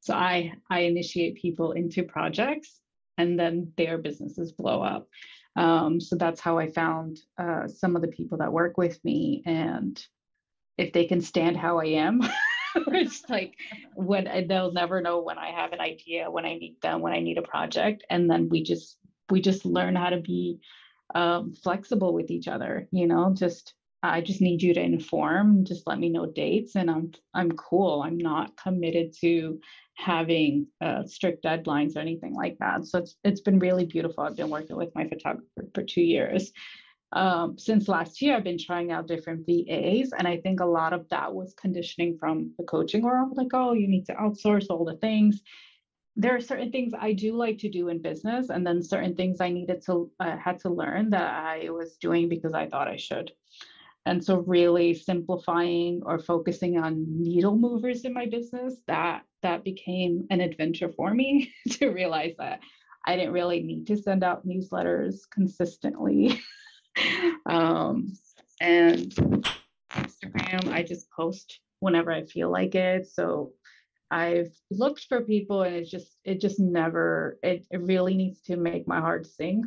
So 0.00 0.14
I 0.14 0.52
I 0.70 0.80
initiate 0.80 1.36
people 1.36 1.72
into 1.72 2.02
projects 2.02 2.80
and 3.18 3.38
then 3.38 3.72
their 3.76 3.98
businesses 3.98 4.52
blow 4.52 4.82
up. 4.82 5.08
Um, 5.56 6.00
so 6.00 6.16
that's 6.16 6.40
how 6.40 6.58
I 6.58 6.70
found 6.70 7.18
uh, 7.38 7.66
some 7.66 7.96
of 7.96 8.02
the 8.02 8.08
people 8.08 8.38
that 8.38 8.52
work 8.52 8.76
with 8.76 9.02
me. 9.04 9.42
And 9.46 10.02
if 10.76 10.92
they 10.92 11.06
can 11.06 11.22
stand 11.22 11.56
how 11.56 11.80
I 11.80 11.86
am, 11.86 12.20
it's 12.76 13.24
like 13.30 13.54
when 13.94 14.46
they'll 14.48 14.72
never 14.72 15.00
know 15.00 15.20
when 15.20 15.38
I 15.38 15.50
have 15.50 15.72
an 15.72 15.80
idea, 15.80 16.30
when 16.30 16.44
I 16.44 16.54
need 16.54 16.76
them, 16.82 17.00
when 17.00 17.14
I 17.14 17.20
need 17.20 17.38
a 17.38 17.42
project. 17.42 18.04
And 18.10 18.30
then 18.30 18.48
we 18.50 18.62
just 18.62 18.98
we 19.30 19.40
just 19.40 19.64
learn 19.64 19.96
how 19.96 20.10
to 20.10 20.20
be 20.20 20.60
um, 21.14 21.54
flexible 21.54 22.12
with 22.12 22.30
each 22.30 22.48
other 22.48 22.88
you 22.90 23.06
know 23.06 23.32
just 23.36 23.74
i 24.02 24.20
just 24.20 24.40
need 24.40 24.62
you 24.62 24.74
to 24.74 24.80
inform 24.80 25.64
just 25.64 25.86
let 25.86 25.98
me 25.98 26.08
know 26.08 26.26
dates 26.26 26.76
and 26.76 26.90
i'm 26.90 27.10
i'm 27.34 27.50
cool 27.52 28.02
i'm 28.02 28.18
not 28.18 28.56
committed 28.56 29.12
to 29.20 29.58
having 29.94 30.66
uh, 30.82 31.02
strict 31.04 31.42
deadlines 31.42 31.96
or 31.96 32.00
anything 32.00 32.34
like 32.34 32.56
that 32.58 32.84
so 32.84 32.98
it's 32.98 33.16
it's 33.24 33.40
been 33.40 33.58
really 33.58 33.84
beautiful 33.84 34.24
i've 34.24 34.36
been 34.36 34.50
working 34.50 34.76
with 34.76 34.94
my 34.94 35.08
photographer 35.08 35.64
for 35.74 35.82
two 35.82 36.02
years 36.02 36.52
um, 37.12 37.56
since 37.56 37.88
last 37.88 38.20
year, 38.20 38.36
I've 38.36 38.44
been 38.44 38.58
trying 38.58 38.90
out 38.90 39.06
different 39.06 39.46
VAs, 39.46 40.12
and 40.18 40.26
I 40.26 40.38
think 40.38 40.60
a 40.60 40.66
lot 40.66 40.92
of 40.92 41.08
that 41.10 41.32
was 41.32 41.54
conditioning 41.54 42.18
from 42.18 42.52
the 42.58 42.64
coaching 42.64 43.02
world. 43.02 43.36
Like, 43.36 43.54
oh, 43.54 43.72
you 43.72 43.86
need 43.86 44.06
to 44.06 44.14
outsource 44.14 44.66
all 44.70 44.84
the 44.84 44.96
things. 44.96 45.40
There 46.16 46.34
are 46.34 46.40
certain 46.40 46.72
things 46.72 46.92
I 46.98 47.12
do 47.12 47.34
like 47.34 47.58
to 47.58 47.68
do 47.68 47.88
in 47.88 48.00
business, 48.00 48.48
and 48.48 48.66
then 48.66 48.82
certain 48.82 49.14
things 49.14 49.40
I 49.40 49.50
needed 49.50 49.82
to 49.86 50.10
uh, 50.18 50.36
had 50.36 50.58
to 50.60 50.70
learn 50.70 51.10
that 51.10 51.34
I 51.34 51.68
was 51.70 51.96
doing 51.98 52.28
because 52.28 52.54
I 52.54 52.66
thought 52.66 52.88
I 52.88 52.96
should. 52.96 53.32
And 54.06 54.24
so, 54.24 54.38
really 54.38 54.94
simplifying 54.94 56.00
or 56.06 56.18
focusing 56.18 56.78
on 56.78 57.04
needle 57.08 57.56
movers 57.56 58.04
in 58.04 58.14
my 58.14 58.26
business 58.26 58.76
that 58.86 59.24
that 59.42 59.64
became 59.64 60.26
an 60.30 60.40
adventure 60.40 60.90
for 60.96 61.12
me 61.12 61.52
to 61.70 61.88
realize 61.88 62.34
that 62.38 62.60
I 63.06 63.16
didn't 63.16 63.32
really 63.32 63.62
need 63.62 63.86
to 63.88 63.96
send 63.96 64.24
out 64.24 64.46
newsletters 64.46 65.20
consistently. 65.30 66.40
um, 67.46 68.12
and 68.60 69.14
Instagram, 69.92 70.72
I 70.72 70.82
just 70.82 71.10
post 71.10 71.60
whenever 71.80 72.10
I 72.10 72.24
feel 72.24 72.50
like 72.50 72.74
it. 72.74 73.06
So 73.06 73.52
I've 74.10 74.52
looked 74.70 75.06
for 75.08 75.20
people 75.22 75.62
and 75.62 75.74
it 75.74 75.84
just 75.84 76.16
it 76.24 76.40
just 76.40 76.60
never 76.60 77.38
it, 77.42 77.66
it 77.70 77.80
really 77.82 78.14
needs 78.14 78.40
to 78.42 78.56
make 78.56 78.86
my 78.86 79.00
heart 79.00 79.26
sing. 79.26 79.64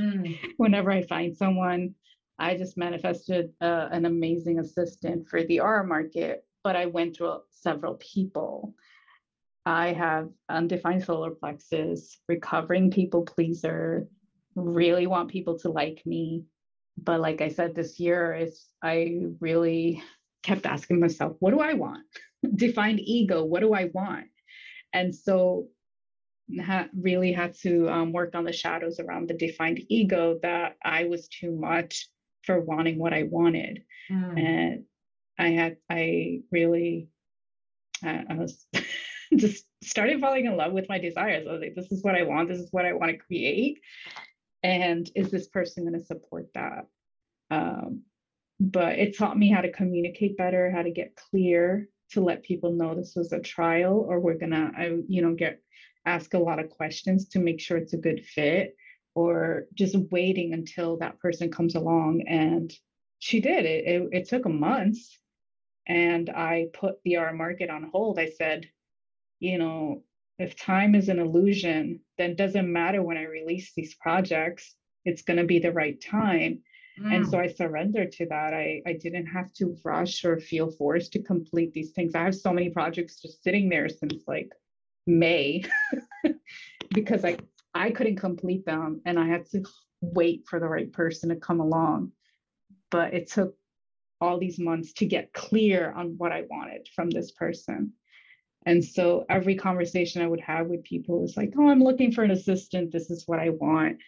Mm. 0.00 0.38
whenever 0.56 0.90
I 0.90 1.02
find 1.02 1.36
someone, 1.36 1.94
I 2.38 2.56
just 2.56 2.76
manifested 2.76 3.50
uh, 3.60 3.88
an 3.90 4.04
amazing 4.04 4.58
assistant 4.58 5.28
for 5.28 5.42
the 5.44 5.60
aura 5.60 5.86
market, 5.86 6.44
but 6.64 6.76
I 6.76 6.86
went 6.86 7.16
through 7.16 7.40
several 7.50 7.94
people. 7.94 8.74
I 9.64 9.92
have 9.92 10.28
undefined 10.48 11.04
solar 11.04 11.30
plexus, 11.30 12.18
recovering 12.28 12.90
people 12.90 13.22
pleaser, 13.22 14.08
really 14.56 15.06
want 15.06 15.30
people 15.30 15.58
to 15.60 15.70
like 15.70 16.02
me, 16.04 16.44
but 16.98 17.20
like 17.20 17.40
I 17.40 17.48
said, 17.48 17.74
this 17.74 17.98
year 18.00 18.34
is 18.34 18.66
I 18.82 19.20
really 19.40 20.02
kept 20.42 20.66
asking 20.66 21.00
myself, 21.00 21.36
what 21.38 21.52
do 21.52 21.60
I 21.60 21.74
want? 21.74 22.04
Defined 22.54 23.00
ego, 23.00 23.44
what 23.44 23.60
do 23.60 23.74
I 23.74 23.90
want? 23.92 24.26
And 24.92 25.14
so 25.14 25.68
ha- 26.60 26.88
really 26.98 27.32
had 27.32 27.54
to 27.62 27.88
um, 27.88 28.12
work 28.12 28.34
on 28.34 28.44
the 28.44 28.52
shadows 28.52 29.00
around 29.00 29.28
the 29.28 29.34
defined 29.34 29.80
ego 29.88 30.38
that 30.42 30.76
I 30.84 31.04
was 31.04 31.28
too 31.28 31.52
much 31.52 32.08
for 32.44 32.60
wanting 32.60 32.98
what 32.98 33.14
I 33.14 33.24
wanted. 33.24 33.82
Mm. 34.10 34.38
And 34.38 34.84
I 35.38 35.48
had, 35.48 35.76
I 35.88 36.40
really, 36.50 37.08
uh, 38.04 38.22
I 38.28 38.34
was 38.34 38.66
just 39.36 39.64
started 39.82 40.20
falling 40.20 40.46
in 40.46 40.56
love 40.56 40.72
with 40.72 40.88
my 40.88 40.98
desires. 40.98 41.46
I 41.48 41.52
was 41.52 41.60
like, 41.60 41.74
this 41.74 41.90
is 41.92 42.02
what 42.02 42.14
I 42.14 42.24
want. 42.24 42.48
This 42.48 42.58
is 42.58 42.72
what 42.72 42.84
I 42.84 42.92
want 42.92 43.12
to 43.12 43.18
create 43.18 43.78
and 44.62 45.10
is 45.14 45.30
this 45.30 45.48
person 45.48 45.84
going 45.84 45.98
to 45.98 46.06
support 46.06 46.48
that 46.54 46.86
um, 47.50 48.02
but 48.60 48.98
it 48.98 49.16
taught 49.16 49.38
me 49.38 49.50
how 49.50 49.60
to 49.60 49.72
communicate 49.72 50.36
better 50.36 50.70
how 50.70 50.82
to 50.82 50.90
get 50.90 51.16
clear 51.16 51.88
to 52.12 52.22
let 52.22 52.42
people 52.42 52.72
know 52.72 52.94
this 52.94 53.14
was 53.16 53.32
a 53.32 53.40
trial 53.40 54.04
or 54.08 54.20
we're 54.20 54.38
gonna 54.38 54.70
I, 54.76 54.98
you 55.08 55.22
know 55.22 55.34
get 55.34 55.60
ask 56.06 56.34
a 56.34 56.38
lot 56.38 56.58
of 56.58 56.70
questions 56.70 57.28
to 57.28 57.38
make 57.38 57.60
sure 57.60 57.76
it's 57.76 57.92
a 57.92 57.98
good 57.98 58.24
fit 58.24 58.76
or 59.14 59.64
just 59.74 59.96
waiting 60.10 60.52
until 60.52 60.96
that 60.98 61.18
person 61.20 61.50
comes 61.50 61.74
along. 61.74 62.22
And 62.26 62.72
she 63.18 63.40
did. 63.40 63.64
It 63.66 63.84
it, 63.86 64.08
it 64.12 64.28
took 64.28 64.46
a 64.46 64.50
month 64.50 64.98
and 65.86 66.30
i 66.30 66.66
put 66.72 66.94
the 67.04 67.18
aura 67.18 67.34
market 67.34 67.70
on 67.70 67.90
hold. 67.92 68.18
I 68.18 68.30
said 68.30 68.66
you 69.40 69.58
know 69.58 70.02
if 70.38 70.56
time 70.56 70.94
is 70.94 71.08
an 71.08 71.18
illusion, 71.18 72.00
then 72.18 72.36
doesn't 72.36 72.72
matter 72.72 73.02
when 73.02 73.16
I 73.16 73.24
release 73.24 73.72
these 73.74 73.94
projects, 73.94 74.74
it's 75.04 75.22
going 75.22 75.36
to 75.36 75.44
be 75.44 75.58
the 75.58 75.72
right 75.72 76.00
time. 76.00 76.60
Mm. 77.02 77.16
And 77.16 77.26
so 77.28 77.38
mm. 77.38 77.42
I 77.42 77.52
surrendered 77.52 78.12
to 78.12 78.26
that. 78.26 78.54
I, 78.54 78.82
I 78.86 78.92
didn't 78.94 79.26
have 79.26 79.52
to 79.54 79.76
rush 79.84 80.24
or 80.24 80.38
feel 80.38 80.70
forced 80.70 81.12
to 81.12 81.22
complete 81.22 81.72
these 81.72 81.90
things. 81.90 82.14
I 82.14 82.24
have 82.24 82.34
so 82.34 82.52
many 82.52 82.70
projects 82.70 83.20
just 83.20 83.42
sitting 83.42 83.68
there 83.68 83.88
since 83.88 84.22
like 84.26 84.50
May 85.06 85.64
because 86.94 87.24
I 87.24 87.38
I 87.74 87.90
couldn't 87.90 88.16
complete 88.16 88.64
them 88.66 89.00
and 89.06 89.18
I 89.18 89.26
had 89.26 89.48
to 89.50 89.64
wait 90.00 90.44
for 90.46 90.60
the 90.60 90.68
right 90.68 90.92
person 90.92 91.30
to 91.30 91.36
come 91.36 91.60
along. 91.60 92.12
But 92.90 93.14
it 93.14 93.30
took 93.30 93.56
all 94.20 94.38
these 94.38 94.58
months 94.58 94.92
to 94.92 95.06
get 95.06 95.32
clear 95.32 95.92
on 95.92 96.14
what 96.18 96.32
I 96.32 96.44
wanted 96.48 96.88
from 96.94 97.10
this 97.10 97.32
person. 97.32 97.92
And 98.66 98.84
so 98.84 99.24
every 99.28 99.56
conversation 99.56 100.22
I 100.22 100.28
would 100.28 100.40
have 100.40 100.68
with 100.68 100.84
people 100.84 101.20
was 101.20 101.36
like, 101.36 101.54
oh, 101.58 101.68
I'm 101.68 101.82
looking 101.82 102.12
for 102.12 102.22
an 102.22 102.30
assistant. 102.30 102.92
This 102.92 103.10
is 103.10 103.26
what 103.26 103.40
I 103.40 103.48
want. 103.48 103.98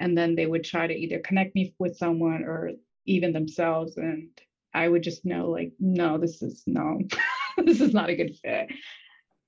And 0.00 0.16
then 0.16 0.34
they 0.34 0.46
would 0.46 0.64
try 0.64 0.86
to 0.86 0.94
either 0.94 1.18
connect 1.20 1.54
me 1.54 1.74
with 1.78 1.96
someone 1.96 2.44
or 2.44 2.72
even 3.06 3.32
themselves. 3.32 3.96
And 3.96 4.28
I 4.74 4.88
would 4.88 5.02
just 5.02 5.24
know, 5.24 5.48
like, 5.48 5.72
no, 5.80 6.18
this 6.18 6.42
is 6.42 6.62
no, 6.66 7.00
this 7.64 7.80
is 7.80 7.94
not 7.94 8.10
a 8.10 8.16
good 8.16 8.36
fit. 8.42 8.68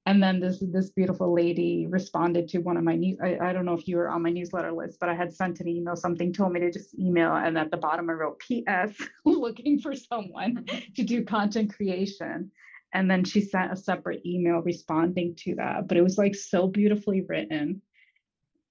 And 0.07 0.23
then 0.23 0.41
this 0.41 0.63
this 0.73 0.91
beautiful 0.91 1.33
lady 1.33 1.87
responded 1.87 2.49
to 2.49 2.59
one 2.59 2.77
of 2.77 2.83
my 2.83 2.97
news. 2.97 3.19
I, 3.23 3.39
I 3.39 3.53
don't 3.53 3.67
know 3.67 3.75
if 3.75 3.87
you 3.87 3.97
were 3.97 4.09
on 4.09 4.23
my 4.23 4.31
newsletter 4.31 4.73
list, 4.73 4.99
but 4.99 5.11
I 5.11 5.15
had 5.15 5.33
sent 5.33 5.61
an 5.61 5.69
email. 5.69 5.95
Something 5.95 6.33
told 6.33 6.53
me 6.53 6.61
to 6.61 6.73
just 6.73 6.99
email, 6.99 7.37
and 7.37 7.57
at 7.59 7.71
the 7.71 7.77
bottom 7.77 8.09
I 8.09 8.15
wrote 8.15 8.39
P.S. 8.41 8.97
looking 9.25 9.79
for 9.79 9.95
someone 9.95 10.65
to 10.97 11.05
do 11.05 11.25
content 11.25 11.75
creation 11.75 12.51
and 12.93 13.11
then 13.11 13.25
she 13.25 13.41
sent 13.41 13.73
a 13.73 13.77
separate 13.77 14.25
email 14.27 14.59
responding 14.63 15.35
to 15.37 15.55
that 15.55 15.87
but 15.89 15.97
it 15.97 16.03
was 16.03 16.19
like 16.19 16.35
so 16.35 16.67
beautifully 16.67 17.23
written 17.23 17.81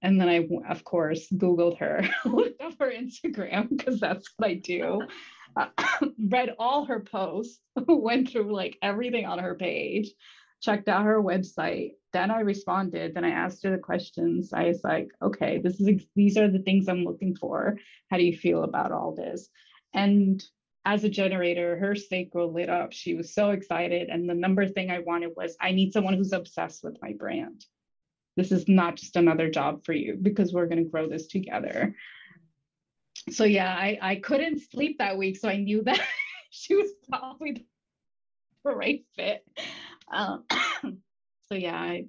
and 0.02 0.20
then 0.20 0.28
i 0.28 0.46
of 0.68 0.84
course 0.84 1.28
googled 1.32 1.78
her 1.78 2.02
looked 2.24 2.60
up 2.60 2.74
her 2.78 2.90
instagram 2.90 3.68
because 3.68 4.00
that's 4.00 4.28
what 4.36 4.48
i 4.48 4.54
do 4.54 5.00
uh, 5.56 5.66
read 6.28 6.54
all 6.58 6.84
her 6.84 7.00
posts 7.00 7.60
went 7.76 8.30
through 8.30 8.54
like 8.54 8.76
everything 8.82 9.26
on 9.26 9.38
her 9.38 9.54
page 9.54 10.08
checked 10.60 10.88
out 10.88 11.04
her 11.04 11.22
website 11.22 11.92
then 12.12 12.30
i 12.30 12.40
responded 12.40 13.14
then 13.14 13.24
i 13.24 13.30
asked 13.30 13.62
her 13.64 13.70
the 13.70 13.78
questions 13.78 14.52
i 14.52 14.64
was 14.64 14.80
like 14.84 15.08
okay 15.22 15.58
this 15.58 15.80
is 15.80 16.06
these 16.14 16.36
are 16.36 16.50
the 16.50 16.58
things 16.60 16.88
i'm 16.88 17.04
looking 17.04 17.34
for 17.34 17.76
how 18.10 18.16
do 18.16 18.24
you 18.24 18.36
feel 18.36 18.64
about 18.64 18.92
all 18.92 19.14
this 19.14 19.48
and 19.94 20.44
as 20.84 21.04
a 21.04 21.08
generator, 21.08 21.76
her 21.78 21.94
sacral 21.94 22.52
lit 22.52 22.70
up. 22.70 22.92
She 22.92 23.14
was 23.14 23.34
so 23.34 23.50
excited. 23.50 24.08
And 24.08 24.28
the 24.28 24.34
number 24.34 24.66
thing 24.66 24.90
I 24.90 25.00
wanted 25.00 25.32
was 25.36 25.56
I 25.60 25.72
need 25.72 25.92
someone 25.92 26.14
who's 26.14 26.32
obsessed 26.32 26.82
with 26.82 26.96
my 27.02 27.12
brand. 27.12 27.64
This 28.40 28.52
is 28.52 28.68
not 28.68 28.96
just 28.96 29.16
another 29.16 29.50
job 29.50 29.84
for 29.84 29.92
you 29.92 30.16
because 30.20 30.54
we're 30.54 30.64
going 30.64 30.82
to 30.82 30.90
grow 30.90 31.06
this 31.06 31.26
together. 31.26 31.94
So, 33.28 33.44
yeah, 33.44 33.70
I, 33.70 33.98
I 34.00 34.14
couldn't 34.16 34.60
sleep 34.60 34.96
that 34.96 35.18
week. 35.18 35.36
So 35.36 35.46
I 35.46 35.56
knew 35.56 35.82
that 35.82 36.00
she 36.50 36.74
was 36.74 36.90
probably 37.06 37.66
the 38.64 38.70
right 38.74 39.04
fit. 39.14 39.44
Um, 40.10 40.44
so, 40.82 41.54
yeah, 41.54 41.76
I, 41.76 42.06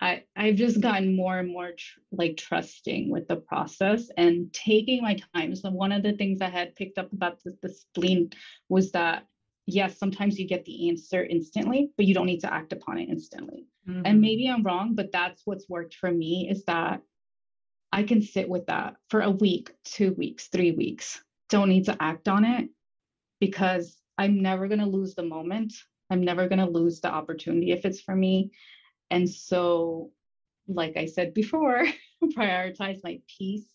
I 0.00 0.22
I've 0.34 0.56
just 0.56 0.80
gotten 0.80 1.14
more 1.14 1.38
and 1.38 1.52
more 1.52 1.72
tr- 1.72 2.00
like 2.10 2.38
trusting 2.38 3.10
with 3.10 3.28
the 3.28 3.36
process 3.36 4.08
and 4.16 4.50
taking 4.54 5.02
my 5.02 5.18
time. 5.34 5.54
So 5.56 5.68
one 5.68 5.92
of 5.92 6.04
the 6.04 6.14
things 6.14 6.40
I 6.40 6.48
had 6.48 6.74
picked 6.74 6.96
up 6.96 7.12
about 7.12 7.42
the, 7.44 7.54
the 7.60 7.68
spleen 7.68 8.30
was 8.70 8.92
that 8.92 9.26
yes, 9.66 9.98
sometimes 9.98 10.38
you 10.38 10.46
get 10.46 10.64
the 10.64 10.88
answer 10.88 11.24
instantly, 11.24 11.90
but 11.96 12.06
you 12.06 12.14
don't 12.14 12.26
need 12.26 12.40
to 12.40 12.52
act 12.52 12.72
upon 12.72 12.98
it 12.98 13.08
instantly. 13.08 13.66
Mm-hmm. 13.88 14.02
And 14.04 14.20
maybe 14.20 14.48
I'm 14.48 14.62
wrong, 14.62 14.94
but 14.94 15.12
that's 15.12 15.42
what's 15.44 15.68
worked 15.68 15.94
for 15.94 16.10
me 16.10 16.48
is 16.50 16.64
that 16.64 17.02
I 17.92 18.04
can 18.04 18.22
sit 18.22 18.48
with 18.48 18.66
that 18.66 18.96
for 19.10 19.20
a 19.20 19.30
week, 19.30 19.72
two 19.84 20.12
weeks, 20.14 20.48
three 20.48 20.72
weeks. 20.72 21.20
Don't 21.48 21.68
need 21.68 21.86
to 21.86 21.96
act 22.00 22.28
on 22.28 22.44
it 22.44 22.68
because 23.40 23.96
I'm 24.18 24.42
never 24.42 24.68
going 24.68 24.80
to 24.80 24.86
lose 24.86 25.14
the 25.14 25.22
moment. 25.22 25.72
I'm 26.10 26.22
never 26.22 26.48
going 26.48 26.58
to 26.60 26.66
lose 26.66 27.00
the 27.00 27.10
opportunity 27.10 27.72
if 27.72 27.84
it's 27.84 28.00
for 28.00 28.14
me. 28.14 28.52
And 29.10 29.28
so, 29.28 30.10
like 30.68 30.96
I 30.96 31.06
said 31.06 31.34
before, 31.34 31.84
prioritize 32.24 33.00
my 33.02 33.20
peace, 33.38 33.66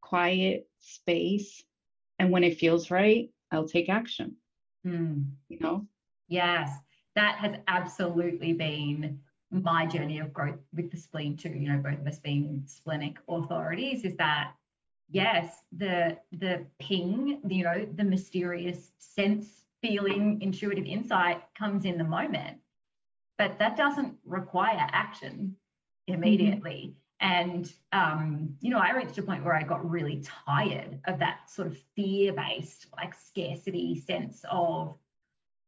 quiet 0.00 0.68
space. 0.80 1.62
And 2.18 2.30
when 2.30 2.44
it 2.44 2.58
feels 2.58 2.90
right, 2.90 3.30
I'll 3.50 3.68
take 3.68 3.88
action. 3.88 4.36
Mm. 4.86 5.30
You 5.48 5.58
know? 5.60 5.86
Yes, 6.28 6.70
that 7.14 7.36
has 7.36 7.56
absolutely 7.68 8.52
been 8.52 9.20
my 9.50 9.84
journey 9.86 10.18
of 10.20 10.32
growth 10.32 10.60
with 10.74 10.90
the 10.90 10.96
spleen 10.96 11.36
too. 11.36 11.48
You 11.48 11.72
know, 11.72 11.78
both 11.78 12.00
of 12.00 12.06
us 12.06 12.18
being 12.18 12.62
splenic 12.66 13.18
authorities, 13.28 14.04
is 14.04 14.16
that 14.16 14.52
yes, 15.10 15.62
the 15.76 16.18
the 16.32 16.66
ping, 16.78 17.40
you 17.48 17.64
know, 17.64 17.86
the 17.96 18.04
mysterious 18.04 18.92
sense, 18.98 19.64
feeling, 19.82 20.40
intuitive 20.40 20.86
insight 20.86 21.42
comes 21.54 21.84
in 21.84 21.98
the 21.98 22.04
moment 22.04 22.58
but 23.40 23.58
that 23.58 23.74
doesn't 23.74 24.14
require 24.26 24.86
action 24.92 25.56
immediately. 26.06 26.94
And, 27.20 27.70
um, 27.92 28.56
you 28.60 28.70
know, 28.70 28.78
I 28.78 28.92
reached 28.92 29.18
a 29.18 29.22
point 29.22 29.44
where 29.44 29.54
I 29.54 29.62
got 29.62 29.88
really 29.88 30.24
tired 30.46 31.00
of 31.04 31.18
that 31.18 31.50
sort 31.50 31.68
of 31.68 31.76
fear 31.94 32.32
based, 32.32 32.86
like 32.96 33.14
scarcity 33.14 34.00
sense 34.00 34.42
of, 34.50 34.96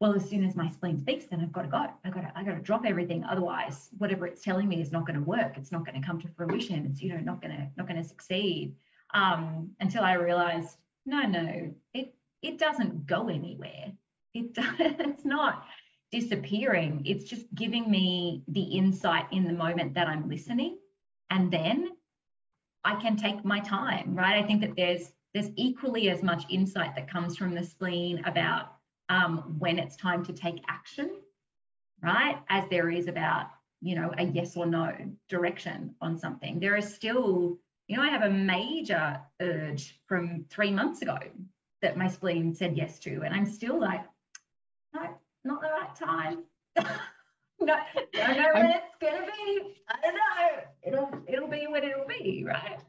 well, 0.01 0.15
as 0.15 0.29
soon 0.29 0.45
as 0.45 0.57
my 0.57 0.71
spleen 0.71 0.99
speaks, 0.99 1.27
then 1.27 1.41
I've 1.41 1.53
got 1.53 1.63
to 1.63 1.69
go. 1.69 1.87
I've 2.05 2.15
got 2.15 2.23
to, 2.23 2.33
I've 2.35 2.47
got 2.47 2.55
to 2.55 2.61
drop 2.61 2.87
everything. 2.87 3.23
Otherwise, 3.25 3.91
whatever 3.99 4.27
it's 4.27 4.43
telling 4.43 4.67
me 4.67 4.81
is 4.81 4.93
not 4.93 5.07
going 5.07 5.19
to 5.19 5.25
work. 5.25 5.59
It's 5.59 5.71
not 5.71 5.85
going 5.85 6.01
to 6.01 6.07
come 6.07 6.21
to 6.23 6.29
fruition. 6.29 6.87
It's, 6.87 7.03
you 7.03 7.11
know, 7.11 7.21
not 7.21 7.43
going 7.43 7.55
to, 7.55 7.69
not 7.77 7.87
going 7.87 8.03
to 8.03 8.09
succeed. 8.09 8.75
Um, 9.13 9.73
until 9.79 10.03
I 10.03 10.15
realized, 10.15 10.79
no, 11.05 11.21
no, 11.23 11.73
it, 11.93 12.15
it 12.41 12.59
doesn't 12.59 13.07
go 13.07 13.29
anywhere. 13.29 13.93
It, 14.33 14.55
does, 14.55 14.65
it's 14.79 15.27
not 15.27 15.67
disappearing. 16.11 17.03
It's 17.05 17.25
just 17.25 17.47
giving 17.55 17.91
me 17.91 18.43
the 18.49 18.63
insight 18.63 19.27
in 19.33 19.45
the 19.45 19.53
moment 19.53 19.95
that 19.95 20.09
I'm 20.09 20.29
listening 20.31 20.79
and 21.33 21.51
then 21.51 21.89
I 22.85 23.01
can 23.01 23.17
take 23.17 23.43
my 23.43 23.61
time, 23.61 24.15
right? 24.15 24.43
I 24.43 24.47
think 24.47 24.61
that 24.61 24.77
there's 24.77 25.13
there's 25.33 25.49
equally 25.57 26.11
as 26.11 26.23
much 26.23 26.45
insight 26.51 26.95
that 26.95 27.11
comes 27.11 27.39
from 27.39 27.55
the 27.55 27.65
spleen 27.65 28.23
about 28.27 28.75
um, 29.09 29.57
when 29.59 29.79
it's 29.79 29.97
time 29.97 30.23
to 30.27 30.33
take 30.35 30.63
action, 30.69 31.11
right? 32.03 32.37
As 32.51 32.65
there 32.69 32.91
is 32.91 33.09
about 33.09 33.47
you 33.81 33.95
know 33.95 34.13
a 34.19 34.25
yes 34.25 34.57
or 34.57 34.67
no 34.67 34.93
direction 35.31 35.95
on 36.03 36.19
something. 36.19 36.61
There 36.61 36.77
is 36.77 36.95
still, 36.95 37.59
you 37.89 37.97
know, 37.97 38.03
I 38.03 38.11
have 38.11 38.23
a 38.23 38.31
major 38.31 39.19
urge 39.41 39.99
from 40.07 40.45
three 40.51 40.71
months 40.71 41.01
ago 41.01 41.19
that 41.81 41.97
my 41.97 42.09
spleen 42.09 42.55
said 42.55 42.77
yes 42.77 42.99
to, 43.01 43.23
and 43.23 43.35
I'm 43.35 43.47
still 43.47 43.81
like, 43.81 44.05
no, 44.95 45.09
not 45.45 45.63
the 45.63 45.69
right 45.69 45.97
time. 45.97 46.45
no, 47.65 47.75
I 47.75 48.35
don't 48.35 48.37
know 48.37 48.51
when 48.55 48.71
it's 48.71 48.97
gonna 49.01 49.27
be. 49.27 49.75
I 49.89 49.97
don't 50.03 50.15
know. 50.15 50.63
It'll 50.83 51.23
it'll 51.27 51.49
be 51.49 51.67
what 51.67 51.85
it'll 51.85 52.07
be, 52.07 52.45
right? 52.45 52.81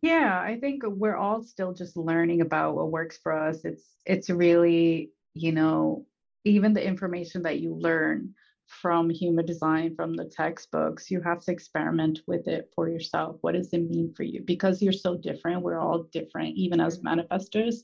Yeah, 0.00 0.40
I 0.40 0.58
think 0.60 0.82
we're 0.84 1.16
all 1.16 1.42
still 1.42 1.72
just 1.72 1.96
learning 1.96 2.40
about 2.40 2.74
what 2.74 2.90
works 2.90 3.18
for 3.22 3.32
us. 3.32 3.64
It's 3.64 3.84
it's 4.06 4.30
really, 4.30 5.10
you 5.34 5.52
know, 5.52 6.06
even 6.44 6.72
the 6.72 6.84
information 6.84 7.42
that 7.42 7.60
you 7.60 7.74
learn 7.74 8.34
from 8.66 9.10
human 9.10 9.44
design 9.44 9.94
from 9.94 10.14
the 10.14 10.24
textbooks, 10.24 11.10
you 11.10 11.20
have 11.20 11.40
to 11.40 11.52
experiment 11.52 12.20
with 12.26 12.48
it 12.48 12.70
for 12.74 12.88
yourself. 12.88 13.36
What 13.42 13.52
does 13.52 13.72
it 13.72 13.90
mean 13.90 14.14
for 14.16 14.22
you? 14.22 14.42
Because 14.42 14.80
you're 14.80 14.92
so 14.94 15.16
different, 15.16 15.62
we're 15.62 15.78
all 15.78 16.04
different, 16.04 16.56
even 16.56 16.80
as 16.80 16.98
mm-hmm. 16.98 17.20
manifestors 17.20 17.82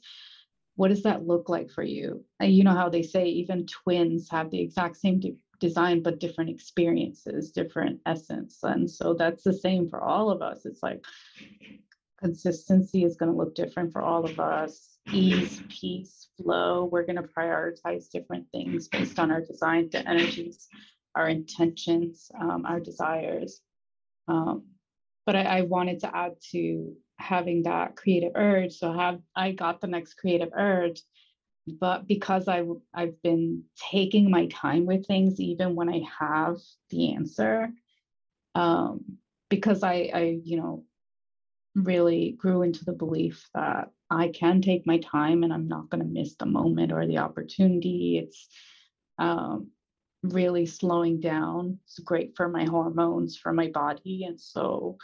what 0.78 0.90
does 0.90 1.02
that 1.02 1.26
look 1.26 1.48
like 1.48 1.72
for 1.72 1.82
you? 1.82 2.24
And 2.38 2.54
you 2.54 2.62
know 2.62 2.72
how 2.72 2.88
they 2.88 3.02
say 3.02 3.26
even 3.26 3.66
twins 3.66 4.28
have 4.30 4.48
the 4.52 4.60
exact 4.60 4.96
same 4.96 5.18
design, 5.60 6.02
but 6.02 6.20
different 6.20 6.50
experiences, 6.50 7.50
different 7.50 8.00
essence. 8.06 8.58
And 8.62 8.90
so 8.90 9.14
that's 9.14 9.42
the 9.42 9.52
same 9.52 9.88
for 9.88 10.00
all 10.00 10.30
of 10.30 10.42
us. 10.42 10.66
It's 10.66 10.82
like 10.82 11.04
consistency 12.20 13.04
is 13.04 13.16
going 13.16 13.30
to 13.30 13.38
look 13.38 13.54
different 13.54 13.92
for 13.92 14.02
all 14.02 14.24
of 14.24 14.38
us. 14.40 14.98
Ease, 15.12 15.62
peace, 15.68 16.28
flow. 16.36 16.88
We're 16.90 17.06
going 17.06 17.16
to 17.16 17.22
prioritize 17.22 18.10
different 18.10 18.46
things 18.52 18.88
based 18.88 19.18
on 19.18 19.30
our 19.30 19.40
design, 19.40 19.88
the 19.90 20.06
energies, 20.08 20.68
our 21.14 21.28
intentions, 21.28 22.30
um, 22.38 22.66
our 22.66 22.80
desires. 22.80 23.60
Um, 24.26 24.64
but 25.24 25.36
I, 25.36 25.42
I 25.42 25.60
wanted 25.62 26.00
to 26.00 26.14
add 26.14 26.32
to 26.52 26.94
having 27.18 27.62
that 27.64 27.96
creative 27.96 28.32
urge. 28.34 28.74
So 28.74 28.92
have 28.92 29.20
I 29.34 29.52
got 29.52 29.80
the 29.80 29.86
next 29.86 30.14
creative 30.14 30.50
urge, 30.54 31.02
but 31.80 32.06
because 32.06 32.48
I 32.48 32.64
I've 32.94 33.20
been 33.22 33.64
taking 33.90 34.30
my 34.30 34.46
time 34.46 34.86
with 34.86 35.06
things, 35.06 35.40
even 35.40 35.74
when 35.74 35.88
I 35.88 36.02
have 36.18 36.58
the 36.90 37.14
answer, 37.14 37.70
um, 38.54 39.18
because 39.48 39.82
I 39.82 40.10
I 40.14 40.40
you 40.42 40.56
know 40.56 40.84
really 41.74 42.32
grew 42.32 42.62
into 42.62 42.84
the 42.84 42.92
belief 42.92 43.48
that 43.54 43.90
I 44.10 44.28
can 44.28 44.62
take 44.62 44.86
my 44.86 44.98
time 44.98 45.42
and 45.42 45.52
I'm 45.52 45.68
not 45.68 45.90
going 45.90 46.02
to 46.02 46.08
miss 46.08 46.34
the 46.36 46.46
moment 46.46 46.92
or 46.92 47.06
the 47.06 47.18
opportunity. 47.18 48.18
It's 48.18 48.48
um, 49.18 49.70
really 50.22 50.66
slowing 50.66 51.20
down. 51.20 51.78
It's 51.84 51.98
great 51.98 52.36
for 52.36 52.48
my 52.48 52.64
hormones, 52.64 53.36
for 53.36 53.52
my 53.52 53.68
body, 53.68 54.24
and 54.24 54.40
so 54.40 54.96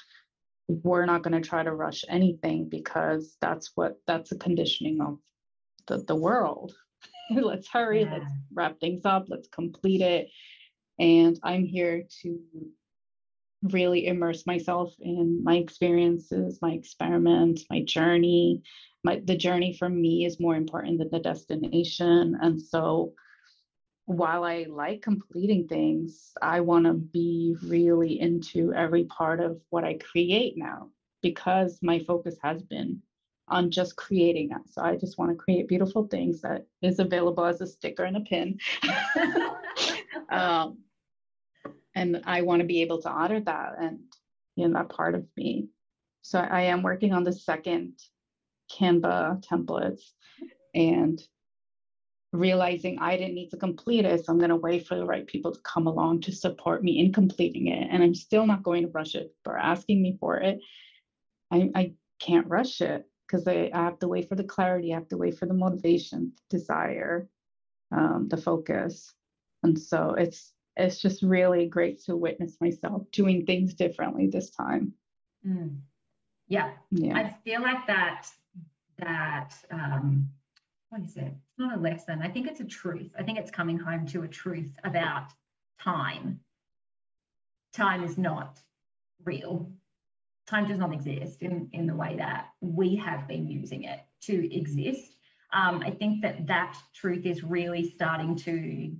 we're 0.68 1.06
not 1.06 1.22
going 1.22 1.40
to 1.40 1.46
try 1.46 1.62
to 1.62 1.74
rush 1.74 2.04
anything 2.08 2.68
because 2.68 3.36
that's 3.40 3.72
what 3.74 4.00
that's 4.06 4.32
a 4.32 4.38
conditioning 4.38 5.00
of 5.00 5.18
the, 5.86 5.98
the 5.98 6.16
world. 6.16 6.74
Let's 7.30 7.68
hurry 7.68 8.02
yeah. 8.02 8.12
let's 8.12 8.32
wrap 8.52 8.80
things 8.80 9.04
up 9.04 9.26
let's 9.28 9.48
complete 9.48 10.02
it. 10.02 10.28
And 10.98 11.38
i'm 11.42 11.64
here 11.64 12.04
to 12.22 12.38
really 13.62 14.06
immerse 14.06 14.46
myself 14.46 14.94
in 15.00 15.42
my 15.42 15.56
experiences 15.56 16.58
my 16.60 16.72
experiments 16.72 17.64
my 17.70 17.82
journey. 17.82 18.62
My 19.04 19.20
the 19.24 19.36
journey 19.36 19.74
for 19.76 19.88
me 19.88 20.24
is 20.26 20.40
more 20.40 20.56
important 20.56 20.98
than 20.98 21.10
the 21.10 21.18
destination. 21.18 22.36
And 22.40 22.60
so 22.60 23.12
while 24.06 24.44
I 24.44 24.66
like 24.68 25.00
completing 25.00 25.66
things, 25.66 26.32
I 26.42 26.60
want 26.60 26.84
to 26.84 26.92
be 26.92 27.56
really 27.64 28.20
into 28.20 28.72
every 28.74 29.04
part 29.04 29.40
of 29.40 29.60
what 29.70 29.84
I 29.84 29.94
create 29.94 30.54
now 30.56 30.90
because 31.22 31.78
my 31.82 32.00
focus 32.00 32.36
has 32.42 32.62
been 32.62 33.00
on 33.48 33.70
just 33.70 33.96
creating 33.96 34.48
that. 34.48 34.62
So 34.70 34.82
I 34.82 34.96
just 34.96 35.18
want 35.18 35.30
to 35.30 35.36
create 35.36 35.68
beautiful 35.68 36.06
things 36.06 36.40
that 36.42 36.66
is 36.82 36.98
available 36.98 37.44
as 37.44 37.60
a 37.60 37.66
sticker 37.66 38.04
and 38.04 38.16
a 38.16 38.20
pin. 38.20 38.58
um, 40.30 40.78
and 41.94 42.22
I 42.24 42.42
want 42.42 42.60
to 42.60 42.66
be 42.66 42.82
able 42.82 43.00
to 43.02 43.10
honor 43.10 43.40
that 43.40 43.74
and 43.80 44.00
you 44.56 44.66
know 44.66 44.74
that 44.74 44.88
part 44.88 45.14
of 45.14 45.26
me. 45.36 45.68
So 46.22 46.38
I 46.38 46.62
am 46.62 46.82
working 46.82 47.12
on 47.12 47.24
the 47.24 47.32
second 47.32 47.92
Canva 48.72 49.44
templates 49.44 50.00
and 50.74 51.20
realizing 52.32 52.98
I 52.98 53.16
didn't 53.16 53.34
need 53.34 53.50
to 53.50 53.56
complete 53.56 54.04
it. 54.04 54.24
So 54.24 54.32
I'm 54.32 54.38
going 54.38 54.50
to 54.50 54.56
wait 54.56 54.86
for 54.86 54.96
the 54.96 55.04
right 55.04 55.26
people 55.26 55.52
to 55.52 55.60
come 55.60 55.86
along 55.86 56.22
to 56.22 56.32
support 56.32 56.82
me 56.82 56.98
in 56.98 57.12
completing 57.12 57.68
it. 57.68 57.88
And 57.90 58.02
I'm 58.02 58.14
still 58.14 58.46
not 58.46 58.62
going 58.62 58.82
to 58.84 58.92
rush 58.92 59.14
it 59.14 59.32
for 59.44 59.56
asking 59.56 60.02
me 60.02 60.16
for 60.18 60.38
it. 60.38 60.58
I, 61.52 61.70
I 61.74 61.92
can't 62.18 62.48
rush 62.48 62.80
it 62.80 63.04
because 63.26 63.46
I, 63.46 63.70
I, 63.72 63.84
have 63.84 63.98
to 64.00 64.08
wait 64.08 64.28
for 64.28 64.34
the 64.34 64.44
clarity. 64.44 64.92
I 64.92 64.96
have 64.96 65.08
to 65.08 65.16
wait 65.16 65.38
for 65.38 65.46
the 65.46 65.54
motivation, 65.54 66.32
the 66.50 66.58
desire, 66.58 67.28
um, 67.92 68.28
the 68.28 68.36
focus. 68.36 69.12
And 69.62 69.78
so 69.78 70.14
it's 70.18 70.52
it's 70.76 71.00
just 71.00 71.22
really 71.22 71.66
great 71.66 72.02
to 72.04 72.16
witness 72.16 72.56
myself 72.60 73.02
doing 73.12 73.46
things 73.46 73.74
differently 73.74 74.26
this 74.26 74.50
time. 74.50 74.92
Mm. 75.46 75.78
Yeah. 76.48 76.72
yeah. 76.90 77.16
I 77.16 77.36
feel 77.44 77.62
like 77.62 77.86
that 77.86 78.26
that 78.98 79.54
um 79.70 80.28
what 80.90 81.02
is 81.02 81.16
it? 81.16 81.24
It's 81.24 81.58
not 81.58 81.76
a 81.76 81.80
lesson. 81.80 82.20
I 82.22 82.28
think 82.28 82.46
it's 82.46 82.60
a 82.60 82.64
truth. 82.64 83.10
I 83.18 83.22
think 83.22 83.38
it's 83.38 83.50
coming 83.50 83.78
home 83.78 84.06
to 84.06 84.22
a 84.22 84.28
truth 84.28 84.70
about 84.84 85.32
time. 85.80 86.40
Time 87.72 88.04
is 88.04 88.16
not 88.16 88.60
real. 89.24 89.72
Time 90.46 90.66
does 90.68 90.78
not 90.78 90.92
exist 90.92 91.42
in, 91.42 91.68
in 91.72 91.86
the 91.86 91.94
way 91.94 92.16
that 92.16 92.48
we 92.60 92.96
have 92.96 93.26
been 93.26 93.46
using 93.46 93.84
it 93.84 94.00
to 94.22 94.54
exist. 94.54 95.16
Um, 95.52 95.82
I 95.84 95.90
think 95.90 96.22
that 96.22 96.46
that 96.46 96.76
truth 96.94 97.24
is 97.24 97.42
really 97.42 97.90
starting 97.90 98.36
to 98.36 98.94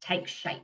take 0.00 0.26
shape 0.26 0.62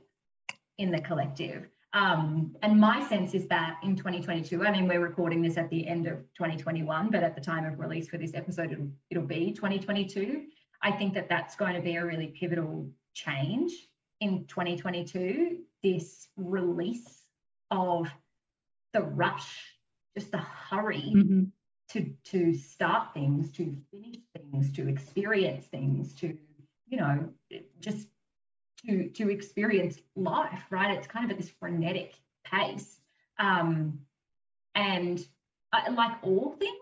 in 0.77 0.91
the 0.91 1.01
collective. 1.01 1.67
Um, 1.93 2.55
and 2.61 2.79
my 2.79 3.07
sense 3.07 3.33
is 3.33 3.47
that 3.47 3.77
in 3.83 3.95
2022, 3.95 4.63
I 4.63 4.71
mean, 4.71 4.87
we're 4.87 4.99
recording 4.99 5.41
this 5.41 5.57
at 5.57 5.69
the 5.69 5.87
end 5.87 6.05
of 6.05 6.17
2021, 6.35 7.09
but 7.09 7.23
at 7.23 7.33
the 7.33 7.41
time 7.41 7.65
of 7.65 7.79
release 7.79 8.07
for 8.07 8.17
this 8.17 8.35
episode, 8.35 8.71
it'll, 8.71 8.89
it'll 9.09 9.23
be 9.23 9.51
2022. 9.53 10.45
I 10.83 10.91
think 10.91 11.13
that 11.15 11.29
that's 11.29 11.55
going 11.55 11.73
to 11.73 11.81
be 11.81 11.95
a 11.95 12.05
really 12.05 12.27
pivotal 12.27 12.89
change 13.13 13.71
in 14.21 14.45
2022. 14.45 15.59
This 15.81 16.27
release 16.37 17.23
of 17.71 18.07
the 18.93 19.01
rush, 19.01 19.57
just 20.17 20.31
the 20.31 20.37
hurry 20.37 21.11
mm-hmm. 21.15 21.43
to 21.89 22.13
to 22.25 22.53
start 22.53 23.13
things, 23.13 23.51
to 23.51 23.75
finish 23.91 24.17
things, 24.35 24.71
to 24.73 24.87
experience 24.87 25.65
things, 25.65 26.13
to 26.15 26.37
you 26.87 26.97
know 26.97 27.29
just 27.79 28.07
to 28.85 29.09
to 29.09 29.29
experience 29.29 29.99
life. 30.15 30.63
Right? 30.69 30.97
It's 30.97 31.07
kind 31.07 31.25
of 31.25 31.31
at 31.31 31.37
this 31.37 31.51
frenetic 31.59 32.13
pace, 32.43 32.99
um, 33.37 33.99
and 34.75 35.25
I, 35.71 35.89
like 35.89 36.17
all 36.23 36.55
things 36.59 36.75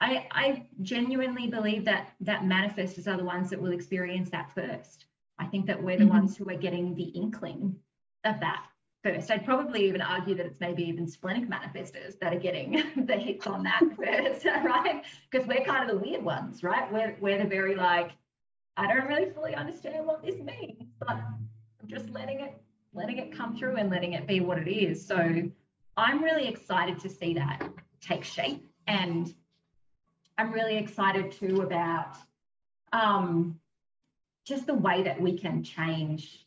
I, 0.00 0.26
I 0.30 0.66
genuinely 0.82 1.48
believe 1.48 1.84
that 1.86 2.12
that 2.20 2.42
manifestors 2.42 3.06
are 3.06 3.16
the 3.16 3.24
ones 3.24 3.50
that 3.50 3.60
will 3.60 3.72
experience 3.72 4.30
that 4.30 4.52
first. 4.54 5.06
I 5.38 5.46
think 5.46 5.66
that 5.66 5.82
we're 5.82 5.96
the 5.96 6.04
mm-hmm. 6.04 6.14
ones 6.14 6.36
who 6.36 6.48
are 6.50 6.56
getting 6.56 6.94
the 6.94 7.04
inkling 7.04 7.76
of 8.24 8.40
that 8.40 8.66
first. 9.06 9.30
I'd 9.30 9.44
probably 9.44 9.86
even 9.86 10.00
argue 10.00 10.34
that 10.34 10.46
it's 10.46 10.60
maybe 10.60 10.82
even 10.82 11.06
splenic 11.06 11.48
manifestors 11.48 12.18
that 12.20 12.34
are 12.34 12.38
getting 12.38 12.82
the 13.06 13.16
hits 13.16 13.46
on 13.46 13.62
that 13.62 13.80
first, 13.96 14.44
right? 14.64 15.04
Because 15.30 15.46
we're 15.46 15.64
kind 15.64 15.88
of 15.88 15.96
the 15.96 16.02
weird 16.02 16.24
ones, 16.24 16.62
right? 16.62 16.92
We're, 16.92 17.16
we're 17.20 17.38
the 17.38 17.48
very 17.48 17.76
like, 17.76 18.12
I 18.76 18.86
don't 18.86 19.06
really 19.06 19.30
fully 19.30 19.54
understand 19.54 20.06
what 20.06 20.24
this 20.24 20.36
means, 20.40 20.82
but 20.98 21.10
I'm 21.10 21.48
just 21.88 22.10
letting 22.10 22.40
it 22.40 22.60
letting 22.92 23.18
it 23.18 23.30
come 23.30 23.54
through 23.54 23.76
and 23.76 23.90
letting 23.90 24.14
it 24.14 24.26
be 24.26 24.40
what 24.40 24.58
it 24.58 24.70
is. 24.70 25.06
So 25.06 25.50
I'm 25.98 26.24
really 26.24 26.48
excited 26.48 26.98
to 27.00 27.10
see 27.10 27.34
that 27.34 27.62
take 28.00 28.24
shape. 28.24 28.66
And 28.86 29.34
I'm 30.38 30.50
really 30.50 30.78
excited 30.78 31.30
too 31.30 31.60
about 31.60 32.16
um, 32.94 33.60
just 34.46 34.66
the 34.66 34.74
way 34.74 35.02
that 35.02 35.20
we 35.20 35.36
can 35.36 35.62
change 35.62 36.46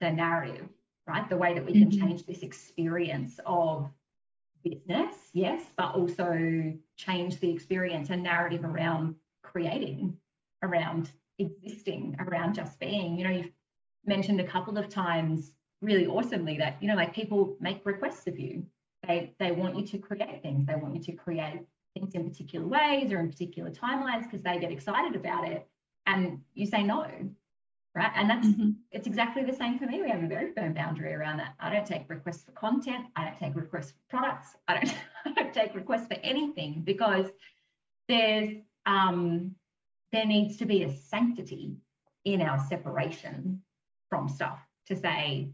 the 0.00 0.12
narrative, 0.12 0.68
right? 1.06 1.28
The 1.28 1.36
way 1.36 1.54
that 1.54 1.64
we 1.64 1.72
can 1.72 1.90
mm-hmm. 1.90 2.00
change 2.00 2.26
this 2.26 2.42
experience 2.42 3.38
of 3.46 3.90
business, 4.62 5.14
yes, 5.32 5.62
but 5.76 5.94
also 5.94 6.72
change 6.96 7.40
the 7.40 7.50
experience 7.50 8.10
and 8.10 8.22
narrative 8.22 8.64
around 8.64 9.14
creating, 9.42 10.16
around 10.62 11.10
existing, 11.38 12.16
around 12.20 12.54
just 12.54 12.78
being. 12.78 13.18
You 13.18 13.24
know, 13.24 13.30
you've 13.30 13.52
mentioned 14.04 14.40
a 14.40 14.46
couple 14.46 14.78
of 14.78 14.88
times 14.88 15.52
really 15.80 16.06
awesomely 16.06 16.58
that, 16.58 16.76
you 16.80 16.88
know, 16.88 16.94
like 16.94 17.14
people 17.14 17.56
make 17.60 17.84
requests 17.84 18.26
of 18.26 18.38
you. 18.38 18.66
They 19.06 19.34
they 19.38 19.52
want 19.52 19.76
you 19.76 19.86
to 19.86 19.98
create 19.98 20.42
things. 20.42 20.66
They 20.66 20.74
want 20.74 20.94
you 20.94 21.02
to 21.02 21.12
create 21.12 21.60
things 21.94 22.14
in 22.14 22.28
particular 22.28 22.66
ways 22.66 23.12
or 23.12 23.18
in 23.18 23.30
particular 23.30 23.70
timelines 23.70 24.24
because 24.24 24.42
they 24.42 24.58
get 24.58 24.70
excited 24.70 25.16
about 25.16 25.48
it. 25.48 25.66
And 26.06 26.40
you 26.54 26.66
say 26.66 26.82
no, 26.82 27.06
right? 27.94 28.10
And 28.14 28.30
that's 28.30 28.46
mm-hmm. 28.46 28.70
it's 28.92 29.06
exactly 29.06 29.44
the 29.44 29.52
same 29.52 29.78
for 29.78 29.86
me. 29.86 30.00
We 30.00 30.10
have 30.10 30.22
a 30.22 30.28
very 30.28 30.52
firm 30.52 30.74
boundary 30.74 31.14
around 31.14 31.38
that. 31.38 31.54
I 31.58 31.72
don't 31.72 31.86
take 31.86 32.08
requests 32.08 32.44
for 32.44 32.52
content. 32.52 33.06
I 33.16 33.24
don't 33.24 33.38
take 33.38 33.56
requests 33.56 33.92
for 33.92 34.18
products. 34.18 34.56
I 34.68 34.74
don't, 34.74 34.94
I 35.26 35.42
don't 35.42 35.54
take 35.54 35.74
requests 35.74 36.06
for 36.06 36.16
anything 36.22 36.82
because 36.84 37.26
there's 38.08 38.56
um, 38.86 39.54
there 40.12 40.26
needs 40.26 40.56
to 40.58 40.66
be 40.66 40.84
a 40.84 40.94
sanctity 40.94 41.76
in 42.24 42.42
our 42.42 42.58
separation 42.68 43.62
from 44.08 44.28
stuff 44.28 44.60
to 44.86 44.96
say, 44.96 45.50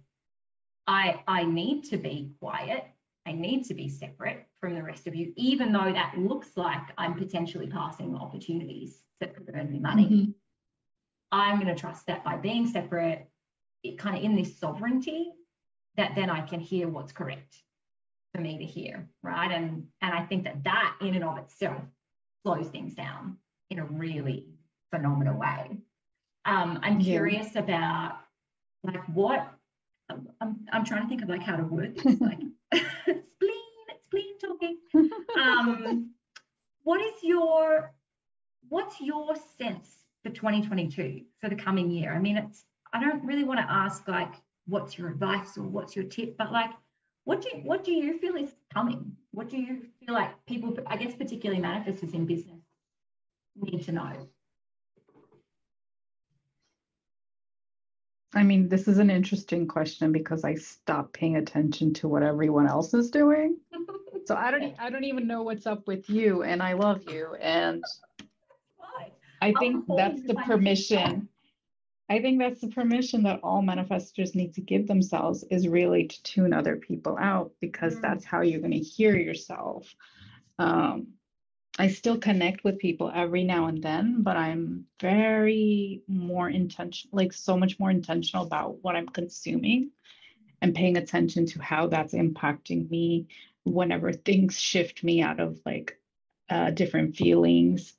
I 0.87 1.23
I 1.27 1.45
need 1.45 1.85
to 1.85 1.97
be 1.97 2.33
quiet. 2.41 2.85
I 3.27 3.33
need 3.33 3.65
to 3.65 3.75
be 3.75 3.89
separate 3.89 4.47
from 4.61 4.75
the 4.75 4.83
rest 4.83 5.07
of 5.07 5.15
you, 5.15 5.33
even 5.37 5.73
though 5.73 5.93
that 5.93 6.15
looks 6.17 6.57
like 6.57 6.83
I'm 6.97 7.15
potentially 7.15 7.67
passing 7.67 8.15
opportunities 8.15 9.03
that 9.21 9.35
could 9.35 9.51
earn 9.53 9.73
me 9.73 9.81
money. 9.81 10.05
Mm-hmm. 10.05 10.31
I'm 11.37 11.61
going 11.61 11.75
to 11.75 11.79
trust 11.79 12.07
that 12.07 12.25
by 12.25 12.37
being 12.37 12.67
separate, 12.67 13.29
it 13.83 13.99
kind 13.99 14.17
of 14.17 14.25
in 14.25 14.35
this 14.35 14.59
sovereignty, 14.59 15.33
that 15.97 16.15
then 16.15 16.31
I 16.31 16.41
can 16.41 16.61
hear 16.61 16.89
what's 16.89 17.13
correct 17.13 17.57
for 18.35 18.41
me 18.41 18.57
to 18.59 18.65
hear, 18.65 19.07
right? 19.23 19.51
And 19.51 19.87
and 20.01 20.15
I 20.15 20.25
think 20.25 20.45
that 20.45 20.65
that 20.65 20.97
in 21.03 21.15
and 21.15 21.25
of 21.25 21.37
itself 21.37 21.83
slows 22.43 22.69
things 22.69 22.95
down 22.95 23.37
in 23.71 23.79
a 23.79 23.85
really 23.85 24.47
phenomenal 24.91 25.39
way. 25.39 25.79
Um, 26.47 26.79
I'm 26.83 27.01
yeah. 27.01 27.13
curious 27.17 27.55
about 27.55 28.19
like 28.83 29.05
what 29.09 29.53
I'm, 30.41 30.57
I'm 30.73 30.85
trying 30.85 31.03
to 31.03 31.09
think 31.09 31.23
of 31.23 31.29
like 31.29 31.43
how 31.43 31.57
to 31.57 31.65
word 31.65 31.97
this, 31.97 32.21
like 32.21 32.39
spleen, 32.75 33.61
spleen 34.07 34.39
talking. 34.41 34.79
Um, 35.39 36.11
what 36.85 37.01
is 37.03 37.23
your 37.23 37.93
what's 38.69 39.01
your 39.03 39.37
sense 39.59 40.06
for 40.27 40.35
2022 40.35 41.23
for 41.41 41.49
the 41.49 41.55
coming 41.55 41.91
year? 41.91 42.13
I 42.13 42.19
mean, 42.19 42.37
it's 42.37 42.65
I 42.93 43.01
don't 43.01 43.25
really 43.25 43.45
want 43.45 43.61
to 43.61 43.71
ask 43.71 44.07
like 44.09 44.33
what's 44.67 44.99
your 44.99 45.09
advice 45.09 45.57
or 45.57 45.63
what's 45.63 45.95
your 45.95 46.05
tip, 46.07 46.37
but 46.37 46.53
like 46.53 46.71
what 47.25 47.43
do 47.43 47.51
you, 47.53 47.63
what 47.63 47.85
do 47.85 47.93
you 47.93 48.19
feel 48.19 48.37
is 48.37 48.51
coming? 48.73 49.17
What 49.33 49.51
do 49.51 49.59
you 49.59 49.83
feel 50.01 50.15
like 50.15 50.31
people, 50.47 50.77
I 50.87 50.97
guess 50.97 51.15
particularly 51.15 51.61
manifestors 51.61 52.15
in 52.15 52.25
business, 52.25 52.61
need 53.57 53.83
to 53.85 53.93
know? 53.93 54.29
I 58.35 58.43
mean, 58.43 58.69
this 58.69 58.87
is 58.87 58.99
an 58.99 59.11
interesting 59.11 59.67
question 59.67 60.13
because 60.13 60.45
I 60.45 60.55
stopped 60.55 61.15
paying 61.15 61.37
attention 61.37 61.95
to 61.95 62.09
what 62.09 62.23
everyone 62.23 62.69
else 62.69 62.95
is 62.95 63.11
doing. 63.11 63.57
so 64.27 64.35
I 64.35 64.51
don't 64.51 64.75
I 64.79 64.91
don't 64.91 65.05
even 65.05 65.27
know 65.27 65.43
what's 65.43 65.67
up 65.67 65.87
with 65.87 66.11
you 66.11 66.43
and 66.43 66.63
I 66.63 66.73
love 66.73 67.03
you 67.09 67.35
and 67.41 67.83
I 69.41 69.53
think 69.59 69.85
that's 69.89 70.23
the 70.23 70.35
permission. 70.35 71.29
I 72.09 72.21
think 72.21 72.39
that's 72.39 72.61
the 72.61 72.69
permission 72.69 73.25
that 73.25 73.41
all 73.43 73.63
manifestors 73.63 74.35
need 74.35 74.55
to 74.55 74.61
give 74.61 74.87
themselves 74.87 75.45
is 75.51 75.67
really 75.67 76.07
to 76.07 76.23
tune 76.23 76.53
other 76.53 76.77
people 76.77 77.17
out 77.19 77.53
because 77.61 77.97
mm. 77.97 78.03
that's 78.03 78.25
how 78.25 78.43
you're 78.43 78.61
going 78.61 78.71
to 78.73 78.79
hear 78.79 79.17
yourself. 79.17 79.93
Um, 80.59 81.09
I 81.79 81.89
still 81.89 82.17
connect 82.17 82.65
with 82.65 82.79
people 82.79 83.11
every 83.15 83.45
now 83.45 83.67
and 83.67 83.83
then, 83.83 84.23
but 84.23 84.37
I'm 84.37 84.87
very 85.01 86.03
more 86.09 86.49
intentional, 86.49 87.19
like 87.19 87.33
so 87.33 87.57
much 87.57 87.79
more 87.79 87.91
intentional 87.91 88.47
about 88.47 88.83
what 88.83 88.97
I'm 88.97 89.09
consuming 89.09 89.91
and 90.63 90.75
paying 90.75 90.97
attention 90.97 91.45
to 91.47 91.61
how 91.61 91.89
that's 91.89 92.15
impacting 92.15 92.89
me 92.89 93.27
whenever 93.65 94.13
things 94.13 94.59
shift 94.59 95.05
me 95.05 95.21
out 95.21 95.41
of 95.41 95.61
like 95.67 95.99
uh, 96.49 96.71
different 96.71 97.17
feelings 97.17 97.96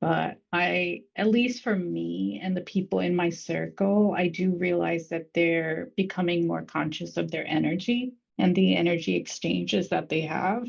but 0.00 0.38
I, 0.52 1.02
at 1.14 1.28
least 1.28 1.62
for 1.62 1.76
me 1.76 2.40
and 2.42 2.56
the 2.56 2.62
people 2.62 3.00
in 3.00 3.14
my 3.14 3.28
circle, 3.30 4.14
I 4.16 4.28
do 4.28 4.52
realize 4.56 5.08
that 5.08 5.34
they're 5.34 5.90
becoming 5.96 6.46
more 6.46 6.62
conscious 6.62 7.16
of 7.18 7.30
their 7.30 7.46
energy 7.46 8.14
and 8.38 8.54
the 8.54 8.76
energy 8.76 9.16
exchanges 9.16 9.90
that 9.90 10.08
they 10.08 10.22
have. 10.22 10.66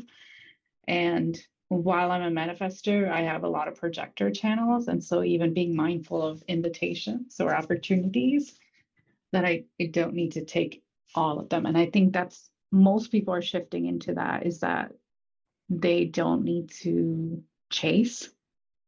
And 0.86 1.40
while 1.68 2.10
I'm 2.10 2.22
a 2.22 2.40
manifestor, 2.40 3.10
I 3.10 3.22
have 3.22 3.44
a 3.44 3.48
lot 3.48 3.68
of 3.68 3.76
projector 3.76 4.30
channels. 4.30 4.88
And 4.88 5.02
so, 5.02 5.22
even 5.22 5.54
being 5.54 5.74
mindful 5.74 6.22
of 6.22 6.42
invitations 6.46 7.40
or 7.40 7.54
opportunities 7.54 8.58
that 9.32 9.46
I, 9.46 9.64
I 9.80 9.86
don't 9.86 10.14
need 10.14 10.32
to 10.32 10.44
take 10.44 10.82
all 11.14 11.38
of 11.38 11.48
them. 11.48 11.64
And 11.64 11.78
I 11.78 11.86
think 11.86 12.12
that's 12.12 12.50
most 12.70 13.10
people 13.10 13.32
are 13.32 13.42
shifting 13.42 13.86
into 13.86 14.14
that 14.14 14.44
is 14.46 14.60
that 14.60 14.92
they 15.70 16.04
don't 16.04 16.44
need 16.44 16.70
to 16.82 17.42
chase 17.70 18.28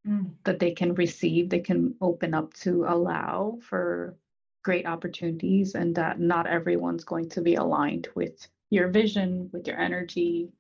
mm. 0.07 0.31
that 0.45 0.59
they 0.59 0.73
can 0.73 0.95
receive, 0.95 1.49
they 1.49 1.61
can 1.61 1.95
open 2.01 2.35
up 2.35 2.55
to 2.55 2.85
allow 2.87 3.59
for 3.63 4.17
great 4.63 4.87
opportunities, 4.87 5.75
and 5.75 5.95
that 5.97 6.19
not 6.19 6.47
everyone's 6.47 7.05
going 7.05 7.29
to 7.31 7.41
be 7.41 7.55
aligned 7.55 8.09
with 8.15 8.47
your 8.71 8.89
vision, 8.89 9.51
with 9.53 9.67
your 9.67 9.79
energy. 9.79 10.51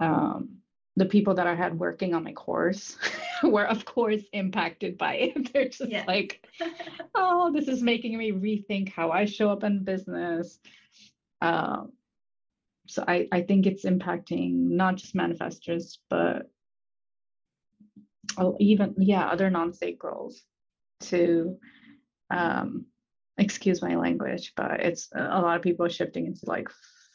Um, 0.00 0.58
the 0.96 1.06
people 1.06 1.34
that 1.34 1.46
I 1.46 1.54
had 1.54 1.78
working 1.78 2.14
on 2.14 2.24
my 2.24 2.32
course 2.32 2.96
were, 3.42 3.66
of 3.66 3.84
course, 3.84 4.22
impacted 4.32 4.96
by 4.96 5.14
it. 5.14 5.52
They're 5.52 5.68
just 5.68 5.90
yeah. 5.90 6.04
like, 6.06 6.46
oh, 7.14 7.52
this 7.52 7.68
is 7.68 7.82
making 7.82 8.16
me 8.16 8.32
rethink 8.32 8.90
how 8.90 9.10
I 9.10 9.24
show 9.24 9.50
up 9.50 9.64
in 9.64 9.84
business. 9.84 10.58
Um, 11.40 11.92
so 12.86 13.04
I, 13.06 13.28
I 13.32 13.42
think 13.42 13.66
it's 13.66 13.84
impacting 13.84 14.52
not 14.52 14.96
just 14.96 15.14
manifestors, 15.14 15.98
but 16.08 16.50
oh, 18.38 18.56
even 18.60 18.94
yeah, 18.98 19.26
other 19.26 19.50
non-sacrals 19.50 20.34
to 21.00 21.56
um 22.30 22.86
excuse 23.36 23.82
my 23.82 23.96
language, 23.96 24.52
but 24.56 24.80
it's 24.80 25.08
a 25.14 25.40
lot 25.40 25.56
of 25.56 25.62
people 25.62 25.88
shifting 25.88 26.26
into 26.26 26.46
like 26.46 26.68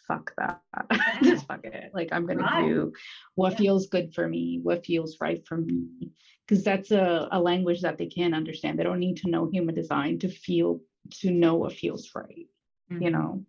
fuck 0.09 0.33
that. 0.37 0.61
Just 1.23 1.47
fuck 1.47 1.63
it. 1.63 1.91
Like 1.93 2.09
I'm 2.11 2.25
gonna 2.25 2.41
right. 2.41 2.67
do 2.67 2.91
what 3.35 3.53
yeah. 3.53 3.57
feels 3.57 3.87
good 3.87 4.13
for 4.13 4.27
me, 4.27 4.59
what 4.61 4.85
feels 4.85 5.17
right 5.21 5.45
for 5.47 5.57
me. 5.57 6.11
Because 6.45 6.63
that's 6.63 6.91
a, 6.91 7.27
a 7.31 7.39
language 7.39 7.81
that 7.81 7.97
they 7.97 8.07
can 8.07 8.33
understand. 8.33 8.77
They 8.77 8.83
don't 8.83 8.99
need 8.99 9.17
to 9.17 9.29
know 9.29 9.47
human 9.49 9.75
design 9.75 10.19
to 10.19 10.27
feel 10.27 10.81
to 11.21 11.31
know 11.31 11.55
what 11.55 11.73
feels 11.73 12.09
right, 12.15 12.47
mm-hmm. 12.91 13.03
you 13.03 13.11
know. 13.11 13.45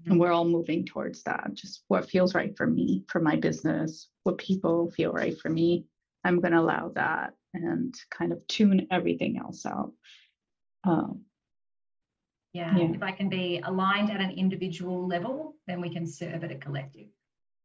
Mm-hmm. 0.00 0.10
And 0.10 0.20
we're 0.20 0.32
all 0.32 0.46
moving 0.46 0.86
towards 0.86 1.22
that. 1.24 1.50
Just 1.52 1.84
what 1.88 2.10
feels 2.10 2.34
right 2.34 2.56
for 2.56 2.66
me, 2.66 3.04
for 3.08 3.20
my 3.20 3.36
business, 3.36 4.08
what 4.24 4.38
people 4.38 4.90
feel 4.90 5.12
right 5.12 5.38
for 5.38 5.50
me. 5.50 5.86
I'm 6.24 6.40
going 6.40 6.52
to 6.52 6.60
allow 6.60 6.90
that 6.94 7.34
and 7.52 7.94
kind 8.10 8.32
of 8.32 8.46
tune 8.48 8.86
everything 8.90 9.38
else 9.38 9.64
out. 9.66 9.92
Um, 10.84 11.22
yeah, 12.52 12.76
yeah, 12.76 12.92
if 12.94 13.02
I 13.02 13.10
can 13.10 13.28
be 13.28 13.60
aligned 13.64 14.10
at 14.10 14.20
an 14.20 14.30
individual 14.30 15.08
level, 15.08 15.56
then 15.66 15.80
we 15.80 15.90
can 15.90 16.06
serve 16.06 16.44
at 16.44 16.52
a 16.52 16.56
collective 16.56 17.08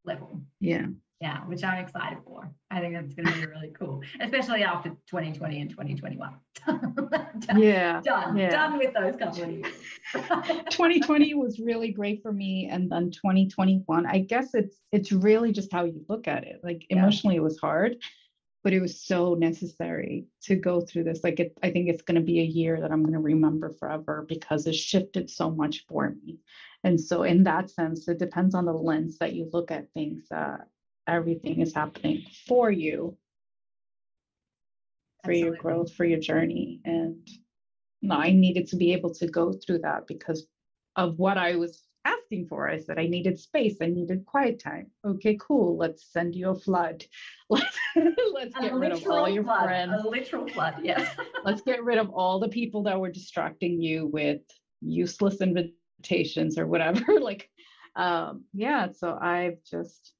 level. 0.03 0.41
Yeah. 0.60 0.88
Yeah, 1.22 1.39
which 1.47 1.66
I'm 1.66 1.84
excited 1.84 2.20
for. 2.24 2.49
I 2.72 2.80
think 2.80 2.93
that's 2.93 3.14
going 3.14 3.28
to 3.28 3.34
be 3.34 3.45
really 3.45 3.74
cool, 3.78 4.01
especially 4.22 4.64
after 4.64 4.91
2020 5.10 5.60
and 5.60 5.70
2021. 5.70 6.34
done, 6.66 7.60
yeah. 7.62 7.99
Done. 8.01 8.38
Yeah. 8.38 8.49
Done 8.49 8.78
with 8.78 8.93
those 8.93 9.18
couple 9.18 9.43
of 9.43 9.51
years. 9.51 9.74
2020 10.14 11.34
was 11.34 11.60
really 11.60 11.91
great 11.91 12.22
for 12.24 12.32
me. 12.32 12.70
And 12.72 12.89
then 12.89 13.12
2021, 13.12 14.05
I 14.05 14.20
guess 14.20 14.53
it's 14.53 14.78
it's 14.93 15.12
really 15.12 15.51
just 15.51 15.74
how 15.74 15.84
you 15.84 16.05
look 16.07 16.30
at 16.30 16.45
it. 16.45 16.62
Like 16.64 16.86
emotionally 16.89 17.36
yeah. 17.36 17.41
it 17.41 17.43
was 17.43 17.60
hard 17.60 17.97
but 18.64 18.74
it 18.74 18.82
was 18.82 19.01
so 19.01 19.36
necessary 19.36 20.26
to 20.41 20.55
go 20.55 20.82
through 20.82 21.03
this 21.03 21.24
like 21.24 21.39
it, 21.39 21.57
i 21.64 21.70
think 21.70 21.89
it's 21.89 22.01
going 22.01 22.20
to 22.20 22.26
be 22.26 22.39
a 22.39 22.43
year 22.43 22.80
that 22.80 22.91
i'm 22.91 23.03
going 23.03 23.14
to 23.14 23.20
remember 23.20 23.74
forever 23.80 24.26
because 24.28 24.68
it 24.68 24.76
shifted 24.76 25.30
so 25.30 25.49
much 25.49 25.86
for 25.88 26.16
me 26.24 26.38
and 26.84 26.99
so 26.99 27.24
in 27.24 27.43
that 27.43 27.70
sense 27.70 28.07
it 28.07 28.20
depends 28.20 28.55
on 28.55 28.66
the 28.66 28.74
lens 28.74 29.18
that 29.18 29.34
you 29.34 29.49
look 29.53 29.72
at 29.72 29.91
things 29.93 30.24
that 30.30 30.68
everything 31.07 31.62
is 31.62 31.74
happening 31.74 32.24
for 32.47 32.70
you 32.70 33.16
for 35.24 35.32
Absolutely. 35.32 35.47
your 35.47 35.55
growth 35.57 35.93
for 35.93 36.05
your 36.05 36.20
journey 36.20 36.80
and 36.86 37.28
i 38.12 38.32
needed 38.32 38.68
to 38.68 38.76
be 38.76 38.93
able 38.93 39.14
to 39.14 39.28
go 39.28 39.53
through 39.53 39.80
that 39.80 40.07
because 40.07 40.47
of 40.95 41.18
what 41.18 41.38
i 41.38 41.55
was 41.55 41.84
asking 42.06 42.47
for? 42.47 42.70
I 42.70 42.80
said, 42.80 43.00
I 43.00 43.08
needed 43.08 43.39
space. 43.39 43.78
I 43.82 43.88
needed 43.88 44.26
quiet 44.26 44.60
time. 44.60 44.88
Okay, 45.06 45.38
cool. 45.39 45.78
Let's 45.78 46.12
send 46.12 46.36
you 46.36 46.50
a 46.50 46.56
flood. 46.56 47.06
Let's, 47.50 47.78
let's 48.34 48.56
get 48.60 48.74
rid 48.74 48.91
of 48.91 49.08
all 49.08 49.28
your 49.28 49.43
flood, 49.43 49.64
friends. 49.64 50.04
A 50.06 50.08
literal 50.08 50.47
flood, 50.47 50.76
yes. 50.84 51.16
let's 51.43 51.62
get 51.62 51.84
rid 51.84 51.97
of 51.97 52.12
all 52.12 52.39
the 52.39 52.47
people 52.47 52.84
that 52.84 53.00
were 53.00 53.10
distracting 53.10 53.82
you 53.82 54.06
with 54.06 54.41
useless 54.82 55.41
invitations 55.41 56.58
or 56.60 56.68
whatever. 56.68 57.20
like, 57.22 57.50
um, 57.95 58.43
yeah, 58.54 58.89
so 58.95 59.18
I've 59.20 59.58
just 59.70 60.14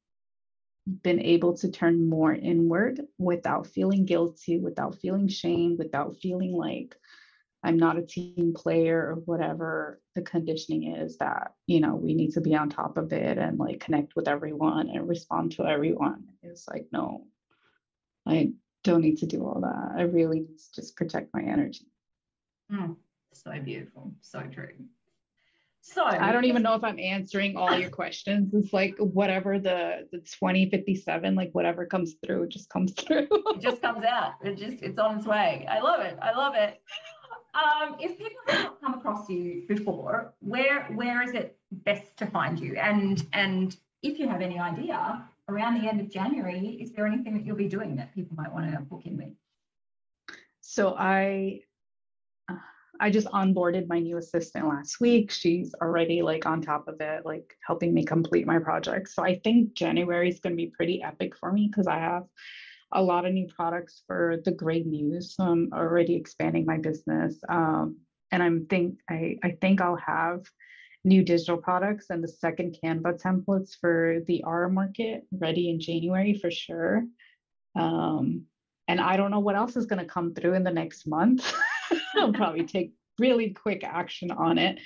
been 1.04 1.22
able 1.22 1.56
to 1.58 1.70
turn 1.70 2.10
more 2.10 2.34
inward 2.34 3.02
without 3.20 3.68
feeling 3.68 4.06
guilty, 4.06 4.58
without 4.58 4.96
feeling 4.96 5.28
shame, 5.28 5.78
without 5.78 6.16
feeling 6.22 6.54
like 6.54 6.96
I'm 7.64 7.78
not 7.78 7.98
a 7.98 8.02
team 8.02 8.54
player 8.56 9.10
or 9.10 9.16
whatever 9.26 10.02
the 10.16 10.22
conditioning 10.22 10.96
is 10.96 11.18
that, 11.18 11.54
you 11.68 11.82
know, 11.82 11.96
we 11.96 12.14
need 12.14 12.32
to 12.32 12.42
be 12.42 12.56
on 12.56 12.70
top 12.70 12.98
of 12.98 13.12
it 13.12 13.38
and 13.38 13.60
like 13.60 13.82
connect 13.82 14.16
with 14.16 14.28
everyone 14.28 14.90
and 14.90 15.10
respond 15.10 15.52
to 15.54 15.66
everyone. 15.66 16.24
It's 16.42 16.68
like, 16.68 16.88
no, 16.94 17.28
I 18.26 18.54
don't 18.84 19.02
need 19.02 19.18
to 19.18 19.26
do 19.26 19.46
all 19.46 19.62
that. 19.62 19.92
I 19.98 20.04
really 20.04 20.40
need 20.42 20.58
to 20.58 20.82
just 20.82 20.96
protect 20.96 21.34
my 21.34 21.42
energy. 21.42 21.86
Mm, 22.72 22.96
so 23.34 23.52
beautiful. 23.60 24.14
So 24.22 24.42
true. 24.44 24.70
So 25.82 26.04
I 26.04 26.32
don't 26.32 26.46
even 26.46 26.62
know 26.62 26.76
if 26.76 26.84
I'm 26.84 27.00
answering 27.00 27.58
all 27.58 27.78
your 27.78 27.90
questions. 27.90 28.54
It's 28.54 28.74
like 28.74 28.96
whatever 29.00 29.60
the 29.60 30.08
the 30.12 30.20
2057, 30.20 31.36
like 31.36 31.50
whatever 31.54 31.86
comes 31.86 32.16
through, 32.24 32.50
just 32.50 32.70
comes 32.70 32.92
through. 32.98 33.28
it 33.32 33.62
just 33.62 33.82
comes 33.82 34.06
out. 34.06 34.34
It 34.44 34.58
just 34.58 34.84
it's 34.84 35.00
on 35.00 35.18
its 35.18 35.26
way. 35.26 35.66
I 35.70 35.80
love 35.80 36.02
it. 36.02 36.18
I 36.22 36.36
love 36.36 36.54
it. 36.56 36.80
Um, 37.54 37.96
if 38.00 38.18
people 38.18 38.38
have 38.48 38.64
not 38.64 38.82
come 38.82 38.94
across 38.96 39.30
you 39.30 39.64
before, 39.68 40.34
where 40.40 40.84
where 40.94 41.24
is 41.24 41.34
it 41.34 41.58
best 41.72 42.16
to 42.18 42.28
find 42.28 42.60
you? 42.60 42.76
And 42.76 43.26
and 43.34 43.76
if 44.04 44.20
you 44.20 44.28
have 44.28 44.42
any 44.42 44.60
idea 44.60 45.28
around 45.48 45.82
the 45.82 45.90
end 45.90 46.00
of 46.00 46.10
January, 46.12 46.78
is 46.80 46.92
there 46.94 47.08
anything 47.08 47.34
that 47.34 47.46
you'll 47.46 47.56
be 47.56 47.68
doing 47.68 47.96
that 47.96 48.14
people 48.14 48.36
might 48.36 48.54
want 48.54 48.72
to 48.72 48.80
book 48.82 49.06
in 49.06 49.18
with? 49.18 49.34
So 50.62 50.96
I 50.98 51.62
I 53.00 53.10
just 53.10 53.28
onboarded 53.28 53.88
my 53.88 54.00
new 54.00 54.18
assistant 54.18 54.68
last 54.68 55.00
week. 55.00 55.32
She's 55.32 55.74
already 55.82 56.22
like 56.22 56.46
on 56.46 56.62
top 56.62 56.88
of 56.88 57.00
it, 57.00 57.26
like 57.26 57.56
helping 57.66 57.94
me 57.94 58.04
complete 58.04 58.46
my 58.46 58.60
project. 58.60 59.10
So 59.10 59.24
I 59.24 59.40
think 59.40 59.74
January 59.74 60.30
is 60.30 60.40
going 60.40 60.54
to 60.54 60.58
be 60.58 60.72
pretty 60.76 61.02
epic 61.02 61.36
for 61.38 61.52
me 61.52 61.68
because 61.68 61.88
I 61.88 61.98
have 61.98 62.24
a 62.92 63.02
lot 63.02 63.26
of 63.26 63.34
new 63.34 63.48
products 63.48 64.02
for 64.08 64.42
the 64.46 64.52
Grey 64.52 64.84
Muse. 64.84 65.36
So 65.36 65.44
I'm 65.44 65.70
already 65.74 66.16
expanding 66.16 66.66
my 66.66 66.78
business. 66.78 67.38
Um, 67.48 67.98
and 68.32 68.42
I'm 68.42 68.66
think 68.68 69.00
I, 69.10 69.38
I 69.44 69.52
think 69.62 69.82
I'll 69.82 69.96
have 69.96 70.46
new 71.06 71.24
digital 71.24 71.58
products 71.58 72.08
and 72.10 72.24
the 72.24 72.28
second 72.28 72.78
Canva 72.84 73.22
templates 73.22 73.72
for 73.80 74.20
the 74.28 74.44
Aura 74.44 74.70
market 74.70 75.24
ready 75.32 75.70
in 75.70 75.80
January 75.80 76.38
for 76.38 76.52
sure. 76.52 77.06
Um, 77.76 78.46
and 78.88 79.00
I 79.00 79.18
don't 79.18 79.32
know 79.32 79.40
what 79.40 79.56
else 79.56 79.76
is 79.76 79.86
going 79.86 80.04
to 80.04 80.12
come 80.12 80.34
through 80.34 80.56
in 80.56 80.64
the 80.64 80.72
next 80.72 81.08
month. 81.08 81.54
I'll 82.16 82.34
probably 82.34 82.66
take 82.66 82.94
really 83.20 83.52
quick 83.52 83.84
action 83.84 84.32
on 84.32 84.58
it 84.58 84.80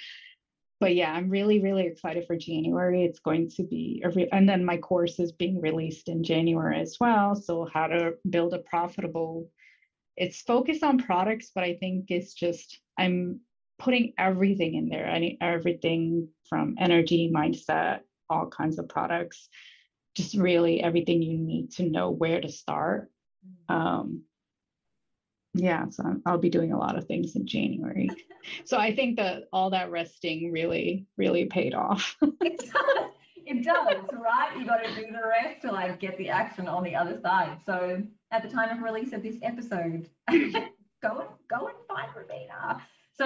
but 0.84 0.96
yeah, 0.96 1.14
I'm 1.14 1.30
really, 1.30 1.62
really 1.62 1.86
excited 1.88 2.28
for 2.28 2.36
January. 2.36 3.06
It's 3.06 3.20
going 3.20 3.50
to 3.52 3.64
be, 3.64 4.04
re- 4.14 4.28
and 4.34 4.50
then 4.50 4.66
my 4.66 4.76
course 4.76 5.18
is 5.18 5.32
being 5.32 5.62
released 5.62 6.10
in 6.10 6.26
January 6.26 6.82
as 6.82 6.98
well. 7.00 7.36
So, 7.36 7.70
how 7.74 7.88
to 7.88 8.16
build 8.30 8.54
a 8.54 8.58
profitable, 8.58 9.50
it's 10.18 10.42
focused 10.42 10.84
on 10.84 10.98
products, 10.98 11.52
but 11.56 11.64
I 11.64 11.76
think 11.76 12.08
it's 12.10 12.34
just, 12.34 12.82
I'm 12.98 13.40
putting 13.80 14.12
everything 14.18 14.76
in 14.76 14.90
there. 14.90 15.08
I 15.10 15.20
need 15.20 15.38
everything 15.40 16.28
from 16.50 16.76
energy, 16.78 17.32
mindset, 17.34 18.02
all 18.30 18.48
kinds 18.48 18.78
of 18.78 18.90
products, 18.90 19.48
just 20.16 20.36
really 20.36 20.84
everything 20.84 21.22
you 21.22 21.38
need 21.38 21.72
to 21.78 21.90
know 21.90 22.10
where 22.10 22.42
to 22.42 22.50
start. 22.50 23.10
Mm. 23.70 23.74
Um, 23.74 24.24
yeah, 25.54 25.90
so 25.90 26.16
I'll 26.26 26.38
be 26.38 26.50
doing 26.50 26.72
a 26.72 26.78
lot 26.78 26.98
of 26.98 27.06
things 27.06 27.36
in 27.36 27.46
January. 27.46 28.10
so 28.66 28.78
I 28.78 28.96
think 28.96 29.18
that 29.18 29.44
all 29.54 29.70
that 29.70 29.92
resting 29.92 30.52
really, 30.52 31.06
really 31.18 31.46
paid 31.46 31.74
off. 31.74 32.18
it 32.22 32.58
does. 32.60 33.10
It 33.46 33.64
does, 33.64 33.98
right? 34.14 34.58
You 34.58 34.66
got 34.66 34.84
to 34.84 34.96
do 34.96 35.08
the 35.12 35.28
rest 35.28 35.62
to 35.62 35.72
like 35.72 36.00
get 36.00 36.18
the 36.18 36.30
action 36.30 36.68
on 36.68 36.84
the 36.84 36.96
other 36.96 37.20
side. 37.22 37.58
So 37.66 38.02
at 38.32 38.42
the 38.42 38.50
time 38.50 38.76
of 38.76 38.84
release 38.84 39.14
of 39.14 39.22
this 39.22 39.36
episode, 39.44 40.10
go 40.32 40.40
and 40.40 41.30
go 41.50 41.68
and 41.68 41.76
find 41.88 42.10
Rubina. 42.16 42.82
So 43.16 43.26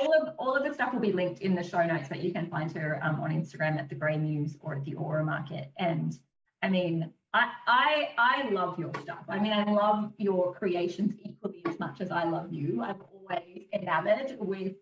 all 0.00 0.14
of 0.20 0.34
all 0.38 0.56
of 0.56 0.64
the 0.64 0.74
stuff 0.74 0.92
will 0.92 1.00
be 1.00 1.12
linked 1.12 1.42
in 1.42 1.54
the 1.54 1.62
show 1.62 1.84
notes, 1.84 2.08
but 2.08 2.24
you 2.24 2.32
can 2.32 2.48
find 2.48 2.72
her 2.72 2.98
um, 3.04 3.20
on 3.20 3.30
Instagram 3.30 3.78
at 3.78 3.88
the 3.88 3.94
Grey 3.94 4.16
Muse 4.16 4.56
or 4.60 4.76
at 4.76 4.84
the 4.84 4.94
Aura 4.94 5.24
Market. 5.24 5.70
And 5.78 6.18
I 6.62 6.68
mean, 6.68 7.12
I, 7.34 7.50
I 7.66 8.08
I 8.18 8.50
love 8.50 8.78
your 8.78 8.92
stuff. 9.02 9.24
I 9.28 9.38
mean, 9.38 9.52
I 9.52 9.64
love 9.64 10.12
your 10.16 10.54
creations 10.54 11.14
equally 11.22 11.47
as 11.66 11.78
much 11.78 12.00
as 12.00 12.10
I 12.10 12.24
love 12.24 12.52
you. 12.52 12.82
I'm 12.82 13.02
always 13.12 13.66
enamored 13.72 14.36
with 14.38 14.74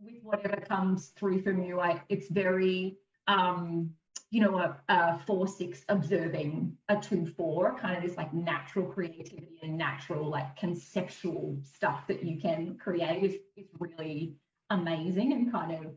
with 0.00 0.22
whatever 0.22 0.56
comes 0.56 1.08
through 1.08 1.42
from 1.42 1.62
you. 1.62 1.80
I 1.80 2.02
it's 2.08 2.28
very 2.28 2.96
um, 3.28 3.90
you 4.32 4.40
know, 4.40 4.56
a, 4.56 4.76
a 4.88 5.18
four 5.26 5.46
six 5.46 5.84
observing 5.90 6.74
a 6.88 6.96
two 6.96 7.26
four, 7.26 7.78
kind 7.78 7.96
of 7.96 8.02
this 8.02 8.16
like 8.16 8.32
natural 8.32 8.86
creativity 8.86 9.60
and 9.62 9.76
natural 9.76 10.28
like 10.28 10.56
conceptual 10.56 11.58
stuff 11.62 12.06
that 12.06 12.24
you 12.24 12.40
can 12.40 12.78
create 12.78 13.22
is, 13.22 13.34
is 13.58 13.66
really 13.78 14.34
amazing 14.70 15.34
and 15.34 15.52
kind 15.52 15.72
of 15.72 15.92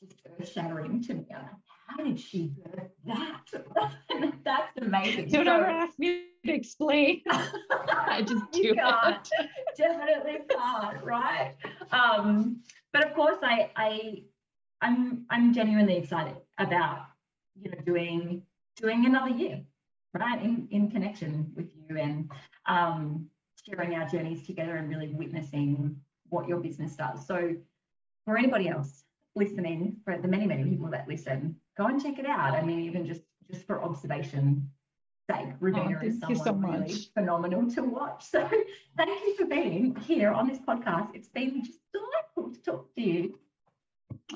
just 0.00 0.20
earth 0.38 0.52
shattering 0.52 1.02
to 1.04 1.14
me. 1.14 1.26
I'm 1.34 1.42
like, 1.44 1.52
how 1.86 2.04
did 2.04 2.20
she 2.20 2.52
birth 2.62 2.90
that? 3.06 3.40
That's 4.44 4.76
amazing. 4.82 5.30
Don't 5.30 5.46
so, 5.46 5.54
ever 5.54 5.64
ask 5.64 5.98
me 5.98 6.24
explain. 6.52 7.22
I 7.30 8.24
just 8.26 8.50
do 8.52 8.74
can't. 8.74 9.28
It. 9.38 9.50
Definitely 9.76 10.38
can't, 10.48 11.02
right? 11.04 11.54
Um, 11.92 12.62
but 12.92 13.06
of 13.06 13.14
course, 13.14 13.38
I, 13.42 13.70
I, 13.76 14.22
I'm, 14.80 15.24
I'm 15.30 15.52
genuinely 15.52 15.96
excited 15.96 16.36
about, 16.58 17.06
you 17.60 17.70
know, 17.70 17.78
doing, 17.84 18.42
doing 18.76 19.06
another 19.06 19.30
year, 19.30 19.60
right, 20.14 20.42
in, 20.42 20.68
in 20.70 20.90
connection 20.90 21.52
with 21.54 21.66
you 21.88 21.96
and 21.98 22.30
um, 22.66 23.28
sharing 23.68 23.94
our 23.94 24.08
journeys 24.08 24.46
together 24.46 24.76
and 24.76 24.88
really 24.88 25.08
witnessing 25.08 25.96
what 26.28 26.48
your 26.48 26.58
business 26.58 26.96
does. 26.96 27.26
So, 27.26 27.54
for 28.24 28.36
anybody 28.36 28.68
else 28.68 29.04
listening, 29.34 29.96
for 30.04 30.18
the 30.18 30.28
many, 30.28 30.46
many 30.46 30.64
people 30.64 30.90
that 30.90 31.08
listen, 31.08 31.56
go 31.78 31.86
and 31.86 32.02
check 32.02 32.18
it 32.18 32.26
out. 32.26 32.52
I 32.52 32.62
mean, 32.62 32.80
even 32.80 33.06
just 33.06 33.22
just 33.50 33.66
for 33.66 33.82
observation 33.82 34.68
sake, 35.30 35.48
Rubina 35.60 35.98
oh, 36.02 36.06
is 36.06 36.18
someone 36.20 36.44
so 36.44 36.52
really 36.52 36.94
phenomenal 37.14 37.70
to 37.70 37.82
watch. 37.82 38.24
So 38.24 38.48
thank 38.96 39.26
you 39.26 39.36
for 39.36 39.46
being 39.46 39.96
here 39.96 40.30
on 40.30 40.48
this 40.48 40.58
podcast. 40.58 41.14
It's 41.14 41.28
been 41.28 41.64
just 41.64 41.80
delightful 41.92 42.54
to 42.54 42.62
talk 42.62 42.94
to 42.94 43.02
you. 43.02 43.38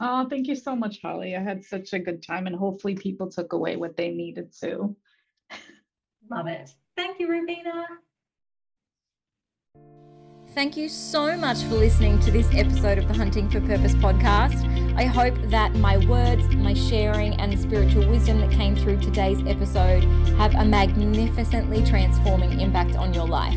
Oh, 0.00 0.26
thank 0.28 0.46
you 0.48 0.54
so 0.54 0.74
much, 0.74 1.00
Holly. 1.02 1.36
I 1.36 1.40
had 1.40 1.64
such 1.64 1.92
a 1.92 1.98
good 1.98 2.22
time, 2.22 2.46
and 2.46 2.56
hopefully, 2.56 2.94
people 2.94 3.30
took 3.30 3.52
away 3.52 3.76
what 3.76 3.96
they 3.96 4.10
needed 4.10 4.52
to. 4.60 4.96
Love 6.30 6.46
it. 6.46 6.70
Thank 6.96 7.20
you, 7.20 7.28
Rubina. 7.28 7.86
Thank 10.54 10.76
you 10.76 10.90
so 10.90 11.34
much 11.34 11.62
for 11.62 11.76
listening 11.76 12.20
to 12.20 12.30
this 12.30 12.46
episode 12.52 12.98
of 12.98 13.08
the 13.08 13.14
Hunting 13.14 13.48
for 13.48 13.58
Purpose 13.62 13.94
podcast. 13.94 14.68
I 14.98 15.06
hope 15.06 15.34
that 15.44 15.74
my 15.76 15.96
words, 16.06 16.46
my 16.56 16.74
sharing, 16.74 17.32
and 17.40 17.50
the 17.50 17.56
spiritual 17.56 18.06
wisdom 18.06 18.38
that 18.42 18.50
came 18.50 18.76
through 18.76 19.00
today's 19.00 19.40
episode 19.46 20.04
have 20.36 20.54
a 20.54 20.62
magnificently 20.66 21.82
transforming 21.86 22.60
impact 22.60 22.96
on 22.96 23.14
your 23.14 23.26
life. 23.26 23.56